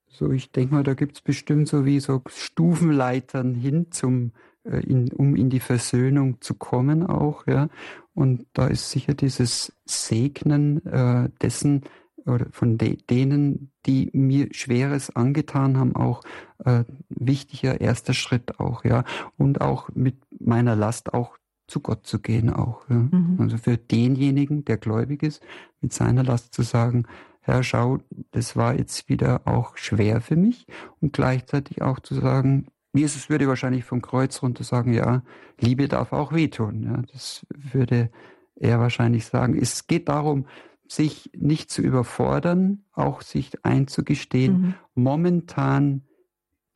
so 0.09 0.31
ich 0.31 0.53
denke 0.53 0.75
mal, 0.75 0.83
da 0.83 0.93
gibt 0.93 1.17
es 1.17 1.23
bestimmt 1.23 1.69
so 1.69 1.87
wie 1.87 2.01
so 2.01 2.21
Stufenleitern 2.29 3.55
hin 3.55 3.87
zum 3.93 4.33
äh, 4.71 4.81
in, 4.81 5.13
um 5.13 5.37
in 5.37 5.51
die 5.51 5.61
Versöhnung 5.61 6.41
zu 6.41 6.55
kommen 6.55 7.07
auch, 7.07 7.47
ja. 7.47 7.69
Und 8.17 8.47
da 8.55 8.67
ist 8.67 8.91
sicher 8.91 9.13
dieses 9.13 9.75
Segnen 9.85 10.85
äh, 10.87 11.29
dessen 11.43 11.83
oder 12.25 12.47
von 12.51 12.79
de 12.79 12.97
denen, 12.97 13.71
die 13.85 14.11
mir 14.15 14.49
Schweres 14.53 15.15
angetan 15.15 15.77
haben, 15.77 15.95
auch 15.95 16.23
äh, 16.65 16.85
wichtiger 17.11 17.81
erster 17.81 18.15
Schritt 18.15 18.59
auch, 18.59 18.85
ja. 18.85 19.05
Und 19.37 19.61
auch 19.61 19.91
mit 19.95 20.17
meiner 20.41 20.75
Last 20.75 21.13
auch 21.13 21.37
zu 21.69 21.81
Gott 21.81 22.07
zu 22.07 22.19
gehen 22.21 22.51
auch. 22.51 22.89
Ja. 22.89 22.97
Mhm. 22.97 23.37
Also 23.39 23.59
für 23.59 23.77
denjenigen, 23.77 24.65
der 24.65 24.79
gläubig 24.79 25.23
ist, 25.23 25.43
mit 25.83 25.93
seiner 25.93 26.25
Last 26.25 26.55
zu 26.55 26.63
sagen, 26.63 27.05
Herr, 27.41 27.63
schau, 27.63 27.99
das 28.33 28.57
war 28.57 28.75
jetzt 28.75 29.11
wieder 29.11 29.43
auch 29.47 29.77
schwer 29.77 30.23
für 30.23 30.37
mich 30.37 30.67
und 31.01 31.13
gleichzeitig 31.13 31.83
auch 31.83 32.01
zu 32.01 32.15
sagen, 32.15 32.67
Jesus 32.97 33.29
würde 33.29 33.49
wahrscheinlich 33.49 33.85
vom 33.85 34.03
Kreuz 34.03 34.43
runter 34.43 34.65
sagen, 34.65 34.93
ja, 34.93 35.23
Liebe 35.59 35.89
darf 35.89 36.13
auch 36.13 36.33
wehtun. 36.33 36.83
Ja, 36.83 37.03
das 37.13 37.47
würde 37.49 38.11
er 38.57 38.81
wahrscheinlich 38.81 39.27
sagen. 39.27 39.57
Es 39.57 39.87
geht 39.87 40.09
darum, 40.09 40.47
sich 40.89 41.31
nicht 41.37 41.71
zu 41.71 41.83
überfordern, 41.83 42.85
auch 42.93 43.23
sich 43.23 43.65
einzugestehen. 43.65 44.61
Mhm. 44.61 44.75
Momentan 44.95 46.03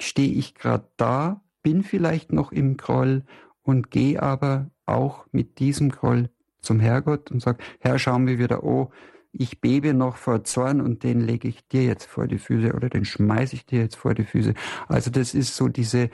stehe 0.01 0.33
ich 0.33 0.55
gerade 0.55 0.89
da, 0.97 1.43
bin 1.63 1.83
vielleicht 1.83 2.33
noch 2.33 2.53
im 2.53 2.77
Groll 2.77 3.25
und 3.63 3.91
gehe 3.91 4.23
aber 4.23 4.71
auch 4.87 5.27
mit 5.33 5.59
diesem 5.59 5.91
Groll 5.91 6.31
zum 6.61 6.81
Herrgott 6.81 7.31
und 7.31 7.41
sage, 7.41 7.59
Herr, 7.79 7.99
schauen 7.99 8.27
wir 8.27 8.39
wieder, 8.39 8.65
oh, 8.65 8.91
ich 9.33 9.61
bebe 9.61 9.95
noch 9.95 10.17
vor 10.17 10.45
Zorn 10.45 10.81
und 10.81 11.03
den 11.05 11.21
lege 11.21 11.49
ich 11.49 11.67
dir 11.69 11.85
jetzt 11.85 12.07
vor 12.07 12.27
die 12.27 12.39
Füße 12.39 12.73
oder 12.75 12.89
den 12.89 13.05
schmeiße 13.05 13.55
ich 13.55 13.67
dir 13.67 13.81
jetzt 13.81 13.97
vor 13.97 14.15
die 14.15 14.25
Füße. 14.25 14.55
Also 14.89 15.11
das 15.11 15.35
ist 15.35 15.55
so 15.55 15.69
diese 15.69 16.11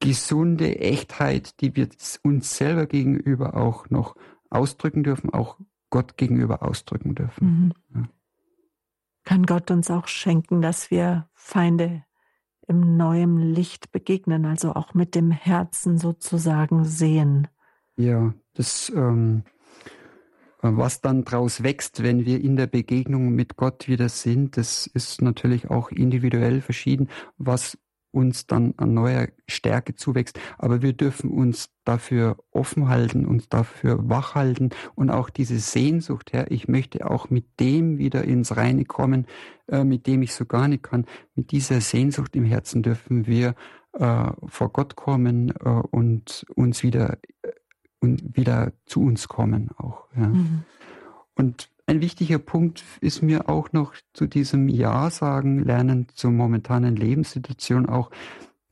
gesunde 0.00 0.80
Echtheit, 0.80 1.60
die 1.60 1.76
wir 1.76 1.88
uns 2.24 2.56
selber 2.56 2.86
gegenüber 2.86 3.56
auch 3.56 3.88
noch 3.88 4.16
ausdrücken 4.50 5.04
dürfen, 5.04 5.30
auch 5.30 5.58
Gott 5.90 6.16
gegenüber 6.16 6.62
ausdrücken 6.62 7.14
dürfen. 7.14 7.74
Mhm. 7.92 8.00
Ja. 8.00 8.08
Kann 9.24 9.46
Gott 9.46 9.70
uns 9.70 9.90
auch 9.90 10.08
schenken, 10.08 10.60
dass 10.60 10.90
wir 10.90 11.28
Feinde 11.34 12.04
im 12.66 12.96
neuen 12.96 13.38
Licht 13.38 13.92
begegnen, 13.92 14.44
also 14.44 14.74
auch 14.74 14.94
mit 14.94 15.14
dem 15.14 15.30
Herzen 15.30 15.98
sozusagen 15.98 16.84
sehen. 16.84 17.48
Ja, 17.96 18.34
das 18.54 18.90
ähm, 18.94 19.44
was 20.62 21.00
dann 21.00 21.24
daraus 21.24 21.62
wächst, 21.62 22.02
wenn 22.02 22.24
wir 22.24 22.40
in 22.40 22.56
der 22.56 22.66
Begegnung 22.68 23.30
mit 23.30 23.56
Gott 23.56 23.88
wieder 23.88 24.08
sind, 24.08 24.56
das 24.56 24.86
ist 24.86 25.20
natürlich 25.20 25.70
auch 25.70 25.90
individuell 25.90 26.60
verschieden, 26.60 27.08
was 27.36 27.76
uns 28.12 28.46
dann 28.46 28.74
an 28.76 28.94
neuer 28.94 29.28
Stärke 29.48 29.94
zuwächst. 29.94 30.38
Aber 30.58 30.82
wir 30.82 30.92
dürfen 30.92 31.30
uns 31.30 31.70
dafür 31.84 32.36
offen 32.50 32.88
halten, 32.88 33.26
uns 33.26 33.48
dafür 33.48 33.98
wach 34.08 34.34
halten 34.34 34.70
und 34.94 35.10
auch 35.10 35.30
diese 35.30 35.58
Sehnsucht, 35.58 36.32
Herr, 36.32 36.50
ich 36.50 36.68
möchte 36.68 37.10
auch 37.10 37.30
mit 37.30 37.58
dem 37.58 37.98
wieder 37.98 38.24
ins 38.24 38.56
Reine 38.56 38.84
kommen, 38.84 39.26
äh, 39.68 39.82
mit 39.82 40.06
dem 40.06 40.22
ich 40.22 40.34
so 40.34 40.44
gar 40.44 40.68
nicht 40.68 40.82
kann. 40.82 41.06
Mit 41.34 41.50
dieser 41.50 41.80
Sehnsucht 41.80 42.36
im 42.36 42.44
Herzen 42.44 42.82
dürfen 42.82 43.26
wir 43.26 43.54
äh, 43.94 44.30
vor 44.46 44.70
Gott 44.72 44.94
kommen 44.94 45.50
äh, 45.50 45.68
und 45.68 46.46
uns 46.54 46.82
wieder 46.82 47.18
äh, 47.42 47.50
und 48.02 48.36
wieder 48.36 48.72
zu 48.84 49.00
uns 49.00 49.28
kommen 49.28 49.70
auch. 49.78 50.06
Ja. 50.16 50.26
Mhm. 50.26 50.64
Und 51.34 51.70
ein 51.86 52.00
wichtiger 52.00 52.38
Punkt 52.38 52.84
ist 53.00 53.22
mir 53.22 53.48
auch 53.48 53.72
noch 53.72 53.94
zu 54.12 54.26
diesem 54.26 54.68
Ja 54.68 55.10
sagen 55.10 55.64
lernen 55.64 56.08
zur 56.14 56.30
momentanen 56.30 56.96
Lebenssituation 56.96 57.86
auch, 57.86 58.10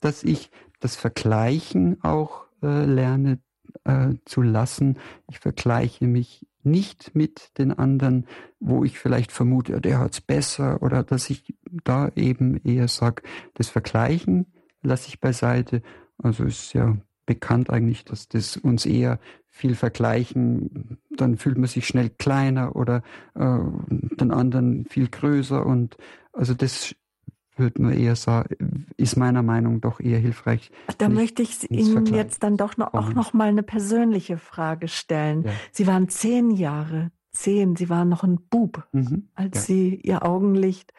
dass 0.00 0.24
ich 0.24 0.50
das 0.80 0.96
Vergleichen 0.96 2.02
auch 2.02 2.46
äh, 2.62 2.84
lerne 2.84 3.38
äh, 3.84 4.14
zu 4.24 4.42
lassen. 4.42 4.98
Ich 5.28 5.38
vergleiche 5.38 6.06
mich 6.06 6.46
nicht 6.62 7.14
mit 7.14 7.56
den 7.58 7.72
anderen, 7.72 8.26
wo 8.58 8.84
ich 8.84 8.98
vielleicht 8.98 9.32
vermute, 9.32 9.80
der 9.80 9.98
hat 9.98 10.12
es 10.12 10.20
besser 10.20 10.82
oder 10.82 11.02
dass 11.02 11.30
ich 11.30 11.54
da 11.84 12.10
eben 12.16 12.56
eher 12.64 12.88
sage, 12.88 13.22
das 13.54 13.68
Vergleichen 13.68 14.46
lasse 14.82 15.08
ich 15.08 15.20
beiseite. 15.20 15.82
Also 16.18 16.44
ist 16.44 16.74
ja 16.74 16.96
bekannt 17.30 17.70
eigentlich, 17.70 18.04
dass 18.04 18.26
das 18.26 18.56
uns 18.56 18.84
eher 18.86 19.20
viel 19.46 19.76
vergleichen, 19.76 20.98
dann 21.10 21.36
fühlt 21.36 21.58
man 21.58 21.68
sich 21.68 21.86
schnell 21.86 22.10
kleiner 22.10 22.74
oder 22.74 23.04
äh, 23.36 23.58
den 23.88 24.32
anderen 24.32 24.84
viel 24.86 25.06
größer 25.06 25.64
und 25.64 25.96
also 26.32 26.54
das 26.54 26.96
würde 27.54 27.80
man 27.82 27.92
eher 27.92 28.16
sagen, 28.16 28.88
ist 28.96 29.16
meiner 29.16 29.44
Meinung 29.44 29.80
doch 29.80 30.00
eher 30.00 30.18
hilfreich. 30.18 30.72
Da 30.98 31.08
möchte 31.08 31.42
ich 31.42 31.70
Ihnen 31.70 32.06
jetzt 32.06 32.42
dann 32.42 32.56
doch 32.56 32.76
noch, 32.76 32.94
auch 32.94 33.12
noch 33.14 33.32
mal 33.32 33.48
eine 33.48 33.62
persönliche 33.62 34.36
Frage 34.36 34.88
stellen. 34.88 35.44
Ja. 35.44 35.52
Sie 35.70 35.86
waren 35.86 36.08
zehn 36.08 36.50
Jahre, 36.50 37.12
zehn, 37.30 37.76
Sie 37.76 37.88
waren 37.88 38.08
noch 38.08 38.24
ein 38.24 38.40
Bub, 38.50 38.88
mhm, 38.90 39.28
als 39.34 39.58
ja. 39.58 39.62
Sie 39.62 40.00
Ihr 40.02 40.24
Augenlicht 40.24 40.92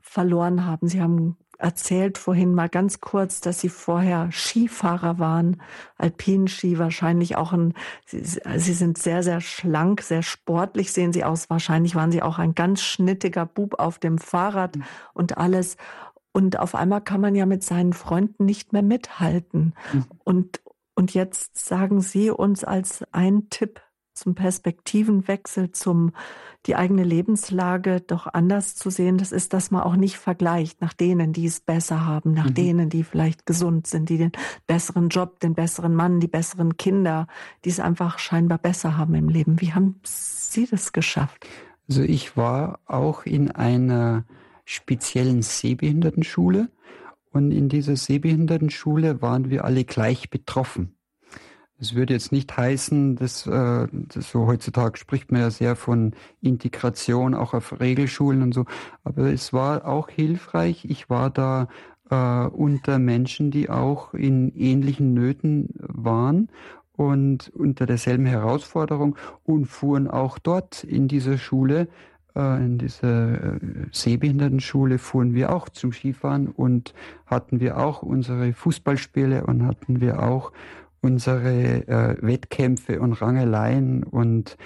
verloren 0.00 0.64
haben. 0.64 0.88
Sie 0.88 1.02
haben 1.02 1.36
erzählt 1.62 2.18
vorhin 2.18 2.54
mal 2.54 2.68
ganz 2.68 3.00
kurz, 3.00 3.40
dass 3.40 3.60
Sie 3.60 3.68
vorher 3.68 4.30
Skifahrer 4.32 5.18
waren, 5.18 5.62
Alpinski, 5.96 6.78
wahrscheinlich 6.78 7.36
auch 7.36 7.52
ein, 7.52 7.74
Sie, 8.04 8.22
Sie 8.22 8.72
sind 8.72 8.98
sehr, 8.98 9.22
sehr 9.22 9.40
schlank, 9.40 10.02
sehr 10.02 10.22
sportlich 10.22 10.92
sehen 10.92 11.12
Sie 11.12 11.24
aus. 11.24 11.48
Wahrscheinlich 11.50 11.94
waren 11.94 12.10
Sie 12.10 12.22
auch 12.22 12.38
ein 12.38 12.54
ganz 12.54 12.82
schnittiger 12.82 13.46
Bub 13.46 13.78
auf 13.78 13.98
dem 13.98 14.18
Fahrrad 14.18 14.76
mhm. 14.76 14.84
und 15.14 15.38
alles. 15.38 15.76
Und 16.32 16.58
auf 16.58 16.74
einmal 16.74 17.00
kann 17.00 17.20
man 17.20 17.34
ja 17.34 17.46
mit 17.46 17.62
seinen 17.62 17.92
Freunden 17.92 18.44
nicht 18.44 18.72
mehr 18.72 18.82
mithalten. 18.82 19.74
Mhm. 19.92 20.04
Und, 20.24 20.60
und 20.94 21.14
jetzt 21.14 21.58
sagen 21.58 22.00
Sie 22.00 22.30
uns 22.30 22.64
als 22.64 23.04
ein 23.12 23.48
Tipp 23.50 23.80
zum 24.14 24.34
Perspektivenwechsel, 24.34 25.72
zum 25.72 26.12
die 26.66 26.76
eigene 26.76 27.02
Lebenslage 27.02 28.00
doch 28.00 28.26
anders 28.32 28.76
zu 28.76 28.90
sehen, 28.90 29.18
das 29.18 29.32
ist, 29.32 29.52
dass 29.52 29.70
man 29.70 29.82
auch 29.82 29.96
nicht 29.96 30.16
vergleicht 30.16 30.80
nach 30.80 30.92
denen, 30.92 31.32
die 31.32 31.46
es 31.46 31.60
besser 31.60 32.06
haben, 32.06 32.32
nach 32.32 32.50
mhm. 32.50 32.54
denen, 32.54 32.88
die 32.88 33.02
vielleicht 33.02 33.46
gesund 33.46 33.86
sind, 33.86 34.08
die 34.08 34.18
den 34.18 34.32
besseren 34.66 35.08
Job, 35.08 35.40
den 35.40 35.54
besseren 35.54 35.94
Mann, 35.94 36.20
die 36.20 36.28
besseren 36.28 36.76
Kinder, 36.76 37.26
die 37.64 37.70
es 37.70 37.80
einfach 37.80 38.18
scheinbar 38.18 38.58
besser 38.58 38.96
haben 38.96 39.14
im 39.14 39.28
Leben. 39.28 39.60
Wie 39.60 39.72
haben 39.72 40.00
Sie 40.04 40.66
das 40.66 40.92
geschafft? 40.92 41.46
Also 41.88 42.02
ich 42.02 42.36
war 42.36 42.78
auch 42.86 43.26
in 43.26 43.50
einer 43.50 44.24
speziellen 44.64 45.42
Sehbehindertenschule 45.42 46.70
und 47.32 47.50
in 47.50 47.68
dieser 47.68 47.96
Sehbehindertenschule 47.96 49.20
waren 49.20 49.50
wir 49.50 49.64
alle 49.64 49.84
gleich 49.84 50.30
betroffen. 50.30 50.94
Es 51.82 51.96
würde 51.96 52.14
jetzt 52.14 52.30
nicht 52.30 52.56
heißen, 52.56 53.16
dass, 53.16 53.44
äh, 53.44 53.88
dass 53.90 54.30
so 54.30 54.46
heutzutage 54.46 54.96
spricht 54.96 55.32
man 55.32 55.40
ja 55.40 55.50
sehr 55.50 55.74
von 55.74 56.12
Integration 56.40 57.34
auch 57.34 57.54
auf 57.54 57.80
Regelschulen 57.80 58.40
und 58.42 58.54
so, 58.54 58.66
aber 59.02 59.32
es 59.32 59.52
war 59.52 59.84
auch 59.84 60.08
hilfreich. 60.08 60.84
Ich 60.84 61.10
war 61.10 61.28
da 61.28 61.66
äh, 62.08 62.46
unter 62.46 63.00
Menschen, 63.00 63.50
die 63.50 63.68
auch 63.68 64.14
in 64.14 64.54
ähnlichen 64.54 65.12
Nöten 65.12 65.70
waren 65.80 66.50
und 66.92 67.50
unter 67.52 67.84
derselben 67.84 68.26
Herausforderung 68.26 69.16
und 69.42 69.64
fuhren 69.64 70.06
auch 70.06 70.38
dort 70.38 70.84
in 70.84 71.08
dieser 71.08 71.36
Schule, 71.36 71.88
äh, 72.36 72.64
in 72.64 72.78
dieser 72.78 73.56
äh, 73.56 73.58
Sehbehindertenschule 73.90 74.98
fuhren 74.98 75.34
wir 75.34 75.52
auch 75.52 75.68
zum 75.68 75.92
Skifahren 75.92 76.46
und 76.46 76.94
hatten 77.26 77.58
wir 77.58 77.76
auch 77.78 78.02
unsere 78.02 78.52
Fußballspiele 78.52 79.44
und 79.46 79.66
hatten 79.66 80.00
wir 80.00 80.22
auch 80.22 80.52
unsere 81.02 81.86
äh, 81.88 82.16
Wettkämpfe 82.20 83.00
und 83.00 83.12
Rangeleien 83.20 84.02
und 84.04 84.56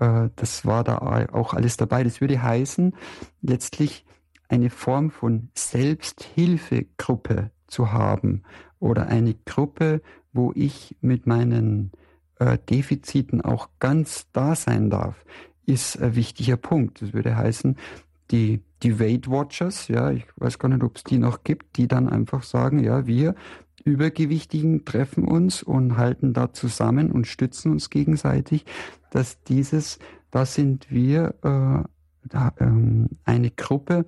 äh, 0.00 0.28
das 0.36 0.66
war 0.66 0.84
da 0.84 0.98
auch 1.32 1.54
alles 1.54 1.76
dabei. 1.76 2.04
Das 2.04 2.20
würde 2.20 2.42
heißen, 2.42 2.94
letztlich 3.40 4.04
eine 4.48 4.70
Form 4.70 5.10
von 5.10 5.48
Selbsthilfegruppe 5.54 7.50
zu 7.66 7.92
haben 7.92 8.42
oder 8.78 9.06
eine 9.06 9.34
Gruppe, 9.46 10.02
wo 10.32 10.52
ich 10.54 10.96
mit 11.00 11.26
meinen 11.26 11.92
äh, 12.38 12.58
Defiziten 12.68 13.40
auch 13.40 13.68
ganz 13.80 14.26
da 14.32 14.54
sein 14.54 14.90
darf. 14.90 15.24
ist 15.66 16.00
ein 16.02 16.14
wichtiger 16.14 16.56
Punkt. 16.56 17.00
Das 17.00 17.14
würde 17.14 17.36
heißen, 17.36 17.76
die, 18.30 18.62
die 18.82 18.98
Weight 19.00 19.30
Watchers, 19.30 19.88
ja, 19.88 20.10
ich 20.10 20.24
weiß 20.36 20.58
gar 20.58 20.68
nicht, 20.68 20.82
ob 20.82 20.96
es 20.96 21.04
die 21.04 21.18
noch 21.18 21.44
gibt, 21.44 21.76
die 21.76 21.88
dann 21.88 22.08
einfach 22.08 22.42
sagen, 22.42 22.82
ja, 22.82 23.06
wir 23.06 23.34
Übergewichtigen 23.84 24.84
treffen 24.84 25.24
uns 25.24 25.62
und 25.62 25.96
halten 25.96 26.32
da 26.32 26.52
zusammen 26.52 27.12
und 27.12 27.26
stützen 27.26 27.70
uns 27.72 27.90
gegenseitig, 27.90 28.64
dass 29.10 29.42
dieses, 29.44 29.98
da 30.30 30.46
sind 30.46 30.90
wir 30.90 31.34
äh, 31.42 31.88
da, 32.28 32.52
ähm, 32.58 33.10
eine 33.24 33.50
Gruppe 33.50 34.06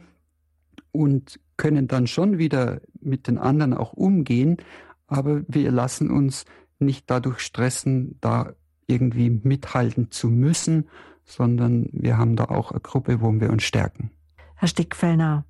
und 0.93 1.39
können 1.57 1.89
dann 1.89 2.07
schon 2.07 2.39
wieder 2.39 2.81
mit 3.01 3.29
den 3.29 3.39
anderen 3.39 3.75
auch 3.75 3.93
umgehen, 3.93 4.57
aber 5.07 5.43
wir 5.47 5.71
lassen 5.71 6.11
uns 6.11 6.47
nicht 6.79 7.11
dadurch 7.11 7.41
stressen, 7.41 8.19
da 8.21 8.53
irgendwie 8.87 9.31
mithalten 9.31 10.11
zu 10.11 10.29
müssen, 10.29 10.89
sondern 11.25 11.89
wir 11.93 12.19
haben 12.19 12.37
da 12.37 12.45
auch 12.45 12.71
eine 12.71 12.81
Gruppe, 12.81 13.21
wo 13.21 13.33
wir 13.33 13.51
uns 13.51 13.65
stärken. 13.65 14.11
Herr 14.55 14.69
Stickfellner, 14.69 15.45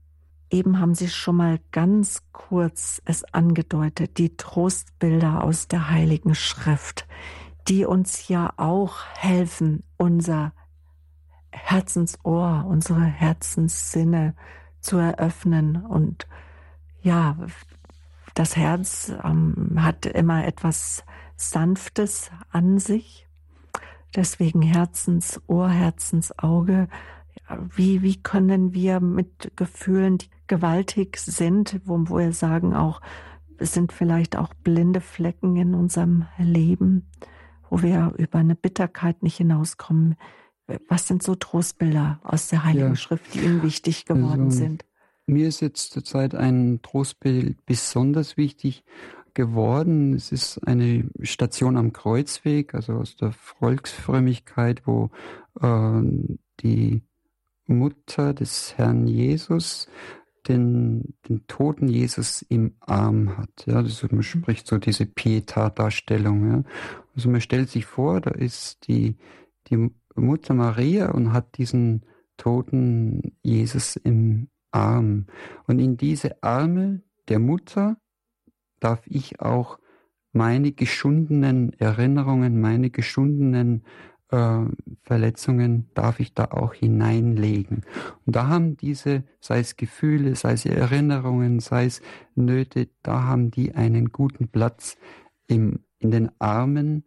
eben 0.51 0.79
haben 0.81 0.95
Sie 0.95 1.09
schon 1.09 1.37
mal 1.37 1.61
ganz 1.73 2.23
kurz 2.33 3.03
es 3.05 3.25
angedeutet, 3.35 4.19
die 4.19 4.37
Trostbilder 4.37 5.45
aus 5.45 5.69
der 5.69 5.91
Heiligen 5.91 6.35
Schrift, 6.35 7.07
die 7.69 7.85
uns 7.85 8.29
ja 8.29 8.53
auch 8.57 9.05
helfen, 9.17 9.83
unser 9.97 10.53
Herzensohr, 11.51 12.65
unsere 12.69 13.05
Herzenssinne 13.05 14.35
zu 14.81 14.99
eröffnen. 14.99 15.77
Und 15.77 16.27
ja, 17.03 17.37
das 18.35 18.57
Herz 18.57 19.13
ähm, 19.25 19.83
hat 19.83 20.07
immer 20.07 20.47
etwas 20.47 21.05
Sanftes 21.37 22.31
an 22.51 22.79
sich 22.79 23.27
Deswegen 24.17 24.63
Herzensohr, 24.63 25.69
Herzensauge. 25.69 26.89
Wie, 27.75 28.01
wie 28.01 28.17
können 28.23 28.73
wir 28.73 29.01
mit 29.01 29.53
Gefühlen, 29.57 30.17
die 30.17 30.31
gewaltig 30.49 31.17
sind, 31.19 31.81
wo, 31.85 31.99
wo 32.09 32.19
wir 32.19 32.33
sagen 32.33 32.75
auch, 32.75 33.01
es 33.59 33.73
sind 33.73 33.93
vielleicht 33.93 34.37
auch 34.37 34.53
blinde 34.55 35.01
Flecken 35.01 35.57
in 35.57 35.75
unserem 35.75 36.27
Leben, 36.39 37.07
wo 37.71 37.83
wir 37.83 38.13
über 38.19 38.39
eine 38.39 38.55
Bitterkeit 38.55 39.23
nicht 39.23 39.37
hinauskommen. 39.37 40.17
Was 40.89 41.07
sind 41.07 41.23
so 41.23 41.35
Trostbilder 41.35 42.21
aus 42.23 42.49
der 42.49 42.65
Heiligen 42.65 42.89
ja. 42.89 42.97
Schrift, 42.97 43.35
die 43.35 43.41
Ihnen 43.41 43.63
wichtig 43.63 44.05
geworden 44.05 44.47
also, 44.47 44.59
sind? 44.59 44.85
Mir 45.27 45.49
ist 45.49 45.61
jetzt 45.61 45.93
zurzeit 45.93 46.35
ein 46.35 46.81
Trostbild 46.83 47.65
besonders 47.67 48.37
wichtig 48.37 48.85
geworden. 49.35 50.15
Es 50.15 50.33
ist 50.33 50.59
eine 50.67 51.09
Station 51.23 51.77
am 51.77 51.93
Kreuzweg, 51.93 52.75
also 52.75 52.95
aus 52.95 53.17
der 53.17 53.33
Volksfrömmigkeit, 53.33 54.83
wo 54.87 55.11
äh, 55.61 56.03
die 56.61 57.03
Mutter 57.67 58.35
des 58.35 58.77
Herrn 58.77 59.07
Jesus 59.07 59.89
den, 60.49 61.15
den 61.29 61.47
toten 61.47 61.89
Jesus 61.89 62.43
im 62.43 62.75
Arm 62.81 63.37
hat. 63.37 63.67
Ja, 63.67 63.83
das, 63.83 64.03
man 64.11 64.23
spricht 64.23 64.67
so 64.67 64.79
diese 64.79 65.05
Pietà-Darstellung. 65.05 66.51
Ja. 66.51 66.63
Also 67.15 67.31
man 67.31 67.41
stellt 67.41 67.71
sich 67.71 67.87
vor, 67.87 68.21
da 68.21 68.31
ist 68.31 68.89
die, 68.89 69.17
die 69.69 69.91
Mutter 70.15 70.55
Maria 70.55 71.11
und 71.11 71.33
hat 71.33 71.59
diesen 71.59 72.05
toten 72.37 73.37
Jesus 73.43 73.97
im 73.97 74.49
Arm. 74.71 75.27
Und 75.67 75.79
in 75.79 75.97
diese 75.97 76.43
Arme 76.43 77.03
der 77.29 77.39
Mutter 77.39 77.97
darf 78.81 79.07
ich 79.07 79.41
auch 79.41 79.79
meine 80.33 80.73
geschundenen 80.73 81.73
Erinnerungen, 81.79 82.61
meine 82.61 82.91
geschundenen 82.91 83.85
äh, 84.31 84.65
Verletzungen, 85.03 85.89
darf 85.95 86.21
ich 86.21 86.35
da 86.35 86.47
auch 86.47 86.75
hineinlegen. 86.75 87.83
Und 88.25 88.37
da 88.37 88.49
haben 88.49 88.77
diese, 88.77 89.25
sei 89.41 89.61
es 89.61 89.77
Gefühle, 89.77 90.35
sei 90.35 90.53
es 90.53 90.67
Erinnerungen, 90.67 91.61
sei 91.61 91.87
es 91.87 92.03
Nöte, 92.35 92.89
da 93.03 93.25
haben 93.25 93.51
die 93.51 93.75
einen 93.75 94.11
guten 94.11 94.49
Platz 94.49 94.97
im, 95.47 95.81
in 95.99 96.11
den 96.11 96.31
Armen 96.39 97.05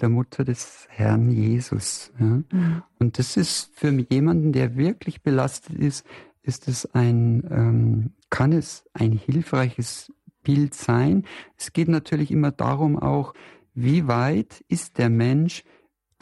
der 0.00 0.08
Mutter 0.08 0.44
des 0.44 0.86
Herrn 0.90 1.30
Jesus. 1.30 2.12
Ja? 2.18 2.26
Mhm. 2.26 2.82
Und 2.98 3.18
das 3.18 3.36
ist 3.36 3.70
für 3.74 3.90
jemanden, 3.90 4.52
der 4.52 4.76
wirklich 4.76 5.22
belastet 5.22 5.76
ist, 5.78 6.06
ist 6.42 6.68
es 6.68 6.86
ein, 6.94 7.44
ähm, 7.50 8.10
kann 8.30 8.52
es 8.52 8.84
ein 8.94 9.12
hilfreiches 9.12 10.12
Bild 10.42 10.74
sein. 10.74 11.24
Es 11.56 11.72
geht 11.72 11.88
natürlich 11.88 12.30
immer 12.30 12.50
darum 12.50 12.98
auch, 12.98 13.34
wie 13.74 14.08
weit 14.08 14.64
ist 14.68 14.98
der 14.98 15.08
Mensch 15.08 15.64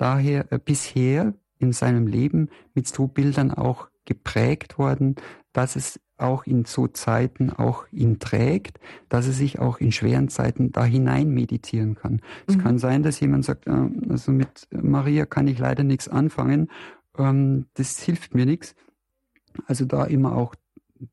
daher 0.01 0.51
äh, 0.53 0.59
bisher 0.59 1.35
in 1.59 1.73
seinem 1.73 2.07
Leben 2.07 2.49
mit 2.75 2.89
so 2.89 3.07
Bildern 3.07 3.51
auch 3.51 3.89
geprägt 4.05 4.79
worden, 4.79 5.17
dass 5.53 5.77
es 5.77 6.01
auch 6.17 6.45
in 6.45 6.65
so 6.65 6.87
Zeiten 6.87 7.51
auch 7.51 7.87
ihn 7.93 8.19
trägt, 8.19 8.79
dass 9.09 9.27
er 9.27 9.33
sich 9.33 9.59
auch 9.59 9.79
in 9.79 9.93
schweren 9.93 10.29
Zeiten 10.29 10.71
da 10.71 10.85
hinein 10.85 11.31
meditieren 11.31 11.95
kann. 11.95 12.21
Es 12.47 12.57
mhm. 12.57 12.61
kann 12.61 12.79
sein, 12.79 13.03
dass 13.03 13.21
jemand 13.21 13.45
sagt, 13.45 13.67
äh, 13.67 13.89
also 14.09 14.33
mit 14.33 14.69
Maria 14.71 15.27
kann 15.27 15.47
ich 15.49 15.59
leider 15.59 15.85
nichts 15.85 16.09
anfangen, 16.09 16.71
ähm, 17.19 17.67
das 17.75 18.01
hilft 18.01 18.35
mir 18.35 18.47
nichts. 18.47 18.75
Also 19.67 19.85
da 19.85 20.05
immer 20.05 20.37
auch, 20.37 20.55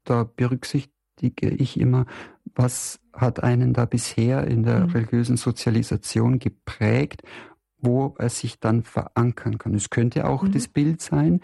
da 0.03 0.23
berücksichtige 0.23 1.49
ich 1.49 1.79
immer, 1.79 2.05
was 2.55 2.99
hat 3.13 3.43
einen 3.43 3.73
da 3.73 3.85
bisher 3.85 4.45
in 4.47 4.63
der 4.63 4.85
mhm. 4.85 4.91
religiösen 4.91 5.37
Sozialisation 5.37 6.39
geprägt, 6.39 7.23
wo 7.79 8.15
er 8.17 8.29
sich 8.29 8.59
dann 8.59 8.83
verankern 8.83 9.57
kann. 9.57 9.73
Es 9.73 9.89
könnte 9.89 10.27
auch 10.27 10.43
mhm. 10.43 10.51
das 10.51 10.67
Bild 10.67 11.01
sein 11.01 11.41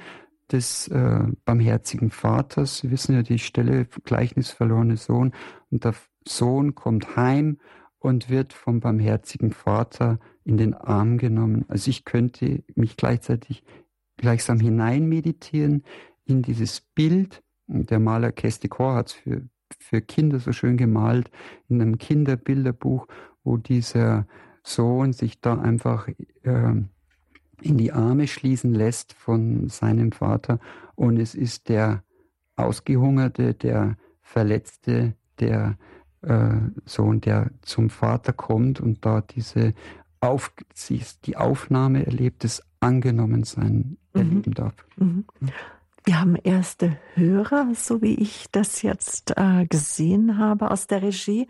des 0.51 0.88
äh, 0.89 1.25
barmherzigen 1.45 2.11
Vaters. 2.11 2.77
Sie 2.77 2.91
wissen 2.91 3.15
ja 3.15 3.23
die 3.23 3.39
Stelle 3.39 3.86
Gleichnis 4.03 4.49
verlorene 4.49 4.97
Sohn 4.97 5.31
und 5.69 5.84
der 5.84 5.95
Sohn 6.27 6.75
kommt 6.75 7.15
heim 7.15 7.57
und 7.99 8.29
wird 8.29 8.53
vom 8.53 8.79
barmherzigen 8.79 9.51
Vater 9.51 10.19
in 10.43 10.57
den 10.57 10.73
Arm 10.73 11.17
genommen. 11.17 11.65
Also 11.69 11.89
ich 11.89 12.05
könnte 12.05 12.63
mich 12.75 12.97
gleichzeitig 12.97 13.63
gleichsam 14.17 14.59
hinein 14.59 15.07
meditieren 15.07 15.84
in 16.25 16.41
dieses 16.41 16.81
Bild. 16.81 17.41
Der 17.67 17.99
Maler 17.99 18.31
Kesti 18.31 18.67
Kor 18.67 18.95
hat 18.95 19.07
es 19.07 19.13
für 19.13 19.47
für 19.79 20.01
Kinder 20.01 20.39
so 20.39 20.51
schön 20.51 20.77
gemalt 20.77 21.29
in 21.67 21.81
einem 21.81 21.97
Kinderbilderbuch, 21.97 23.07
wo 23.43 23.57
dieser 23.57 24.27
Sohn 24.64 25.14
sich 25.14 25.41
da 25.41 25.59
einfach 25.59 26.07
äh, 26.07 26.74
in 27.61 27.78
die 27.78 27.91
Arme 27.91 28.28
schließen 28.28 28.74
lässt 28.74 29.14
von 29.14 29.70
seinem 29.70 30.11
Vater 30.11 30.59
und 30.95 31.18
es 31.18 31.36
ist 31.36 31.70
der 31.70 32.03
Ausgehungerte, 32.55 33.53
der 33.53 33.97
Verletzte, 34.22 35.16
der 35.39 35.78
äh, 36.22 36.55
Sohn, 36.86 37.22
der 37.22 37.51
zum 37.61 37.89
Vater 37.89 38.34
kommt 38.34 38.80
und 38.80 39.05
da 39.05 39.22
diese 39.22 39.74
auf, 40.20 40.53
die 41.26 41.36
Aufnahme 41.36 42.05
erlebt, 42.05 42.43
das 42.43 42.64
Angenommensein 42.80 43.97
mhm. 44.14 44.22
erleben 44.22 44.53
darf. 44.53 44.74
Mhm. 44.95 45.26
Wir 46.05 46.20
haben 46.20 46.36
erste 46.36 46.97
Hörer, 47.16 47.72
so 47.76 48.01
wie 48.01 48.16
ich 48.16 48.47
das 48.51 48.82
jetzt 48.82 49.34
äh, 49.38 49.66
gesehen 49.66 50.38
habe 50.38 50.70
aus 50.72 50.88
der 50.88 51.01
Regie. 51.01 51.47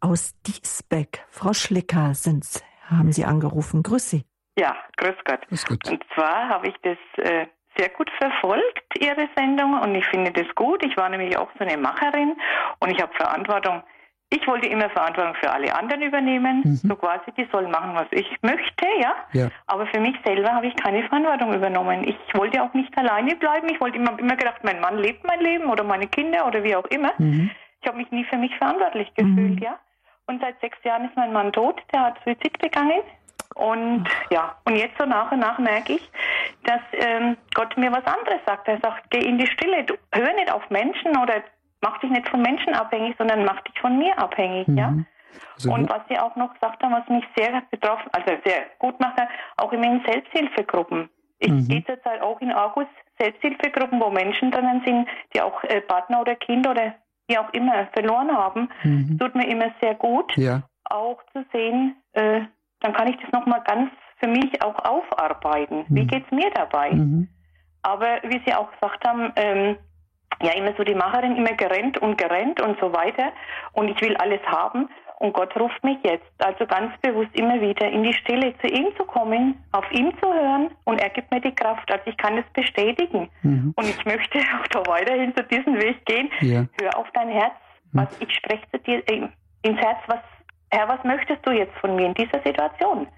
Aus 0.00 0.34
Diesbeck. 0.42 1.24
Frau 1.28 1.52
Schlicker 1.52 2.14
sind's, 2.14 2.62
haben 2.88 3.12
Sie 3.12 3.24
angerufen. 3.24 3.82
Grüß 3.82 4.10
Sie. 4.10 4.24
Ja, 4.58 4.76
grüß 4.96 5.16
Gott. 5.24 5.46
Grüß 5.48 5.66
Gott. 5.66 5.88
Und 5.88 6.04
zwar 6.14 6.48
habe 6.48 6.68
ich 6.68 6.74
das 6.82 6.98
äh, 7.24 7.46
sehr 7.76 7.88
gut 7.90 8.10
verfolgt, 8.18 8.82
Ihre 8.98 9.28
Sendung, 9.36 9.80
und 9.80 9.94
ich 9.94 10.06
finde 10.06 10.32
das 10.32 10.46
gut. 10.54 10.84
Ich 10.84 10.96
war 10.96 11.08
nämlich 11.08 11.36
auch 11.36 11.48
so 11.58 11.64
eine 11.64 11.76
Macherin 11.76 12.36
und 12.80 12.90
ich 12.90 13.00
habe 13.00 13.12
Verantwortung 13.14 13.82
ich 14.30 14.46
wollte 14.46 14.68
immer 14.68 14.90
Verantwortung 14.90 15.34
für 15.36 15.50
alle 15.50 15.74
anderen 15.74 16.02
übernehmen, 16.02 16.60
mhm. 16.62 16.74
so 16.76 16.96
quasi, 16.96 17.32
die 17.36 17.48
sollen 17.50 17.70
machen, 17.70 17.94
was 17.94 18.08
ich 18.10 18.26
möchte, 18.42 18.86
ja? 19.00 19.14
ja. 19.32 19.48
Aber 19.66 19.86
für 19.86 20.00
mich 20.00 20.16
selber 20.24 20.52
habe 20.52 20.66
ich 20.66 20.76
keine 20.76 21.02
Verantwortung 21.04 21.54
übernommen. 21.54 22.04
Ich 22.06 22.16
wollte 22.34 22.62
auch 22.62 22.74
nicht 22.74 22.96
alleine 22.98 23.36
bleiben. 23.36 23.68
Ich 23.70 23.80
wollte 23.80 23.96
immer, 23.96 24.18
immer 24.18 24.36
gedacht, 24.36 24.62
mein 24.64 24.80
Mann 24.80 24.98
lebt 24.98 25.24
mein 25.24 25.40
Leben 25.40 25.70
oder 25.70 25.82
meine 25.82 26.08
Kinder 26.08 26.46
oder 26.46 26.62
wie 26.62 26.76
auch 26.76 26.84
immer. 26.86 27.12
Mhm. 27.16 27.50
Ich 27.80 27.88
habe 27.88 27.96
mich 27.96 28.10
nie 28.10 28.24
für 28.24 28.36
mich 28.36 28.54
verantwortlich 28.58 29.08
gefühlt, 29.14 29.56
mhm. 29.56 29.62
ja? 29.62 29.78
Und 30.28 30.40
seit 30.42 30.60
sechs 30.60 30.78
Jahren 30.84 31.06
ist 31.06 31.16
mein 31.16 31.32
Mann 31.32 31.52
tot, 31.52 31.82
der 31.92 32.04
hat 32.04 32.18
Suizid 32.24 32.58
begangen. 32.58 33.00
Und 33.54 34.06
ja, 34.30 34.56
und 34.66 34.76
jetzt 34.76 34.98
so 34.98 35.06
nach 35.06 35.32
und 35.32 35.40
nach 35.40 35.58
merke 35.58 35.94
ich, 35.94 36.10
dass 36.64 36.80
ähm, 36.92 37.36
Gott 37.54 37.76
mir 37.78 37.90
was 37.90 38.04
anderes 38.04 38.40
sagt. 38.46 38.68
Er 38.68 38.78
sagt, 38.80 39.10
geh 39.10 39.20
in 39.20 39.38
die 39.38 39.46
Stille, 39.46 39.84
du, 39.84 39.94
hör 40.12 40.32
nicht 40.34 40.52
auf 40.52 40.68
Menschen 40.68 41.16
oder 41.16 41.42
mach 41.80 41.98
dich 41.98 42.10
nicht 42.10 42.28
von 42.28 42.42
Menschen 42.42 42.74
abhängig, 42.74 43.16
sondern 43.16 43.44
mach 43.44 43.60
dich 43.62 43.80
von 43.80 43.98
mir 43.98 44.16
abhängig, 44.18 44.68
mhm. 44.68 44.78
ja. 44.78 44.94
Also 45.54 45.72
und 45.72 45.88
was 45.88 46.02
Sie 46.08 46.18
auch 46.18 46.36
noch 46.36 46.52
gesagt 46.54 46.82
haben, 46.82 46.92
was 46.92 47.08
mich 47.08 47.24
sehr 47.36 47.62
betroffen, 47.70 48.08
also 48.12 48.36
sehr 48.44 48.66
gut 48.78 48.98
macht, 49.00 49.20
auch 49.56 49.72
immer 49.72 49.86
in 49.86 50.04
Selbsthilfegruppen. 50.04 51.08
Ich 51.38 51.50
mhm. 51.50 51.68
gehe 51.68 51.84
zurzeit 51.84 52.20
auch 52.20 52.40
in 52.40 52.52
August 52.52 52.90
Selbsthilfegruppen, 53.18 54.00
wo 54.00 54.10
Menschen 54.10 54.50
drinnen 54.50 54.82
sind, 54.84 55.08
die 55.34 55.40
auch 55.40 55.62
äh, 55.64 55.80
Partner 55.80 56.20
oder 56.20 56.34
Kinder 56.36 56.72
oder 56.72 56.94
wie 57.28 57.38
auch 57.38 57.52
immer 57.52 57.86
verloren 57.92 58.30
haben. 58.32 58.68
Mhm. 58.82 59.18
Tut 59.18 59.34
mir 59.34 59.48
immer 59.48 59.70
sehr 59.80 59.94
gut, 59.94 60.36
ja. 60.36 60.62
auch 60.84 61.22
zu 61.32 61.44
sehen, 61.52 61.96
äh, 62.12 62.40
dann 62.80 62.92
kann 62.92 63.08
ich 63.08 63.16
das 63.20 63.30
nochmal 63.32 63.62
ganz 63.64 63.90
für 64.18 64.28
mich 64.28 64.62
auch 64.62 64.76
aufarbeiten. 64.84 65.84
Wie 65.88 66.02
mhm. 66.02 66.06
geht 66.08 66.24
es 66.24 66.30
mir 66.32 66.50
dabei? 66.54 66.90
Mhm. 66.90 67.28
Aber 67.82 68.18
wie 68.24 68.40
Sie 68.44 68.54
auch 68.54 68.70
gesagt 68.72 69.06
haben, 69.06 69.32
ähm, 69.36 69.76
ja 70.42 70.52
immer 70.52 70.72
so 70.76 70.84
die 70.84 70.94
Macherin, 70.94 71.36
immer 71.36 71.52
gerennt 71.52 71.98
und 71.98 72.18
gerennt 72.18 72.60
und 72.60 72.78
so 72.80 72.92
weiter. 72.92 73.32
Und 73.72 73.88
ich 73.88 74.00
will 74.00 74.16
alles 74.16 74.40
haben. 74.46 74.88
Und 75.20 75.32
Gott 75.32 75.54
ruft 75.56 75.82
mich 75.82 75.98
jetzt, 76.04 76.30
also 76.38 76.64
ganz 76.66 76.92
bewusst 77.00 77.34
immer 77.34 77.60
wieder 77.60 77.88
in 77.88 78.04
die 78.04 78.14
Stille 78.14 78.54
zu 78.58 78.68
ihm 78.68 78.86
zu 78.96 79.04
kommen, 79.04 79.56
auf 79.72 79.84
ihn 79.90 80.12
zu 80.22 80.32
hören 80.32 80.70
und 80.84 81.00
er 81.00 81.10
gibt 81.10 81.30
mir 81.32 81.40
die 81.40 81.54
Kraft. 81.54 81.90
Also 81.90 82.04
ich 82.06 82.16
kann 82.16 82.38
es 82.38 82.44
bestätigen. 82.52 83.28
Mhm. 83.42 83.72
Und 83.74 83.88
ich 83.88 84.04
möchte 84.04 84.38
auch 84.60 84.66
da 84.68 84.86
weiterhin 84.86 85.34
zu 85.34 85.42
diesem 85.42 85.74
Weg 85.74 86.04
gehen. 86.06 86.30
Ja. 86.40 86.66
Hör 86.80 86.96
auf 86.96 87.08
dein 87.14 87.30
Herz, 87.30 87.54
mhm. 87.92 87.98
was 87.98 88.20
ich 88.20 88.32
spreche 88.32 88.62
zu 88.70 88.78
dir 88.78 89.02
äh, 89.08 89.28
ins 89.62 89.80
Herz, 89.80 89.98
was 90.06 90.20
Herr, 90.70 90.88
was 90.88 91.02
möchtest 91.02 91.44
du 91.46 91.50
jetzt 91.50 91.74
von 91.78 91.96
mir 91.96 92.06
in 92.06 92.14
dieser 92.14 92.40
Situation? 92.42 93.08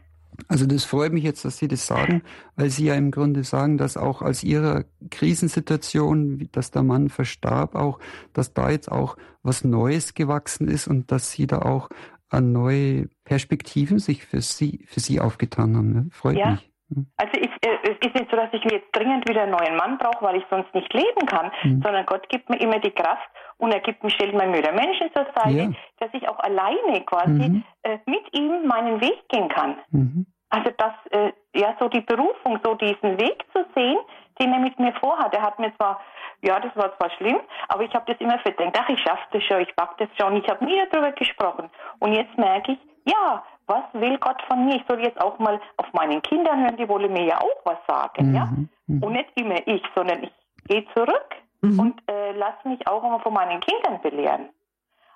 Also 0.50 0.66
das 0.66 0.84
freut 0.84 1.12
mich 1.12 1.22
jetzt, 1.22 1.44
dass 1.44 1.58
Sie 1.58 1.68
das 1.68 1.86
sagen, 1.86 2.22
weil 2.56 2.70
Sie 2.70 2.86
ja 2.86 2.96
im 2.96 3.12
Grunde 3.12 3.44
sagen, 3.44 3.78
dass 3.78 3.96
auch 3.96 4.20
aus 4.20 4.42
Ihrer 4.42 4.82
Krisensituation, 5.08 6.48
dass 6.50 6.72
der 6.72 6.82
Mann 6.82 7.08
verstarb, 7.08 7.76
auch, 7.76 8.00
dass 8.32 8.52
da 8.52 8.68
jetzt 8.68 8.90
auch 8.90 9.16
was 9.44 9.62
Neues 9.62 10.14
gewachsen 10.14 10.66
ist 10.66 10.88
und 10.88 11.12
dass 11.12 11.30
Sie 11.30 11.46
da 11.46 11.60
auch 11.60 11.88
an 12.30 12.50
neue 12.50 13.08
Perspektiven 13.24 14.00
sich 14.00 14.24
für 14.26 14.40
Sie, 14.40 14.84
für 14.88 14.98
Sie 14.98 15.20
aufgetan 15.20 15.76
haben. 15.76 15.92
Ne? 15.92 16.08
Freut 16.10 16.36
ja. 16.36 16.50
mich. 16.50 16.72
Hm. 16.92 17.06
Also 17.16 17.32
ich, 17.40 17.50
äh, 17.64 17.76
es 17.84 18.08
ist 18.08 18.14
nicht 18.16 18.28
so, 18.28 18.36
dass 18.36 18.52
ich 18.52 18.64
mir 18.64 18.78
jetzt 18.78 18.90
dringend 18.90 19.28
wieder 19.28 19.42
einen 19.42 19.52
neuen 19.52 19.76
Mann 19.76 19.98
brauche, 19.98 20.24
weil 20.24 20.36
ich 20.36 20.44
sonst 20.50 20.74
nicht 20.74 20.92
leben 20.92 21.26
kann, 21.26 21.52
mhm. 21.62 21.80
sondern 21.80 22.04
Gott 22.06 22.28
gibt 22.28 22.50
mir 22.50 22.60
immer 22.60 22.80
die 22.80 22.90
Kraft 22.90 23.30
und 23.58 23.70
er 23.70 23.78
gibt 23.78 24.02
mir, 24.02 24.10
stellt 24.10 24.34
mir 24.34 24.48
Mütter 24.48 24.72
Menschen 24.72 25.10
zur 25.14 25.26
Seite, 25.36 25.56
ja. 25.56 25.70
dass 26.00 26.10
ich 26.12 26.28
auch 26.28 26.40
alleine 26.40 27.04
quasi 27.06 27.50
mhm. 27.50 27.64
äh, 27.84 27.98
mit 28.06 28.22
ihm 28.32 28.66
meinen 28.66 29.00
Weg 29.00 29.28
gehen 29.28 29.48
kann. 29.48 29.76
Mhm. 29.90 30.26
Also 30.50 30.70
das, 30.76 30.92
äh, 31.10 31.32
ja, 31.54 31.76
so 31.78 31.88
die 31.88 32.00
Berufung, 32.00 32.58
so 32.64 32.74
diesen 32.74 33.18
Weg 33.20 33.44
zu 33.52 33.64
sehen, 33.74 33.98
den 34.40 34.52
er 34.52 34.58
mit 34.58 34.78
mir 34.80 34.92
vorhat. 34.94 35.32
Er 35.32 35.42
hat 35.42 35.58
mir 35.60 35.74
zwar, 35.76 36.00
ja, 36.42 36.58
das 36.58 36.74
war 36.74 36.96
zwar 36.96 37.10
schlimm, 37.10 37.40
aber 37.68 37.84
ich 37.84 37.94
habe 37.94 38.12
das 38.12 38.20
immer 38.20 38.38
verdrängt. 38.40 38.76
Ach, 38.78 38.88
ich 38.88 39.00
schaffe 39.00 39.22
das 39.30 39.44
schon, 39.44 39.60
ich 39.60 39.74
pack 39.76 39.96
das 39.98 40.08
schon. 40.20 40.36
Ich 40.36 40.48
habe 40.48 40.64
nie 40.64 40.82
darüber 40.90 41.12
gesprochen. 41.12 41.70
Und 42.00 42.14
jetzt 42.14 42.36
merke 42.36 42.72
ich, 42.72 42.78
ja, 43.04 43.44
was 43.66 43.84
will 43.92 44.18
Gott 44.18 44.42
von 44.48 44.64
mir? 44.64 44.76
Ich 44.76 44.84
soll 44.88 45.00
jetzt 45.04 45.20
auch 45.20 45.38
mal 45.38 45.60
auf 45.76 45.92
meinen 45.92 46.20
Kindern 46.22 46.62
hören, 46.64 46.76
die 46.76 46.88
wollen 46.88 47.12
mir 47.12 47.24
ja 47.24 47.38
auch 47.38 47.64
was 47.64 47.78
sagen, 47.86 48.30
mhm. 48.30 48.34
ja. 48.34 48.48
Mhm. 48.88 49.02
Und 49.02 49.12
nicht 49.12 49.30
immer 49.36 49.66
ich, 49.66 49.82
sondern 49.94 50.24
ich 50.24 50.32
gehe 50.66 50.84
zurück 50.94 51.36
mhm. 51.60 51.78
und 51.78 52.10
äh, 52.10 52.32
lasse 52.32 52.66
mich 52.66 52.84
auch 52.88 53.04
immer 53.04 53.20
von 53.20 53.34
meinen 53.34 53.60
Kindern 53.60 54.02
belehren. 54.02 54.48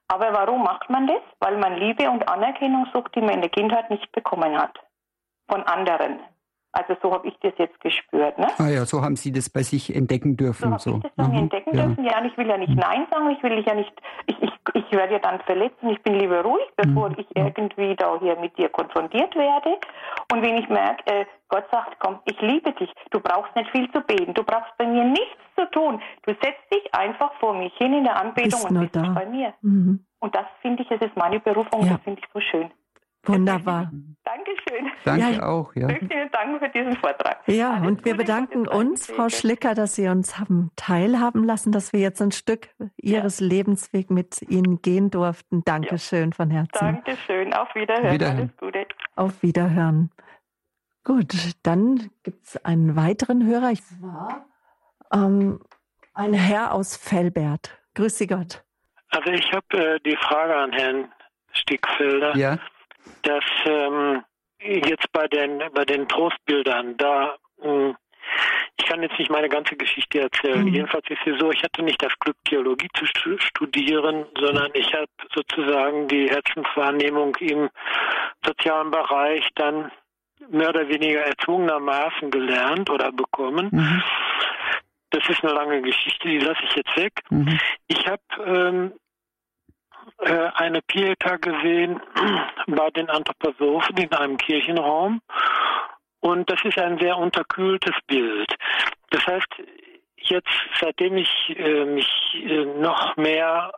Aber 0.07 0.33
warum 0.33 0.63
macht 0.63 0.89
man 0.91 1.09
das? 1.09 1.23
Weil 1.41 1.57
man 1.57 1.77
Liebe 1.77 2.09
und 2.09 2.29
Anerkennung 2.29 2.87
sucht, 2.93 3.17
die 3.17 3.21
man 3.21 3.31
in 3.31 3.41
der 3.41 3.51
Kindheit 3.51 3.91
nicht 3.91 4.13
bekommen 4.13 4.57
hat 4.57 4.79
von 5.49 5.63
anderen. 5.63 6.21
Also 6.75 6.97
so 7.01 7.13
habe 7.13 7.29
ich 7.29 7.35
das 7.41 7.53
jetzt 7.57 7.81
gespürt. 7.81 8.37
Ne? 8.37 8.49
Ah 8.59 8.69
ja, 8.69 8.85
so 8.85 9.01
haben 9.01 9.15
Sie 9.15 9.31
das 9.31 9.49
bei 9.49 9.63
sich 9.63 9.95
entdecken 9.95 10.37
dürfen. 10.37 10.77
So, 10.79 10.91
so. 10.91 10.97
ich 10.97 11.03
das 11.03 11.13
dann 11.17 11.31
mhm. 11.31 11.39
entdecken 11.39 11.77
ja. 11.77 11.87
dürfen. 11.87 12.05
Ja, 12.05 12.19
und 12.19 12.27
ich 12.27 12.37
will 12.37 12.49
ja 12.49 12.59
nicht 12.59 12.71
mhm. 12.71 12.81
Nein 12.81 13.07
sagen, 13.13 13.31
ich 13.31 13.41
will 13.45 13.65
ja 13.65 13.75
nicht, 13.75 13.93
ich, 14.27 14.43
ich, 14.43 14.51
ich 14.75 14.93
werde 14.93 15.13
ja 15.13 15.19
dann 15.21 15.39
verletzt 15.43 15.77
und 15.83 15.91
ich 15.91 16.03
bin 16.03 16.19
lieber 16.19 16.43
ruhig, 16.43 16.67
bevor 16.77 17.11
mhm. 17.11 17.17
ich 17.19 17.27
irgendwie 17.37 17.95
da 17.95 18.19
hier 18.19 18.37
mit 18.41 18.59
dir 18.59 18.69
konfrontiert 18.71 19.37
werde. 19.37 19.79
Und 20.33 20.43
wenn 20.43 20.57
ich 20.57 20.69
merke, 20.69 21.05
äh, 21.07 21.27
Gott 21.49 21.65
sagt, 21.71 21.97
komm, 22.01 22.19
ich 22.25 22.41
liebe 22.41 22.73
dich, 22.73 22.93
du 23.13 23.21
brauchst 23.21 23.55
nicht 23.55 23.71
viel 23.71 23.89
zu 23.93 24.01
beten, 24.01 24.35
du 24.35 24.43
brauchst 24.43 24.77
bei 24.77 24.87
mir 24.87 25.05
nichts 25.05 25.39
zu 25.57 25.71
tun. 25.71 26.03
Du 26.27 26.33
setzt 26.43 26.75
dich 26.75 26.93
einfach 26.93 27.33
vor 27.39 27.55
mich 27.55 27.73
hin 27.77 27.95
in 27.95 28.03
der 28.03 28.21
Anbetung 28.21 28.51
bist 28.51 28.71
und 28.71 28.81
bist 28.81 28.97
da. 28.97 29.13
bei 29.15 29.27
mir. 29.27 29.55
Mhm. 29.63 30.05
Und 30.19 30.35
das 30.35 30.47
finde 30.61 30.83
ich, 30.83 30.89
das 30.89 31.01
ist 31.03 31.17
meine 31.17 31.39
Berufung, 31.39 31.83
ja. 31.87 31.93
das 31.93 32.03
finde 32.03 32.21
ich 32.21 32.29
so 32.33 32.41
schön. 32.41 32.73
Wunderbar. 33.27 33.91
Dankeschön. 34.25 34.91
Danke 35.05 35.37
ja, 35.37 35.47
auch. 35.47 35.75
Ja. 35.75 35.89
Vielen 35.89 36.31
Dank 36.31 36.59
für 36.63 36.69
diesen 36.71 36.97
Vortrag. 36.97 37.47
Ja, 37.47 37.75
Alles 37.75 37.89
und 37.89 38.05
wir 38.05 38.17
bedanken 38.17 38.67
uns, 38.67 39.07
Frau 39.07 39.29
Schlicker, 39.29 39.75
dass 39.75 39.95
Sie 39.95 40.09
uns 40.09 40.39
haben 40.39 40.71
teilhaben 40.77 41.45
lassen, 41.45 41.73
dass 41.73 41.93
wir 41.93 42.01
jetzt 42.01 42.21
ein 42.23 42.33
Stück 42.33 42.69
Ihres 42.97 43.41
ja. 43.41 43.47
Lebensweg 43.47 44.11
mit 44.11 44.43
Ihnen 44.43 44.81
gehen 44.83 45.11
durften. 45.11 45.63
Dankeschön 45.65 46.31
ja. 46.31 46.37
von 46.37 46.51
Herzen. 46.51 46.79
Dankeschön. 46.79 47.53
Auf 47.53 47.75
Wiederhören. 47.75 48.13
Wiederhören. 48.13 48.39
Alles 48.39 48.57
Gute. 48.57 48.87
Auf 49.17 49.43
Wiederhören. 49.43 50.11
Gut, 51.05 51.35
dann 51.63 52.11
gibt 52.23 52.47
es 52.47 52.65
einen 52.65 52.97
weiteren 52.97 53.47
Hörer. 53.47 53.71
Ich 53.71 53.83
war 54.01 54.47
ähm, 55.13 55.61
ein 56.15 56.33
Herr 56.33 56.73
aus 56.73 56.97
Fellbert. 56.97 57.79
Grüß 57.95 58.17
Sie 58.17 58.27
Gott. 58.27 58.65
Also 59.11 59.31
ich 59.31 59.53
habe 59.53 59.97
äh, 59.97 60.01
die 60.01 60.17
Frage 60.17 60.57
an 60.57 60.73
Herrn 60.73 61.13
Stickfelder. 61.53 62.37
Ja 62.37 62.59
dass 63.23 63.45
ähm, 63.67 64.23
jetzt 64.59 65.11
bei 65.13 65.27
den 65.29 65.63
bei 65.75 65.85
den 65.85 66.09
Trostbildern 66.09 66.97
da 66.97 67.37
ähm, 67.63 67.97
ich 68.77 68.87
kann 68.87 69.03
jetzt 69.03 69.19
nicht 69.19 69.31
meine 69.31 69.49
ganze 69.49 69.77
Geschichte 69.77 70.21
erzählen. 70.21 70.63
Mhm. 70.63 70.75
Jedenfalls 70.75 71.05
ist 71.09 71.27
es 71.27 71.39
so, 71.39 71.51
ich 71.51 71.63
hatte 71.63 71.83
nicht 71.83 72.03
das 72.03 72.13
Glück, 72.19 72.37
Theologie 72.45 72.89
zu 72.95 73.07
studieren, 73.39 74.27
sondern 74.39 74.71
ich 74.75 74.93
habe 74.93 75.07
sozusagen 75.35 76.09
die 76.09 76.29
Herzenswahrnehmung 76.29 77.37
im 77.37 77.71
sozialen 78.45 78.91
Bereich 78.91 79.49
dann 79.55 79.91
mehr 80.51 80.71
oder 80.71 80.89
weniger 80.89 81.21
erzwungenermaßen 81.21 82.31
gelernt 82.31 82.91
oder 82.91 83.13
bekommen. 83.13 83.69
Mhm. 83.73 84.03
Das 85.11 85.29
ist 85.29 85.45
eine 85.45 85.55
lange 85.55 85.81
Geschichte, 85.81 86.29
die 86.29 86.39
lasse 86.39 86.63
ich 86.65 86.75
jetzt 86.75 86.97
weg. 86.97 87.13
Mhm. 87.31 87.59
Ich 87.87 88.07
habe 88.09 88.23
ähm, 88.45 88.93
äh, 90.19 90.51
eine 90.55 90.83
Pieta 90.83 91.37
gesehen 91.37 92.01
bei 92.67 92.91
den 92.91 93.09
Anthroposophen 93.11 93.97
in 93.97 94.13
einem 94.13 94.37
Kirchenraum. 94.37 95.21
Und 96.21 96.51
das 96.51 96.65
ist 96.65 96.79
ein 96.79 96.99
sehr 96.99 97.19
unterkühltes 97.19 97.95
Bild. 98.07 98.55
Das 99.11 99.27
heißt, 99.27 99.49
jetzt, 100.17 100.49
seitdem 100.81 101.17
ich 101.17 101.31
äh, 101.57 101.85
mich 101.85 102.09
äh, 102.35 102.65
noch 102.65 103.17
mehr 103.17 103.73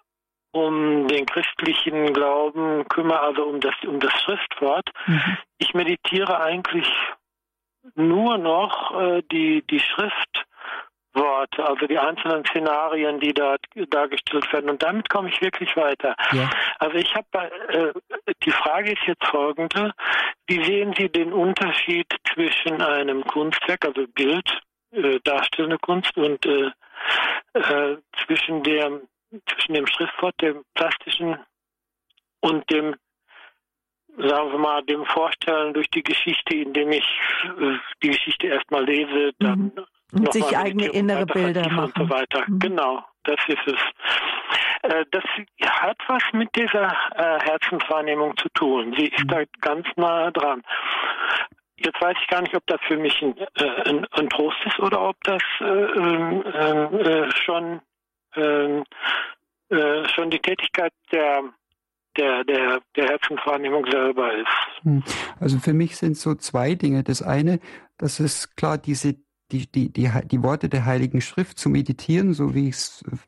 um 0.52 1.06
den 1.08 1.26
christlichen 1.26 2.12
Glauben 2.14 2.88
kümmere, 2.88 3.20
also 3.20 3.44
um 3.44 3.60
das, 3.60 3.74
um 3.86 4.00
das 4.00 4.12
Schriftwort, 4.22 4.88
mhm. 5.06 5.38
ich 5.58 5.74
meditiere 5.74 6.40
eigentlich 6.40 6.88
nur 7.94 8.38
noch 8.38 8.98
äh, 8.98 9.22
die, 9.30 9.62
die 9.66 9.80
Schrift 9.80 10.46
Worte, 11.16 11.66
also 11.66 11.86
die 11.86 11.98
einzelnen 11.98 12.44
Szenarien, 12.44 13.18
die 13.20 13.32
dort 13.32 13.64
dargestellt 13.90 14.52
werden. 14.52 14.70
Und 14.70 14.82
damit 14.82 15.08
komme 15.08 15.28
ich 15.28 15.40
wirklich 15.40 15.74
weiter. 15.76 16.14
Ja. 16.32 16.50
Also 16.78 16.96
ich 16.96 17.14
habe 17.14 17.50
äh, 17.68 17.92
die 18.44 18.50
Frage 18.50 18.92
ist 18.92 19.02
jetzt 19.06 19.26
folgende: 19.26 19.92
Wie 20.46 20.62
sehen 20.64 20.94
Sie 20.96 21.08
den 21.08 21.32
Unterschied 21.32 22.06
zwischen 22.32 22.82
einem 22.82 23.24
Kunstwerk, 23.24 23.84
also 23.84 24.06
Bild, 24.08 24.60
äh, 24.92 25.18
darstellende 25.24 25.78
Kunst, 25.78 26.16
und 26.16 26.44
äh, 26.46 26.70
äh, 27.54 27.96
zwischen 28.24 28.62
dem 28.62 29.02
zwischen 29.48 29.74
dem 29.74 29.86
Schriftwort, 29.86 30.34
dem 30.40 30.62
plastischen 30.74 31.36
und 32.40 32.70
dem 32.70 32.94
sagen 34.18 34.50
wir 34.50 34.58
mal, 34.58 34.82
dem 34.82 35.04
Vorstellen 35.04 35.74
durch 35.74 35.90
die 35.90 36.02
Geschichte, 36.02 36.56
indem 36.56 36.90
ich 36.90 37.06
äh, 37.44 37.76
die 38.02 38.08
Geschichte 38.08 38.46
erstmal 38.46 38.84
lese, 38.84 39.32
dann 39.38 39.72
mhm. 39.76 39.86
Und 40.12 40.32
sich 40.32 40.56
eigene 40.56 40.86
innere 40.86 41.26
Bilder 41.26 41.68
machen. 41.68 41.92
Und 41.96 42.08
so 42.08 42.10
weiter. 42.10 42.44
Mhm. 42.46 42.58
Genau, 42.58 43.04
das 43.24 43.38
ist 43.48 43.66
es. 43.66 43.80
Äh, 44.82 45.04
das 45.10 45.24
hat 45.64 45.98
was 46.06 46.22
mit 46.32 46.48
dieser 46.54 46.92
äh, 47.16 47.40
Herzenswahrnehmung 47.40 48.36
zu 48.36 48.48
tun. 48.50 48.94
Sie 48.96 49.06
ist 49.06 49.24
mhm. 49.24 49.28
da 49.28 49.42
ganz 49.60 49.86
nah 49.96 50.30
dran. 50.30 50.62
Jetzt 51.78 52.00
weiß 52.00 52.16
ich 52.20 52.28
gar 52.28 52.40
nicht, 52.40 52.54
ob 52.54 52.66
das 52.66 52.80
für 52.86 52.96
mich 52.96 53.20
ein, 53.20 53.36
äh, 53.36 53.88
ein, 53.88 54.06
ein 54.12 54.28
Trost 54.30 54.56
ist 54.64 54.78
oder 54.78 55.08
ob 55.08 55.16
das 55.24 55.42
äh, 55.60 55.64
ähm, 55.64 56.42
äh, 56.44 57.30
schon, 57.32 57.80
ähm, 58.34 58.84
äh, 59.68 60.08
schon 60.08 60.30
die 60.30 60.40
Tätigkeit 60.40 60.92
der 61.12 61.42
der, 62.16 62.44
der, 62.44 62.80
der 62.96 63.08
Herzenswahrnehmung 63.08 63.84
selber 63.90 64.32
ist. 64.32 64.46
Hm. 64.82 65.02
Also 65.38 65.58
für 65.58 65.74
mich 65.74 65.96
sind 65.96 66.16
so 66.16 66.34
zwei 66.34 66.74
Dinge. 66.74 67.02
Das 67.02 67.22
eine, 67.22 67.60
das 67.98 68.20
ist 68.20 68.56
klar 68.56 68.78
diese 68.78 69.16
die, 69.52 69.70
die, 69.70 69.92
die, 69.92 70.10
die 70.30 70.42
Worte 70.42 70.68
der 70.68 70.84
Heiligen 70.84 71.20
Schrift 71.20 71.58
zu 71.58 71.68
meditieren, 71.68 72.34
so 72.34 72.54
wie 72.54 72.68
ich 72.68 72.76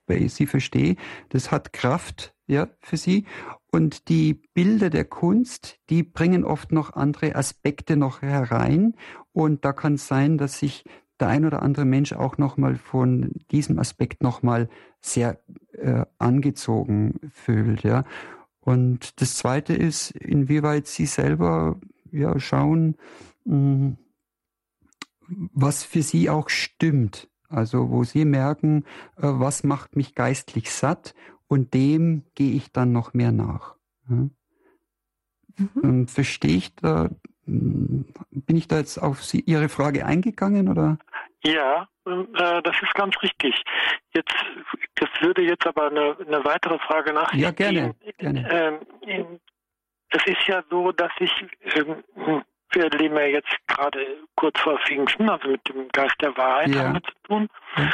bei 0.07 0.27
Sie 0.29 0.47
verstehe, 0.47 0.97
das 1.29 1.51
hat 1.51 1.73
Kraft 1.73 2.35
ja, 2.47 2.69
für 2.81 2.97
Sie. 2.97 3.25
Und 3.71 4.09
die 4.09 4.35
Bilder 4.55 4.91
der 4.91 5.05
Kunst, 5.05 5.79
die 5.91 6.03
bringen 6.03 6.45
oft 6.45 6.73
noch 6.73 6.95
andere 6.95 7.37
Aspekte 7.37 7.97
noch 7.97 8.23
herein. 8.23 8.95
Und 9.33 9.65
da 9.65 9.73
kann 9.73 9.95
es 9.95 10.09
sein, 10.09 10.39
dass 10.39 10.59
sich 10.59 10.85
der 11.21 11.29
ein 11.29 11.45
oder 11.45 11.63
andere 11.63 11.85
Mensch 11.85 12.13
auch 12.13 12.39
nochmal 12.39 12.77
von 12.77 13.33
diesem 13.51 13.79
Aspekt 13.79 14.23
nochmal 14.23 14.69
sehr 15.01 15.39
äh, 15.73 16.05
angezogen 16.19 17.21
fühlt. 17.33 17.83
Ja. 17.83 18.05
Und 18.61 19.21
das 19.21 19.37
Zweite 19.37 19.75
ist, 19.75 20.13
inwieweit 20.13 20.87
Sie 20.87 21.07
selber 21.07 21.79
ja, 22.11 22.39
schauen, 22.39 22.97
mh, 23.45 23.55
hm, 23.55 23.97
was 25.29 25.85
für 25.85 26.03
sie 26.03 26.31
auch 26.31 26.49
stimmt. 26.49 27.29
Also 27.49 27.91
wo 27.91 28.05
sie 28.05 28.25
merken, 28.25 28.85
äh, 29.17 29.23
was 29.23 29.65
macht 29.65 29.97
mich 29.97 30.15
geistlich 30.15 30.71
satt 30.71 31.15
und 31.47 31.73
dem 31.73 32.25
gehe 32.35 32.53
ich 32.53 32.73
dann 32.73 32.93
noch 32.93 33.15
mehr 33.15 33.33
nach. 33.33 33.77
Mhm. 34.07 34.31
Ähm, 35.83 36.09
verstehe 36.09 36.57
ich 36.57 36.75
da, 36.77 37.09
hm, 37.47 38.05
bin 38.31 38.57
ich 38.57 38.69
da 38.69 38.77
jetzt 38.79 38.99
auf 38.99 39.25
sie, 39.25 39.41
Ihre 39.41 39.69
Frage 39.69 40.05
eingegangen 40.07 40.69
oder? 40.69 40.99
Ja, 41.43 41.89
äh, 42.07 42.63
das 42.63 42.77
ist 42.83 42.95
ganz 42.95 43.15
richtig. 43.23 43.63
Jetzt, 44.15 44.35
das 44.97 45.09
würde 45.21 45.43
jetzt 45.43 45.67
aber 45.67 45.91
eine, 45.91 46.17
eine 46.27 46.45
weitere 46.45 46.79
Frage 46.79 47.13
nach. 47.13 47.33
Ja, 47.35 47.51
gerne. 47.51 47.95
gerne. 48.19 48.79
Ähm, 49.03 49.41
es 50.11 50.27
ist 50.27 50.47
ja 50.47 50.63
so, 50.71 50.93
dass 50.93 51.13
ich, 51.19 51.33
ähm, 51.75 52.03
wir 52.73 52.91
leben 52.91 53.17
ja 53.17 53.27
jetzt 53.27 53.57
gerade 53.67 54.07
kurz 54.37 54.59
vor 54.61 54.79
Pfingsten, 54.79 55.29
also 55.29 55.49
mit 55.49 55.69
dem 55.69 55.89
Geist 55.89 56.17
der 56.21 56.37
Wahrheit 56.37 56.69
ja. 56.69 56.83
haben 56.83 56.95
wir 56.95 57.03
zu 57.03 57.15
tun. 57.25 57.49
Ja. 57.77 57.91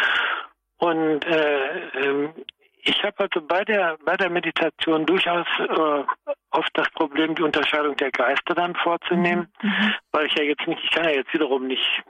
Und 0.79 1.25
äh, 1.25 1.89
ähm, 2.01 2.35
ich 2.83 3.03
habe 3.03 3.19
also 3.19 3.41
bei 3.41 3.65
der 3.65 3.97
bei 4.05 4.17
der 4.17 4.29
Meditation 4.29 5.07
durchaus 5.07 5.47
äh, 5.59 6.05
oft 6.51 6.71
das 6.75 6.91
Problem, 6.91 7.35
die 7.35 7.43
Unterscheidung 7.43 7.97
der 7.97 8.11
Geister 8.11 8.55
dann 8.55 8.75
vorzunehmen, 8.77 9.49
mhm. 9.63 9.69
mhm. 9.71 9.95
weil 10.13 10.27
ich 10.27 10.35
ja 10.35 10.43
jetzt 10.43 10.67
nicht, 10.67 10.83
ich 10.85 10.91
kann 10.91 11.05
ja 11.05 11.11
jetzt 11.11 11.33
wiederum 11.33 11.67
nicht 11.67 12.03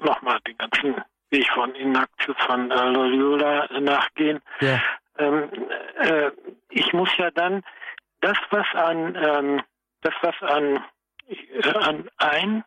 nochmal 0.00 0.38
den 0.46 0.58
ganzen 0.58 0.96
Weg 1.30 1.48
von 1.52 1.74
Ignatius 1.74 2.36
von 2.46 2.70
äh, 2.70 2.88
Loyola 2.88 3.68
nachgehen. 3.80 4.40
Ja. 4.60 4.80
Ähm, 5.18 5.48
äh, 5.98 6.30
ich 6.70 6.92
muss 6.92 7.08
ja 7.16 7.30
dann 7.30 7.62
das, 8.20 8.38
was 8.50 8.66
an 8.74 9.16
ähm, 9.16 9.62
das, 10.02 10.14
was 10.22 10.34
an, 10.42 10.84
an 11.74 12.08
ein 12.18 12.64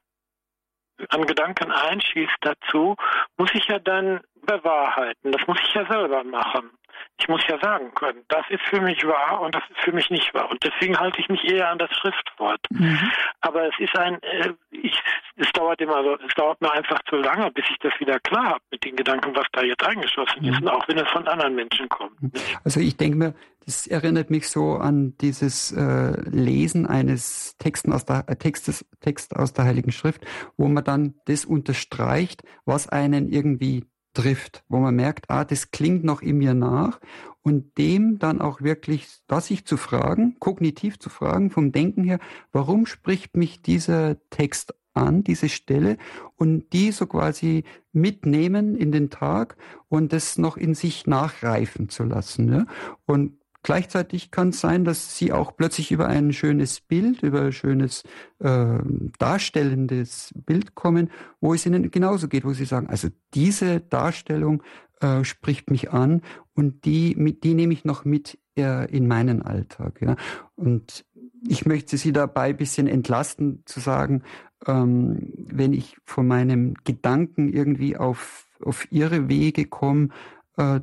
an 1.07 1.25
Gedanken 1.25 1.71
einschießt 1.71 2.37
dazu, 2.41 2.97
muss 3.37 3.49
ich 3.53 3.65
ja 3.67 3.79
dann 3.79 4.19
bewahrheiten. 4.45 5.31
Das 5.31 5.47
muss 5.47 5.57
ich 5.61 5.73
ja 5.73 5.85
selber 5.89 6.23
machen. 6.25 6.71
Ich 7.17 7.27
muss 7.27 7.41
ja 7.47 7.59
sagen 7.59 7.93
können, 7.95 8.23
das 8.29 8.45
ist 8.49 8.63
für 8.63 8.81
mich 8.81 9.05
wahr 9.05 9.41
und 9.41 9.53
das 9.53 9.63
ist 9.69 9.79
für 9.79 9.91
mich 9.91 10.09
nicht 10.09 10.33
wahr. 10.33 10.49
Und 10.49 10.63
deswegen 10.63 10.97
halte 10.99 11.19
ich 11.19 11.29
mich 11.29 11.43
eher 11.43 11.69
an 11.69 11.77
das 11.77 11.91
Schriftwort. 11.91 12.61
Mhm. 12.69 13.11
Aber 13.41 13.67
es 13.67 13.79
ist 13.79 13.97
ein, 13.97 14.21
äh, 14.23 14.53
ich, 14.71 14.99
es 15.35 15.51
dauert 15.53 15.81
immer 15.81 16.03
so, 16.03 16.17
es 16.25 16.33
dauert 16.35 16.61
mir 16.61 16.71
einfach 16.71 16.99
zu 17.09 17.17
lange, 17.17 17.51
bis 17.51 17.65
ich 17.69 17.77
das 17.79 17.93
wieder 17.99 18.19
klar 18.19 18.45
habe 18.45 18.61
mit 18.71 18.83
den 18.83 18.95
Gedanken, 18.95 19.35
was 19.35 19.47
da 19.51 19.61
jetzt 19.63 19.83
eingeschlossen 19.83 20.41
mhm. 20.41 20.49
ist, 20.49 20.61
und 20.61 20.69
auch 20.69 20.87
wenn 20.87 20.97
es 20.97 21.09
von 21.09 21.27
anderen 21.27 21.55
Menschen 21.55 21.89
kommt. 21.89 22.21
Mhm. 22.21 22.31
Also 22.63 22.79
ich 22.79 22.97
denke 22.97 23.17
mir, 23.17 23.33
das 23.65 23.85
erinnert 23.85 24.29
mich 24.31 24.49
so 24.49 24.77
an 24.77 25.15
dieses 25.21 25.71
äh, 25.71 26.13
Lesen 26.29 26.87
eines 26.87 27.55
Texten 27.57 27.93
aus 27.93 28.05
der, 28.05 28.23
äh, 28.27 28.35
Textes, 28.35 28.85
Text 28.99 29.35
aus 29.35 29.53
der 29.53 29.65
Heiligen 29.65 29.91
Schrift, 29.91 30.25
wo 30.57 30.67
man 30.67 30.83
dann 30.83 31.15
das 31.25 31.45
unterstreicht, 31.45 32.43
was 32.65 32.89
einen 32.89 33.29
irgendwie 33.29 33.85
trifft, 34.13 34.63
wo 34.67 34.79
man 34.79 34.95
merkt, 34.95 35.29
ah, 35.29 35.45
das 35.45 35.71
klingt 35.71 36.03
noch 36.03 36.21
in 36.21 36.37
mir 36.37 36.53
nach 36.53 36.99
und 37.41 37.77
dem 37.77 38.19
dann 38.19 38.41
auch 38.41 38.61
wirklich, 38.61 39.07
das 39.27 39.47
sich 39.47 39.65
zu 39.65 39.77
fragen, 39.77 40.37
kognitiv 40.39 40.99
zu 40.99 41.09
fragen, 41.09 41.51
vom 41.51 41.71
Denken 41.71 42.03
her, 42.03 42.19
warum 42.51 42.85
spricht 42.85 43.37
mich 43.37 43.61
dieser 43.61 44.17
Text 44.29 44.73
an, 44.93 45.23
diese 45.23 45.49
Stelle 45.49 45.97
und 46.35 46.73
die 46.73 46.91
so 46.91 47.05
quasi 47.07 47.63
mitnehmen 47.91 48.75
in 48.75 48.91
den 48.91 49.09
Tag 49.09 49.55
und 49.87 50.13
das 50.13 50.37
noch 50.37 50.57
in 50.57 50.75
sich 50.75 51.07
nachreifen 51.07 51.89
zu 51.89 52.03
lassen. 52.03 52.51
Ja? 52.51 52.65
Und 53.05 53.38
Gleichzeitig 53.61 54.31
kann 54.31 54.49
es 54.49 54.61
sein, 54.61 54.85
dass 54.85 55.17
sie 55.17 55.33
auch 55.33 55.55
plötzlich 55.55 55.91
über 55.91 56.07
ein 56.07 56.31
schönes 56.31 56.79
Bild, 56.79 57.23
über 57.23 57.41
ein 57.41 57.51
schönes 57.51 58.03
äh, 58.39 58.79
darstellendes 59.17 60.33
Bild 60.45 60.75
kommen, 60.75 61.09
wo 61.41 61.53
es 61.53 61.65
ihnen 61.65 61.91
genauso 61.91 62.29
geht, 62.29 62.45
wo 62.45 62.53
sie 62.53 62.65
sagen, 62.65 62.87
also 62.87 63.09
diese 63.33 63.81
Darstellung 63.81 64.63
äh, 65.01 65.23
spricht 65.23 65.71
mich 65.71 65.91
an 65.91 66.21
und 66.55 66.85
die, 66.85 67.15
mit, 67.17 67.43
die 67.43 67.53
nehme 67.53 67.73
ich 67.73 67.83
noch 67.83 68.05
mit 68.05 68.39
äh, 68.57 68.89
in 68.89 69.07
meinen 69.07 69.41
Alltag. 69.41 70.01
Ja? 70.01 70.15
Und 70.55 71.05
ich 71.47 71.65
möchte 71.65 71.97
Sie 71.97 72.11
dabei 72.11 72.49
ein 72.49 72.57
bisschen 72.57 72.87
entlasten, 72.87 73.63
zu 73.65 73.79
sagen, 73.79 74.23
ähm, 74.67 75.33
wenn 75.35 75.73
ich 75.73 75.97
von 76.05 76.27
meinem 76.27 76.75
Gedanken 76.83 77.49
irgendwie 77.49 77.97
auf, 77.97 78.47
auf 78.63 78.91
Ihre 78.91 79.29
Wege 79.29 79.65
komme, 79.65 80.09
äh, 80.57 80.81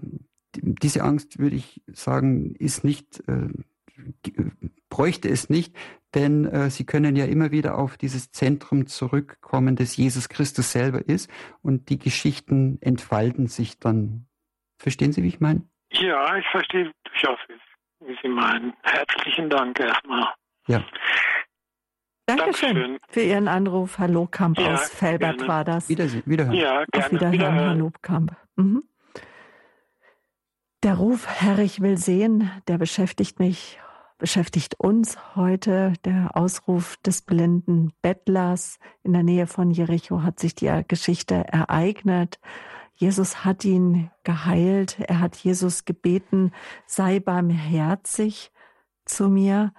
diese 0.63 1.03
Angst, 1.03 1.39
würde 1.39 1.57
ich 1.57 1.83
sagen, 1.87 2.55
ist 2.57 2.85
nicht, 2.85 3.23
äh, 3.29 3.49
bräuchte 4.89 5.29
es 5.29 5.51
nicht, 5.51 5.77
denn 6.15 6.45
äh, 6.47 6.71
sie 6.71 6.87
können 6.87 7.17
ja 7.17 7.25
immer 7.27 7.51
wieder 7.51 7.77
auf 7.79 7.97
dieses 7.97 8.31
Zentrum 8.31 8.87
zurückkommen, 8.87 9.77
das 9.77 9.97
Jesus 9.97 10.29
Christus 10.29 10.73
selber 10.73 11.07
ist 11.07 11.31
und 11.63 11.91
die 11.91 11.99
Geschichten 11.99 12.79
entfalten 12.81 13.47
sich 13.47 13.79
dann. 13.79 14.27
Verstehen 14.79 15.13
Sie, 15.13 15.23
wie 15.23 15.29
ich 15.29 15.41
meine? 15.41 15.63
Ja, 15.93 16.37
ich 16.37 16.47
verstehe 16.49 16.93
durchaus, 17.05 17.39
wie 18.01 18.17
Sie 18.23 18.29
meinen. 18.29 18.75
Herzlichen 18.83 19.49
Dank 19.49 19.81
erstmal. 19.81 20.35
Ja. 20.67 20.85
Dankeschön, 22.27 22.75
Dankeschön. 22.75 22.99
für 23.09 23.21
Ihren 23.21 23.47
Anruf. 23.49 23.99
Hallo 23.99 24.27
Kamp 24.27 24.59
ja, 24.59 24.75
aus 24.75 24.91
Felbert 24.91 25.39
gerne. 25.39 25.49
war 25.49 25.65
das. 25.65 25.89
Wiedersehen, 25.89 26.25
wiederhören. 26.27 26.57
Ja, 26.57 26.85
gerne. 26.91 27.07
Auf 27.07 27.13
Wiederhören, 27.13 27.33
wiederhören. 27.33 27.65
Herr 27.67 27.75
Lobkamp. 27.77 28.37
Mhm. 28.57 28.83
Der 30.83 30.95
Ruf, 30.95 31.27
Herr, 31.27 31.59
ich 31.59 31.81
will 31.81 31.97
sehen, 31.97 32.51
der 32.69 32.77
beschäftigt 32.79 33.39
mich, 33.39 33.79
beschäftigt 34.19 34.79
uns 34.79 35.17
heute. 35.35 35.95
Der 36.05 36.37
Ausruf 36.37 36.97
des 36.99 37.23
blinden 37.23 37.93
Bettlers 38.03 38.79
in 39.03 39.15
der 39.15 39.23
Nähe 39.23 39.47
von 39.47 39.71
Jericho 39.71 40.23
hat 40.23 40.39
sich 40.39 40.55
die 40.55 40.71
Geschichte 40.87 41.35
ereignet. 41.35 42.39
Jesus 42.95 43.45
hat 43.45 43.65
ihn 43.65 44.11
geheilt. 44.23 44.99
Er 45.01 45.21
hat 45.21 45.37
Jesus 45.37 45.87
gebeten, 45.87 46.53
sei 46.87 47.21
barmherzig 47.21 48.53
zu 49.07 49.29
mir. 49.29 49.73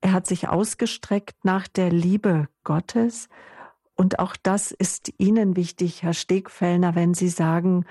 Er 0.00 0.12
hat 0.12 0.26
sich 0.26 0.48
ausgestreckt 0.48 1.44
nach 1.44 1.68
der 1.68 1.90
Liebe 1.90 2.48
Gottes. 2.64 3.28
Und 3.94 4.18
auch 4.18 4.36
das 4.36 4.72
ist 4.72 5.12
Ihnen 5.18 5.56
wichtig, 5.56 6.02
Herr 6.02 6.12
Stegfellner, 6.12 6.94
wenn 6.94 7.14
Sie 7.14 7.28
sagen, 7.28 7.86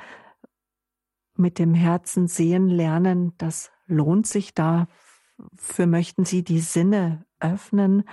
mit 1.38 1.60
dem 1.60 1.74
Herzen 1.74 2.28
sehen 2.28 2.70
lernen, 2.70 3.34
das 3.38 3.72
lohnt 3.88 4.28
sich. 4.28 4.54
Dafür 4.54 5.88
möchten 5.88 6.26
Sie 6.26 6.44
die 6.44 6.60
Sinne 6.60 7.26
öffnen. 7.40 8.04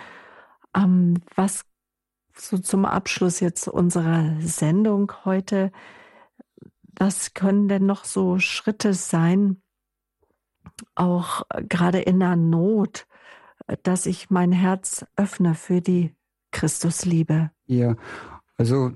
Ähm, 0.75 1.19
was 1.35 1.65
so 2.35 2.59
zum 2.59 2.85
Abschluss 2.85 3.41
jetzt 3.41 3.69
unserer 3.69 4.41
Sendung 4.41 5.13
heute, 5.25 5.71
was 6.99 7.35
können 7.35 7.69
denn 7.69 7.87
noch 7.87 8.05
so 8.05 8.39
Schritte 8.39 8.95
sein, 8.95 9.63
auch 10.95 11.43
gerade 11.69 12.01
in 12.01 12.21
der 12.21 12.37
Not, 12.37 13.07
dass 13.83 14.07
ich 14.07 14.31
mein 14.31 14.53
Herz 14.53 15.07
öffne 15.17 15.55
für 15.55 15.81
die 15.81 16.15
Christusliebe? 16.51 17.51
Ja, 17.67 17.97
also 18.57 18.93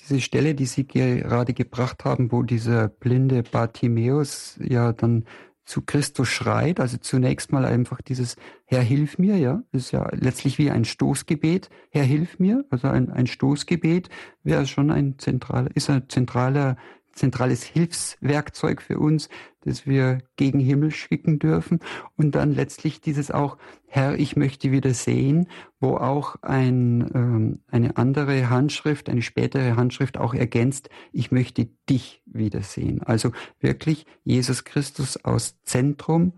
diese 0.00 0.20
Stelle, 0.20 0.54
die 0.54 0.66
Sie 0.66 0.86
gerade 0.86 1.54
gebracht 1.54 2.04
haben, 2.04 2.32
wo 2.32 2.42
dieser 2.42 2.88
blinde 2.88 3.42
Bartimäus 3.42 4.58
ja 4.62 4.92
dann 4.92 5.24
zu 5.64 5.82
Christus 5.82 6.28
schreit, 6.28 6.78
also 6.78 6.98
zunächst 6.98 7.50
mal 7.52 7.64
einfach 7.64 8.02
dieses 8.02 8.36
Herr, 8.66 8.82
hilf 8.82 9.18
mir, 9.18 9.38
ja, 9.38 9.62
ist 9.72 9.92
ja 9.92 10.06
letztlich 10.12 10.58
wie 10.58 10.70
ein 10.70 10.84
Stoßgebet, 10.84 11.70
Herr, 11.90 12.04
hilf 12.04 12.38
mir, 12.38 12.64
also 12.70 12.88
ein, 12.88 13.10
ein 13.10 13.26
Stoßgebet 13.26 14.10
wäre 14.42 14.66
schon 14.66 14.90
ein 14.90 15.18
zentraler, 15.18 15.70
ist 15.74 15.88
ein 15.88 16.08
zentraler 16.08 16.76
zentrales 17.14 17.62
Hilfswerkzeug 17.62 18.82
für 18.82 18.98
uns, 18.98 19.28
das 19.60 19.86
wir 19.86 20.18
gegen 20.36 20.60
Himmel 20.60 20.90
schicken 20.90 21.38
dürfen. 21.38 21.80
Und 22.16 22.34
dann 22.34 22.52
letztlich 22.52 23.00
dieses 23.00 23.30
auch, 23.30 23.56
Herr, 23.86 24.18
ich 24.18 24.36
möchte 24.36 24.70
wieder 24.72 24.94
sehen, 24.94 25.48
wo 25.80 25.96
auch 25.96 26.36
ein, 26.42 27.10
ähm, 27.14 27.60
eine 27.70 27.96
andere 27.96 28.50
Handschrift, 28.50 29.08
eine 29.08 29.22
spätere 29.22 29.76
Handschrift 29.76 30.18
auch 30.18 30.34
ergänzt, 30.34 30.90
ich 31.12 31.30
möchte 31.30 31.68
dich 31.88 32.22
wiedersehen. 32.26 33.02
Also 33.02 33.32
wirklich 33.60 34.06
Jesus 34.22 34.64
Christus 34.64 35.24
aus 35.24 35.60
Zentrum 35.62 36.34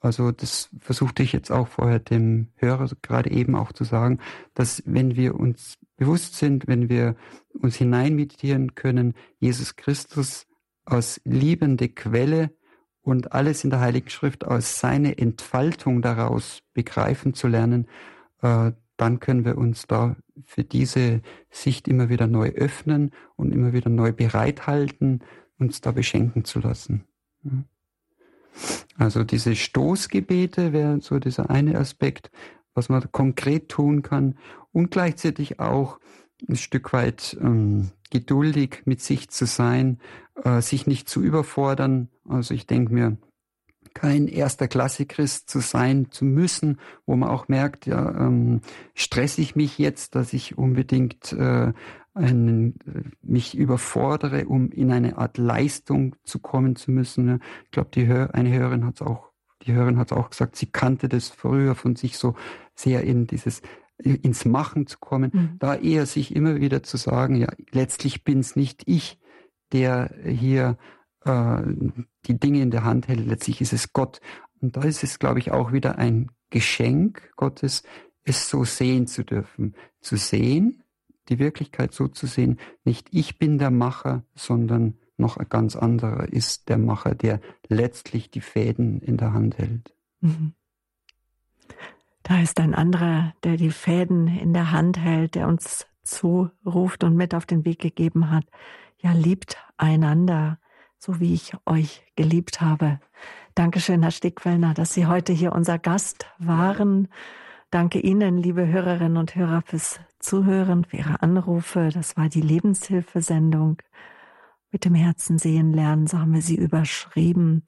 also 0.00 0.32
das 0.32 0.70
versuchte 0.78 1.22
ich 1.22 1.32
jetzt 1.32 1.52
auch 1.52 1.68
vorher 1.68 1.98
dem 1.98 2.48
Hörer 2.56 2.88
gerade 3.02 3.30
eben 3.30 3.54
auch 3.54 3.72
zu 3.72 3.84
sagen, 3.84 4.18
dass 4.54 4.82
wenn 4.86 5.14
wir 5.14 5.38
uns 5.38 5.78
bewusst 5.96 6.36
sind, 6.36 6.66
wenn 6.66 6.88
wir 6.88 7.16
uns 7.52 7.76
hinein 7.76 8.16
meditieren 8.16 8.74
können, 8.74 9.14
Jesus 9.38 9.76
Christus 9.76 10.46
aus 10.86 11.20
liebende 11.24 11.90
Quelle 11.90 12.50
und 13.02 13.32
alles 13.32 13.62
in 13.62 13.70
der 13.70 13.80
Heiligen 13.80 14.08
Schrift 14.08 14.46
aus 14.46 14.80
seiner 14.80 15.18
Entfaltung 15.18 16.00
daraus 16.00 16.62
begreifen 16.72 17.34
zu 17.34 17.48
lernen, 17.48 17.86
äh, 18.40 18.72
dann 18.96 19.20
können 19.20 19.44
wir 19.44 19.58
uns 19.58 19.86
da 19.86 20.16
für 20.44 20.64
diese 20.64 21.20
Sicht 21.50 21.88
immer 21.88 22.08
wieder 22.08 22.26
neu 22.26 22.50
öffnen 22.50 23.12
und 23.36 23.52
immer 23.52 23.72
wieder 23.72 23.90
neu 23.90 24.12
bereithalten, 24.12 25.20
uns 25.58 25.80
da 25.80 25.92
beschenken 25.92 26.44
zu 26.44 26.60
lassen. 26.60 27.04
Also 28.98 29.24
diese 29.24 29.56
Stoßgebete 29.56 30.72
wäre 30.72 31.00
so 31.00 31.18
dieser 31.18 31.50
eine 31.50 31.78
Aspekt, 31.78 32.30
was 32.74 32.88
man 32.88 33.10
konkret 33.12 33.68
tun 33.68 34.02
kann 34.02 34.36
und 34.72 34.90
gleichzeitig 34.90 35.60
auch 35.60 35.98
ein 36.48 36.56
Stück 36.56 36.92
weit 36.92 37.36
ähm, 37.40 37.90
geduldig 38.10 38.82
mit 38.84 39.00
sich 39.00 39.28
zu 39.30 39.46
sein, 39.46 39.98
äh, 40.44 40.60
sich 40.60 40.86
nicht 40.86 41.08
zu 41.08 41.22
überfordern. 41.22 42.08
Also 42.28 42.54
ich 42.54 42.66
denke 42.66 42.92
mir, 42.92 43.16
kein 43.94 44.28
erster 44.28 44.68
Klasse 44.68 45.06
Christ 45.06 45.50
zu 45.50 45.60
sein 45.60 46.10
zu 46.10 46.24
müssen, 46.24 46.78
wo 47.06 47.16
man 47.16 47.28
auch 47.28 47.48
merkt, 47.48 47.86
ja, 47.86 48.26
ähm, 48.26 48.60
stress 48.94 49.38
ich 49.38 49.56
mich 49.56 49.78
jetzt, 49.78 50.14
dass 50.14 50.32
ich 50.32 50.56
unbedingt 50.56 51.32
äh, 51.32 51.72
mich 52.14 53.56
überfordere, 53.56 54.46
um 54.46 54.70
in 54.70 54.90
eine 54.90 55.18
Art 55.18 55.38
Leistung 55.38 56.16
zu 56.24 56.40
kommen 56.40 56.76
zu 56.76 56.90
müssen. 56.90 57.40
Ich 57.64 57.70
glaube, 57.70 57.90
die 57.94 58.06
Hör 58.06 58.34
eine 58.34 58.52
Hörerin 58.52 58.84
hat 58.84 58.96
es 58.96 59.02
auch, 59.02 59.30
die 59.62 59.72
Hörerin 59.72 59.98
hat 59.98 60.12
auch 60.12 60.30
gesagt, 60.30 60.56
sie 60.56 60.66
kannte 60.66 61.08
das 61.08 61.28
früher 61.28 61.74
von 61.74 61.94
sich 61.94 62.18
so 62.18 62.34
sehr 62.74 63.04
in 63.04 63.26
dieses 63.26 63.62
ins 64.02 64.44
Machen 64.44 64.86
zu 64.86 64.98
kommen, 64.98 65.30
mhm. 65.32 65.56
da 65.58 65.74
eher 65.74 66.06
sich 66.06 66.34
immer 66.34 66.60
wieder 66.60 66.82
zu 66.82 66.96
sagen, 66.96 67.36
ja, 67.36 67.48
letztlich 67.70 68.24
bin 68.24 68.40
es 68.40 68.56
nicht 68.56 68.82
ich, 68.86 69.18
der 69.72 70.14
hier 70.24 70.78
äh, 71.24 71.62
die 72.26 72.38
Dinge 72.38 72.62
in 72.62 72.70
der 72.70 72.84
Hand 72.84 73.08
hält, 73.08 73.26
letztlich 73.26 73.60
ist 73.60 73.72
es 73.72 73.92
Gott. 73.92 74.20
Und 74.60 74.76
da 74.76 74.82
ist 74.82 75.04
es, 75.04 75.18
glaube 75.18 75.38
ich, 75.38 75.52
auch 75.52 75.72
wieder 75.72 75.98
ein 75.98 76.30
Geschenk 76.50 77.30
Gottes, 77.36 77.82
es 78.24 78.48
so 78.48 78.64
sehen 78.64 79.06
zu 79.06 79.24
dürfen. 79.24 79.74
Zu 80.00 80.16
sehen, 80.16 80.82
die 81.30 81.38
Wirklichkeit 81.38 81.94
so 81.94 82.08
zu 82.08 82.26
sehen, 82.26 82.58
nicht 82.84 83.08
ich 83.12 83.38
bin 83.38 83.58
der 83.58 83.70
Macher, 83.70 84.24
sondern 84.34 84.94
noch 85.16 85.36
ein 85.36 85.48
ganz 85.48 85.76
anderer 85.76 86.28
ist 86.28 86.68
der 86.68 86.78
Macher, 86.78 87.14
der 87.14 87.40
letztlich 87.68 88.30
die 88.30 88.40
Fäden 88.40 89.00
in 89.00 89.16
der 89.16 89.32
Hand 89.32 89.58
hält. 89.58 89.94
Mhm. 90.20 90.54
Da 92.22 92.40
ist 92.40 92.60
ein 92.60 92.74
anderer, 92.74 93.34
der 93.44 93.56
die 93.56 93.70
Fäden 93.70 94.26
in 94.26 94.52
der 94.52 94.72
Hand 94.72 94.98
hält, 94.98 95.34
der 95.34 95.48
uns 95.48 95.86
zuruft 96.02 97.04
und 97.04 97.16
mit 97.16 97.34
auf 97.34 97.46
den 97.46 97.64
Weg 97.64 97.80
gegeben 97.80 98.30
hat. 98.30 98.44
Ja, 98.98 99.12
liebt 99.12 99.56
einander, 99.76 100.58
so 100.98 101.20
wie 101.20 101.34
ich 101.34 101.54
euch 101.66 102.04
geliebt 102.16 102.60
habe. 102.60 103.00
Dankeschön, 103.54 104.02
Herr 104.02 104.10
Stickfellner, 104.10 104.74
dass 104.74 104.94
Sie 104.94 105.06
heute 105.06 105.32
hier 105.32 105.52
unser 105.52 105.78
Gast 105.78 106.26
waren. 106.38 107.08
Danke 107.70 108.00
Ihnen, 108.00 108.38
liebe 108.38 108.66
Hörerinnen 108.66 109.16
und 109.16 109.34
Hörer, 109.34 109.62
fürs 109.62 110.00
Zuhören, 110.20 110.84
für 110.84 110.98
Ihre 110.98 111.22
Anrufe. 111.22 111.90
Das 111.92 112.16
war 112.16 112.28
die 112.28 112.42
Lebenshilfesendung. 112.42 113.82
Mit 114.70 114.84
dem 114.84 114.94
Herzen 114.94 115.38
sehen 115.38 115.72
lernen, 115.72 116.06
so 116.06 116.18
haben 116.18 116.32
wir 116.32 116.42
sie 116.42 116.56
überschrieben. 116.56 117.66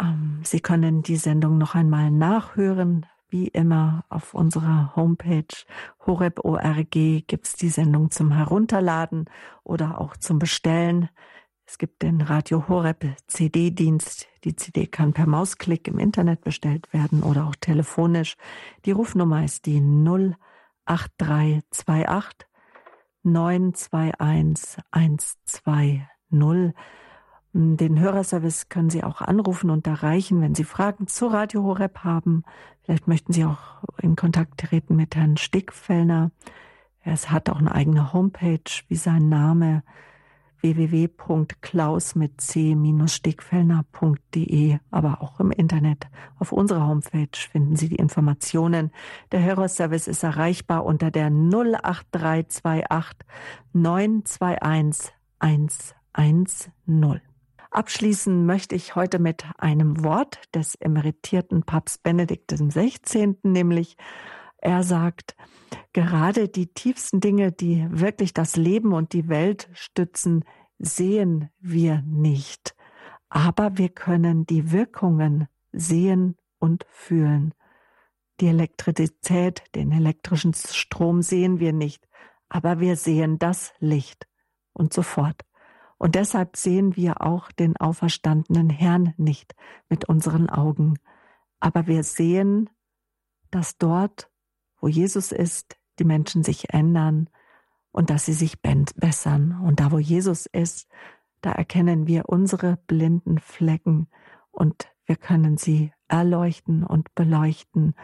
Ähm, 0.00 0.40
sie 0.44 0.60
können 0.60 1.02
die 1.02 1.16
Sendung 1.16 1.58
noch 1.58 1.74
einmal 1.74 2.10
nachhören. 2.10 3.06
Wie 3.28 3.48
immer 3.48 4.04
auf 4.10 4.34
unserer 4.34 4.94
Homepage 4.94 5.46
horeb.org 6.06 6.90
gibt 6.90 7.46
es 7.46 7.54
die 7.54 7.70
Sendung 7.70 8.10
zum 8.10 8.30
Herunterladen 8.30 9.24
oder 9.64 10.00
auch 10.00 10.18
zum 10.18 10.38
Bestellen. 10.38 11.08
Es 11.64 11.78
gibt 11.78 12.02
den 12.02 12.20
Radio 12.20 12.68
Horeb 12.68 13.06
CD-Dienst. 13.28 14.28
Die 14.44 14.54
CD 14.54 14.86
kann 14.86 15.14
per 15.14 15.26
Mausklick 15.26 15.88
im 15.88 15.98
Internet 15.98 16.42
bestellt 16.42 16.92
werden 16.92 17.22
oder 17.22 17.46
auch 17.46 17.56
telefonisch. 17.56 18.36
Die 18.84 18.90
Rufnummer 18.90 19.42
ist 19.44 19.64
die 19.64 19.80
08328 20.86 22.46
921 23.24 24.78
120. 24.90 26.02
Den 27.54 28.00
Hörerservice 28.00 28.70
können 28.70 28.88
Sie 28.88 29.04
auch 29.04 29.20
anrufen 29.20 29.68
und 29.68 29.86
erreichen, 29.86 30.40
wenn 30.40 30.54
Sie 30.54 30.64
Fragen 30.64 31.06
zu 31.06 31.26
Radio 31.26 31.62
Horeb 31.62 31.98
haben. 31.98 32.44
Vielleicht 32.80 33.06
möchten 33.08 33.34
Sie 33.34 33.44
auch 33.44 33.84
in 34.00 34.16
Kontakt 34.16 34.60
treten 34.60 34.96
mit 34.96 35.14
Herrn 35.14 35.36
Stickfellner. 35.36 36.30
Er 37.02 37.16
hat 37.16 37.50
auch 37.50 37.58
eine 37.58 37.72
eigene 37.72 38.12
Homepage, 38.12 38.62
wie 38.88 38.96
sein 38.96 39.28
Name 39.28 39.82
www.klaus 40.62 42.14
mit 42.14 42.40
c-stickfellner.de, 42.40 44.78
aber 44.90 45.20
auch 45.20 45.40
im 45.40 45.50
Internet. 45.50 46.06
Auf 46.38 46.52
unserer 46.52 46.86
Homepage 46.86 47.26
finden 47.34 47.76
Sie 47.76 47.88
die 47.88 47.96
Informationen. 47.96 48.92
Der 49.32 49.42
Hörerservice 49.42 50.06
ist 50.08 50.22
erreichbar 50.22 50.84
unter 50.84 51.10
der 51.10 51.26
08328 51.26 53.26
921 53.72 55.12
110. 55.40 57.20
Abschließen 57.70 58.44
möchte 58.44 58.74
ich 58.74 58.94
heute 58.94 59.18
mit 59.18 59.46
einem 59.58 60.04
Wort 60.04 60.40
des 60.54 60.74
emeritierten 60.74 61.62
Papst 61.62 62.02
Benedikt 62.02 62.52
XVI., 62.52 63.38
nämlich 63.42 63.96
er 64.62 64.84
sagt, 64.84 65.36
gerade 65.92 66.48
die 66.48 66.68
tiefsten 66.68 67.20
Dinge, 67.20 67.50
die 67.50 67.84
wirklich 67.90 68.32
das 68.32 68.56
Leben 68.56 68.92
und 68.92 69.12
die 69.12 69.28
Welt 69.28 69.68
stützen, 69.72 70.44
sehen 70.78 71.50
wir 71.58 72.02
nicht. 72.06 72.76
Aber 73.28 73.76
wir 73.76 73.88
können 73.88 74.46
die 74.46 74.70
Wirkungen 74.70 75.48
sehen 75.72 76.36
und 76.58 76.86
fühlen. 76.88 77.54
Die 78.40 78.46
Elektrizität, 78.46 79.64
den 79.74 79.90
elektrischen 79.90 80.54
Strom 80.54 81.22
sehen 81.22 81.58
wir 81.58 81.72
nicht, 81.72 82.06
aber 82.48 82.78
wir 82.78 82.96
sehen 82.96 83.40
das 83.40 83.72
Licht 83.80 84.28
und 84.72 84.92
so 84.92 85.02
fort. 85.02 85.42
Und 85.98 86.14
deshalb 86.14 86.56
sehen 86.56 86.94
wir 86.94 87.20
auch 87.20 87.50
den 87.50 87.76
auferstandenen 87.76 88.70
Herrn 88.70 89.14
nicht 89.16 89.56
mit 89.88 90.08
unseren 90.08 90.48
Augen. 90.48 90.98
Aber 91.58 91.86
wir 91.88 92.04
sehen, 92.04 92.70
dass 93.50 93.76
dort, 93.76 94.31
wo 94.82 94.88
Jesus 94.88 95.32
ist, 95.32 95.78
die 95.98 96.04
Menschen 96.04 96.42
sich 96.42 96.74
ändern 96.74 97.30
und 97.92 98.10
dass 98.10 98.26
sie 98.26 98.32
sich 98.32 98.60
bessern. 98.60 99.60
Und 99.62 99.80
da, 99.80 99.92
wo 99.92 99.98
Jesus 99.98 100.46
ist, 100.46 100.88
da 101.40 101.52
erkennen 101.52 102.06
wir 102.06 102.28
unsere 102.28 102.76
blinden 102.86 103.38
Flecken 103.38 104.08
und 104.50 104.88
wir 105.06 105.16
können 105.16 105.56
sie 105.56 105.92
erleuchten 106.08 106.84
und 106.84 107.14
beleuchten 107.14 107.94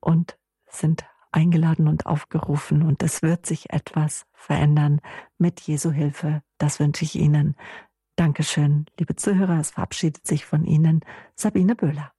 und 0.00 0.38
sind 0.68 1.04
eingeladen 1.32 1.88
und 1.88 2.06
aufgerufen 2.06 2.82
und 2.82 3.02
es 3.02 3.22
wird 3.22 3.46
sich 3.46 3.70
etwas 3.70 4.26
verändern 4.32 5.00
mit 5.38 5.60
Jesu 5.60 5.90
Hilfe. 5.90 6.42
Das 6.58 6.78
wünsche 6.78 7.04
ich 7.04 7.16
Ihnen. 7.16 7.56
Dankeschön, 8.16 8.86
liebe 8.98 9.16
Zuhörer. 9.16 9.58
Es 9.58 9.70
verabschiedet 9.70 10.26
sich 10.26 10.44
von 10.44 10.64
Ihnen 10.64 11.00
Sabine 11.34 11.74
Böhler. 11.74 12.12